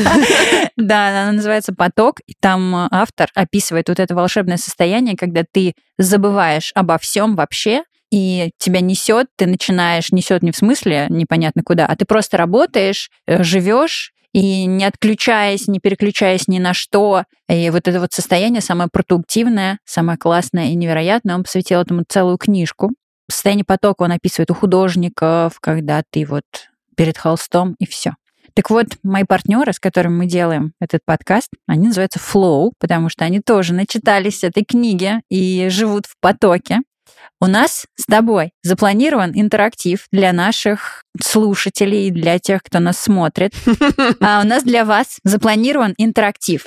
Да, 0.78 1.10
она 1.10 1.32
называется 1.32 1.74
«Поток», 1.74 2.20
и 2.28 2.34
там 2.40 2.76
э, 2.76 2.88
автор 2.92 3.30
описывает 3.34 3.90
вот 3.90 4.00
это 4.00 4.14
волшебное 4.14 4.58
состояние, 4.58 5.18
когда 5.18 5.44
ты 5.52 5.74
забываешь 5.98 6.72
обо 6.76 7.00
всем 7.00 7.36
вообще, 7.36 7.82
и 8.12 8.52
тебя 8.60 8.80
несет, 8.80 9.26
ты 9.36 9.48
начинаешь, 9.48 10.12
несет 10.12 10.44
не 10.44 10.52
в 10.52 10.56
смысле 10.56 11.08
непонятно 11.10 11.64
куда, 11.66 11.88
а 11.88 11.96
ты 11.96 12.06
просто 12.06 12.38
работаешь, 12.38 13.10
э, 13.26 13.42
живешь, 13.42 14.14
и 14.34 14.66
не 14.66 14.86
отключаясь, 14.86 15.68
не 15.68 15.80
переключаясь 15.80 16.48
ни 16.48 16.60
на 16.60 16.76
что. 16.76 17.24
И 17.50 17.70
вот 17.72 17.88
это 17.88 18.00
вот 18.00 18.14
состояние 18.14 18.62
самое 18.62 18.88
продуктивное, 18.92 19.80
самое 19.84 20.18
классное 20.20 20.68
и 20.68 20.76
невероятное. 20.76 21.36
Он 21.36 21.44
посвятил 21.44 21.82
этому 21.82 22.04
целую 22.08 22.38
книжку. 22.38 22.92
Состояние 23.30 23.66
потока 23.66 24.04
он 24.04 24.12
описывает 24.12 24.52
у 24.52 24.54
художников, 24.54 25.60
когда 25.60 26.02
ты 26.10 26.26
вот 26.26 26.44
перед 26.96 27.18
холстом, 27.18 27.76
и 27.80 27.86
все. 27.86 28.16
Так 28.54 28.72
вот, 28.72 28.88
мои 29.04 29.24
партнеры, 29.24 29.72
с 29.72 29.80
которыми 29.80 30.16
мы 30.16 30.26
делаем 30.26 30.74
этот 30.80 31.02
подкаст, 31.06 31.50
они 31.68 31.88
называются 31.88 32.20
Flow, 32.20 32.72
потому 32.80 33.08
что 33.10 33.24
они 33.24 33.40
тоже 33.40 33.74
начитались 33.74 34.44
этой 34.44 34.64
книги 34.64 35.22
и 35.30 35.68
живут 35.70 36.08
в 36.08 36.16
потоке. 36.20 36.80
У 37.40 37.46
нас 37.46 37.86
с 37.96 38.06
тобой 38.06 38.52
запланирован 38.64 39.32
интерактив 39.36 40.08
для 40.12 40.34
наших 40.34 41.04
слушателей 41.22 42.08
и 42.08 42.12
для 42.12 42.40
тех, 42.40 42.64
кто 42.64 42.80
нас 42.80 42.98
смотрит. 42.98 43.54
А 44.20 44.42
у 44.44 44.48
нас 44.48 44.64
для 44.64 44.86
вас 44.86 45.20
запланирован 45.24 45.94
интерактив. 45.98 46.66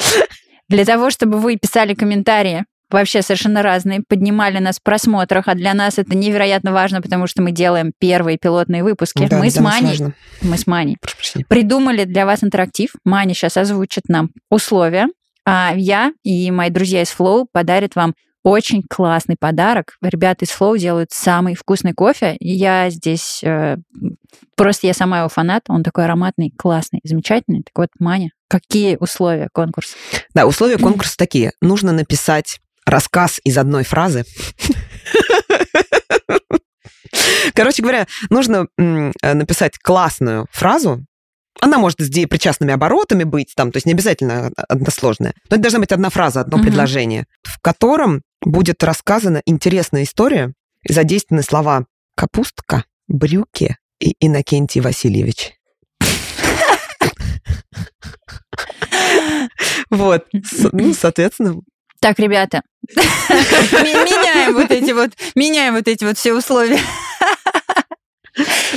Для 0.68 0.84
того, 0.84 1.10
чтобы 1.10 1.38
вы 1.40 1.56
писали 1.56 1.94
комментарии 1.94 2.66
вообще 2.90 3.22
совершенно 3.22 3.62
разные, 3.62 4.02
поднимали 4.06 4.58
нас 4.58 4.78
в 4.78 4.82
просмотрах, 4.82 5.48
а 5.48 5.54
для 5.54 5.74
нас 5.74 5.98
это 5.98 6.16
невероятно 6.16 6.72
важно, 6.72 7.00
потому 7.02 7.26
что 7.26 7.42
мы 7.42 7.52
делаем 7.52 7.92
первые 7.98 8.38
пилотные 8.38 8.82
выпуски. 8.82 9.26
Да, 9.28 9.38
мы, 9.38 9.50
с 9.50 9.58
Маней, 9.58 9.98
мы 10.42 10.58
с 10.58 10.66
Маней 10.66 10.98
придумали 11.48 12.04
для 12.04 12.26
вас 12.26 12.42
интерактив. 12.44 12.90
Маня 13.04 13.34
сейчас 13.34 13.56
озвучит 13.56 14.08
нам 14.08 14.30
условия, 14.50 15.08
а 15.44 15.72
я 15.76 16.12
и 16.22 16.50
мои 16.50 16.70
друзья 16.70 17.02
из 17.02 17.14
Flow 17.16 17.46
подарят 17.52 17.96
вам 17.96 18.14
очень 18.42 18.82
классный 18.88 19.36
подарок. 19.38 19.96
Ребята 20.02 20.44
из 20.44 20.50
Flow 20.50 20.78
делают 20.78 21.10
самый 21.12 21.54
вкусный 21.54 21.92
кофе. 21.92 22.36
Я 22.40 22.88
здесь 22.90 23.40
э, 23.42 23.76
просто 24.56 24.86
я 24.86 24.94
сама 24.94 25.18
его 25.18 25.28
фанат. 25.28 25.64
Он 25.68 25.82
такой 25.82 26.04
ароматный, 26.04 26.52
классный, 26.56 27.00
замечательный. 27.04 27.62
Так 27.62 27.76
вот, 27.76 27.88
Маня, 27.98 28.30
какие 28.48 28.96
условия 28.96 29.48
конкурса? 29.52 29.94
Да, 30.34 30.46
условия 30.46 30.78
конкурса 30.78 31.16
такие. 31.18 31.52
Нужно 31.60 31.92
написать 31.92 32.60
рассказ 32.90 33.40
из 33.44 33.56
одной 33.56 33.84
фразы. 33.84 34.24
Короче 37.54 37.82
говоря, 37.82 38.06
нужно 38.28 38.66
э, 38.76 39.34
написать 39.34 39.78
классную 39.78 40.46
фразу. 40.50 41.04
Она 41.60 41.78
может 41.78 42.00
с 42.00 42.08
деепричастными 42.08 42.72
оборотами 42.72 43.24
быть, 43.24 43.52
там, 43.54 43.70
то 43.72 43.76
есть 43.76 43.86
не 43.86 43.92
обязательно 43.92 44.50
односложная. 44.68 45.34
Но 45.50 45.56
это 45.56 45.62
должна 45.62 45.80
быть 45.80 45.92
одна 45.92 46.08
фраза, 46.10 46.40
одно 46.40 46.56
Мгм. 46.58 46.66
предложение, 46.66 47.26
в 47.42 47.60
котором 47.60 48.22
будет 48.40 48.82
рассказана 48.82 49.42
интересная 49.44 50.04
история 50.04 50.54
и 50.82 50.92
задействованы 50.92 51.42
слова 51.42 51.84
«капустка», 52.16 52.84
«брюки» 53.08 53.76
и 54.00 54.14
«Иннокентий 54.20 54.80
Васильевич». 54.80 55.52
Вот, 59.90 60.26
ну, 60.72 60.94
соответственно, 60.94 61.56
Так, 62.00 62.18
ребята, 62.18 62.62
меняем 62.96 64.54
вот 64.54 64.70
эти 64.70 64.92
вот, 64.92 65.10
меняем 65.34 65.74
вот 65.74 65.86
эти 65.88 66.04
вот 66.04 66.16
все 66.18 66.32
условия. 66.34 66.80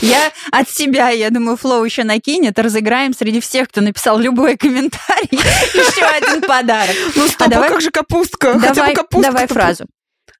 Я 0.02 0.32
от 0.52 0.70
себя, 0.70 1.10
я 1.10 1.30
думаю, 1.30 1.56
Флоу 1.58 1.84
еще 1.86 2.04
накинет, 2.04 2.60
разыграем 2.60 3.14
среди 3.14 3.40
всех, 3.40 3.70
кто 3.70 3.82
написал 3.82 4.20
любой 4.20 4.58
комментарий, 4.58 5.30
еще 5.32 6.06
один 6.06 6.42
подарок. 6.42 6.96
Ну 7.16 7.28
стоп, 7.28 7.48
а 7.48 7.50
давай- 7.50 7.70
как 7.70 7.82
же 7.82 7.92
капустка? 7.92 8.60
Хотя 8.60 8.70
бы 8.70 8.76
Давай, 8.76 8.96
капустка. 8.96 9.32
давай 9.32 9.48
фразу. 9.48 9.86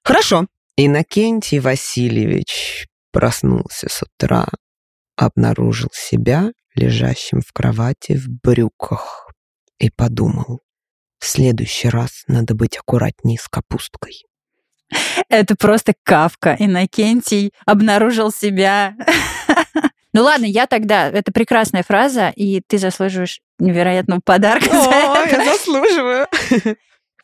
Хорошо. 0.02 0.46
Иннокентий 0.76 1.60
Васильевич 1.60 2.86
проснулся 3.12 3.88
с 3.88 4.02
утра, 4.02 4.46
обнаружил 5.16 5.88
себя 5.94 6.50
лежащим 6.74 7.40
в 7.40 7.52
кровати 7.52 8.16
в 8.18 8.26
брюках 8.42 9.30
и 9.78 9.88
подумал, 9.90 10.60
в 11.18 11.26
следующий 11.26 11.88
раз 11.88 12.24
надо 12.26 12.54
быть 12.54 12.76
аккуратнее 12.76 13.38
с 13.38 13.48
капусткой. 13.48 14.24
Это 15.28 15.56
просто 15.56 15.94
кавка. 16.02 16.56
Иннокентий 16.58 17.52
обнаружил 17.66 18.30
себя. 18.30 18.94
Ну 20.16 20.22
ладно, 20.22 20.44
я 20.44 20.68
тогда, 20.68 21.08
это 21.08 21.32
прекрасная 21.32 21.82
фраза, 21.82 22.28
и 22.36 22.60
ты 22.64 22.78
заслуживаешь 22.78 23.40
невероятного 23.58 24.20
подарка. 24.24 24.70
за 24.70 24.90
это. 24.92 25.44
заслуживаю. 25.44 26.28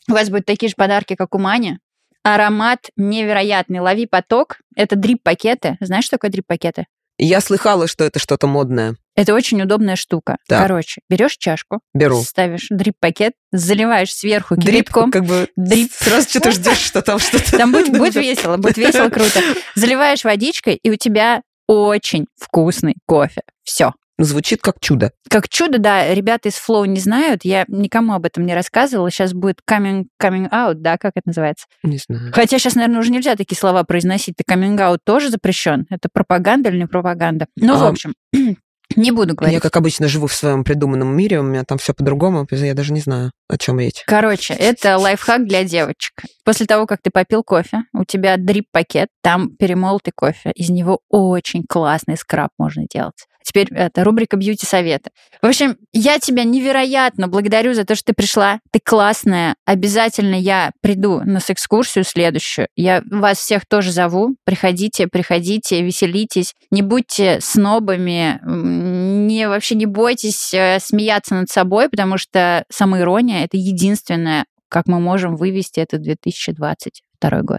У 0.09 0.13
вас 0.13 0.29
будут 0.29 0.47
такие 0.47 0.71
же 0.71 0.75
подарки, 0.75 1.15
как 1.15 1.37
у 1.37 1.39
Мани. 1.39 1.79
Аромат 2.25 2.91
невероятный. 2.97 3.79
Лови 3.79 4.07
поток. 4.07 4.59
Это 4.75 4.97
дрип-пакеты. 4.97 5.77
Знаешь, 5.81 6.05
что 6.07 6.17
такое 6.17 6.33
дрип-пакеты? 6.33 6.87
Я 7.17 7.41
слыхала, 7.41 7.87
что 7.87 8.03
это 8.03 8.19
что-то 8.19 8.49
модное. 8.49 8.97
Это 9.21 9.35
очень 9.35 9.61
удобная 9.61 9.97
штука. 9.97 10.39
Так. 10.49 10.63
Короче, 10.63 11.03
берешь 11.11 11.37
чашку, 11.37 11.81
Беру. 11.93 12.23
ставишь 12.23 12.69
дрип-пакет, 12.71 13.35
заливаешь 13.53 14.15
сверху 14.15 14.57
Дрип, 14.57 14.87
кипятком. 14.87 15.11
как 15.11 15.25
бы 15.27 15.49
Дрип. 15.57 15.93
сразу 15.93 16.29
что-то 16.29 16.53
ждешь, 16.53 16.79
что 16.87 17.03
там 17.03 17.19
что-то. 17.19 17.59
Там 17.59 17.71
будет, 17.73 17.91
будет 17.99 18.15
Да. 18.15 18.21
весело, 18.21 18.57
будет 18.57 18.79
весело, 18.79 19.09
круто. 19.11 19.41
Заливаешь 19.75 20.25
водичкой, 20.25 20.77
и 20.83 20.91
у 20.91 20.97
тебя 20.97 21.43
очень 21.67 22.27
вкусный 22.39 22.95
кофе. 23.07 23.43
Все. 23.63 23.93
Звучит 24.19 24.61
как 24.61 24.81
чудо. 24.81 25.13
Как 25.31 25.49
чудо, 25.49 25.79
да, 25.79 26.13
ребята 26.15 26.49
из 26.51 26.55
Flow 26.55 26.87
не 26.87 27.01
знают, 27.01 27.41
я 27.45 27.65
никому 27.69 28.13
об 28.15 28.27
этом 28.27 28.45
не 28.45 28.55
рассказывала. 28.55 29.11
Сейчас 29.11 29.33
будет 29.33 29.61
coming, 29.69 30.05
coming 30.23 30.49
out, 30.51 30.75
да, 30.75 30.99
как 30.99 31.13
это 31.17 31.27
называется? 31.29 31.67
Не 31.83 31.97
знаю. 31.99 32.31
Хотя 32.35 32.59
сейчас, 32.59 32.75
наверное, 32.75 33.01
уже 33.01 33.11
нельзя 33.13 33.35
такие 33.37 33.57
слова 33.59 33.83
произносить. 33.85 34.35
Ты 34.37 34.45
coming 34.51 34.77
out 34.79 34.99
тоже 35.05 35.31
запрещен. 35.31 35.87
Это 35.91 36.09
пропаганда 36.13 36.69
или 36.71 36.79
не 36.79 36.87
пропаганда? 36.87 37.47
Ну, 37.57 37.77
в 37.79 37.83
А, 37.83 37.89
общем, 37.89 38.15
не 38.97 39.13
буду 39.13 39.31
Я, 39.31 39.35
говорить. 39.35 39.61
как 39.61 39.77
обычно, 39.77 40.09
живу 40.09 40.27
в 40.27 40.35
своем 40.35 40.65
придуманном 40.65 41.17
мире, 41.17 41.41
у 41.41 41.43
меня 41.43 41.65
там 41.65 41.79
все 41.79 41.95
по-другому, 41.95 42.47
я 42.51 42.75
даже 42.75 42.93
не 42.93 43.01
знаю, 43.01 43.33
о 43.49 43.59
чем 43.59 43.79
речь. 43.81 44.03
Короче, 44.07 44.55
это 44.55 44.99
лайфхак 44.99 45.47
для 45.47 45.65
девочек. 45.65 46.13
После 46.45 46.67
того, 46.67 46.87
как 46.87 47.01
ты 47.03 47.11
попил 47.11 47.43
кофе, 47.43 47.83
у 47.93 48.05
тебя 48.05 48.37
дрип-пакет, 48.37 49.09
там 49.23 49.51
перемолотый 49.57 50.13
кофе. 50.15 50.53
Из 50.55 50.71
него 50.71 51.01
очень 51.09 51.65
классный 51.69 52.17
скраб 52.17 52.51
можно 52.59 52.85
делать. 52.93 53.27
Теперь 53.43 53.69
это 53.73 54.05
рубрика 54.05 54.37
бьюти-советы. 54.37 55.11
В 55.43 55.47
общем, 55.47 55.77
я 55.93 56.19
тебя 56.19 56.45
невероятно 56.45 57.27
благодарю 57.27 57.75
за 57.75 57.85
то, 57.85 57.95
что 57.95 58.07
ты 58.07 58.13
пришла. 58.13 58.61
Ты 58.71 58.81
классная. 58.85 59.57
Обязательно 59.65 60.35
я 60.35 60.73
приду 60.83 61.21
на 61.25 61.39
экскурсию 61.39 62.05
следующую. 62.05 62.69
Я 62.77 63.03
вас 63.11 63.39
всех 63.39 63.63
тоже 63.67 63.93
зову. 63.93 64.37
Приходите, 64.45 65.09
приходите, 65.09 65.83
веселитесь. 65.83 66.55
Не 66.71 66.83
будьте 66.83 67.39
снобами. 67.41 68.41
Не, 68.83 69.47
вообще 69.47 69.75
не 69.75 69.85
бойтесь 69.85 70.55
э, 70.55 70.79
смеяться 70.81 71.35
над 71.35 71.51
собой, 71.51 71.91
потому 71.91 72.17
что 72.17 72.65
самоирония— 72.71 73.45
это 73.47 73.59
единственное, 73.59 74.47
как 74.71 74.87
мы 74.87 75.01
можем 75.01 75.37
вывести 75.37 75.81
это 75.81 75.99
2022 75.99 77.43
год. 77.43 77.59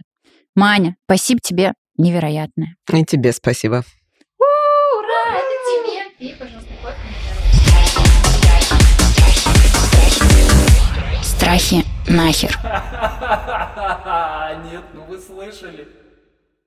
Маня, 0.56 0.96
спасибо 1.06 1.40
тебе 1.40 1.74
невероятное. 1.96 2.76
И 2.92 3.06
тебе 3.06 3.34
спасибо. 3.34 3.84
Ура, 4.40 5.38
это 5.38 5.56
тебе. 5.70 6.10
Пей, 6.18 6.34
пожалуйста, 6.40 6.72
Страхи 11.24 11.86
нахер. 12.08 12.58
Нет, 14.72 14.84
ну 14.96 15.04
вы 15.04 15.20
слышали. 15.20 16.01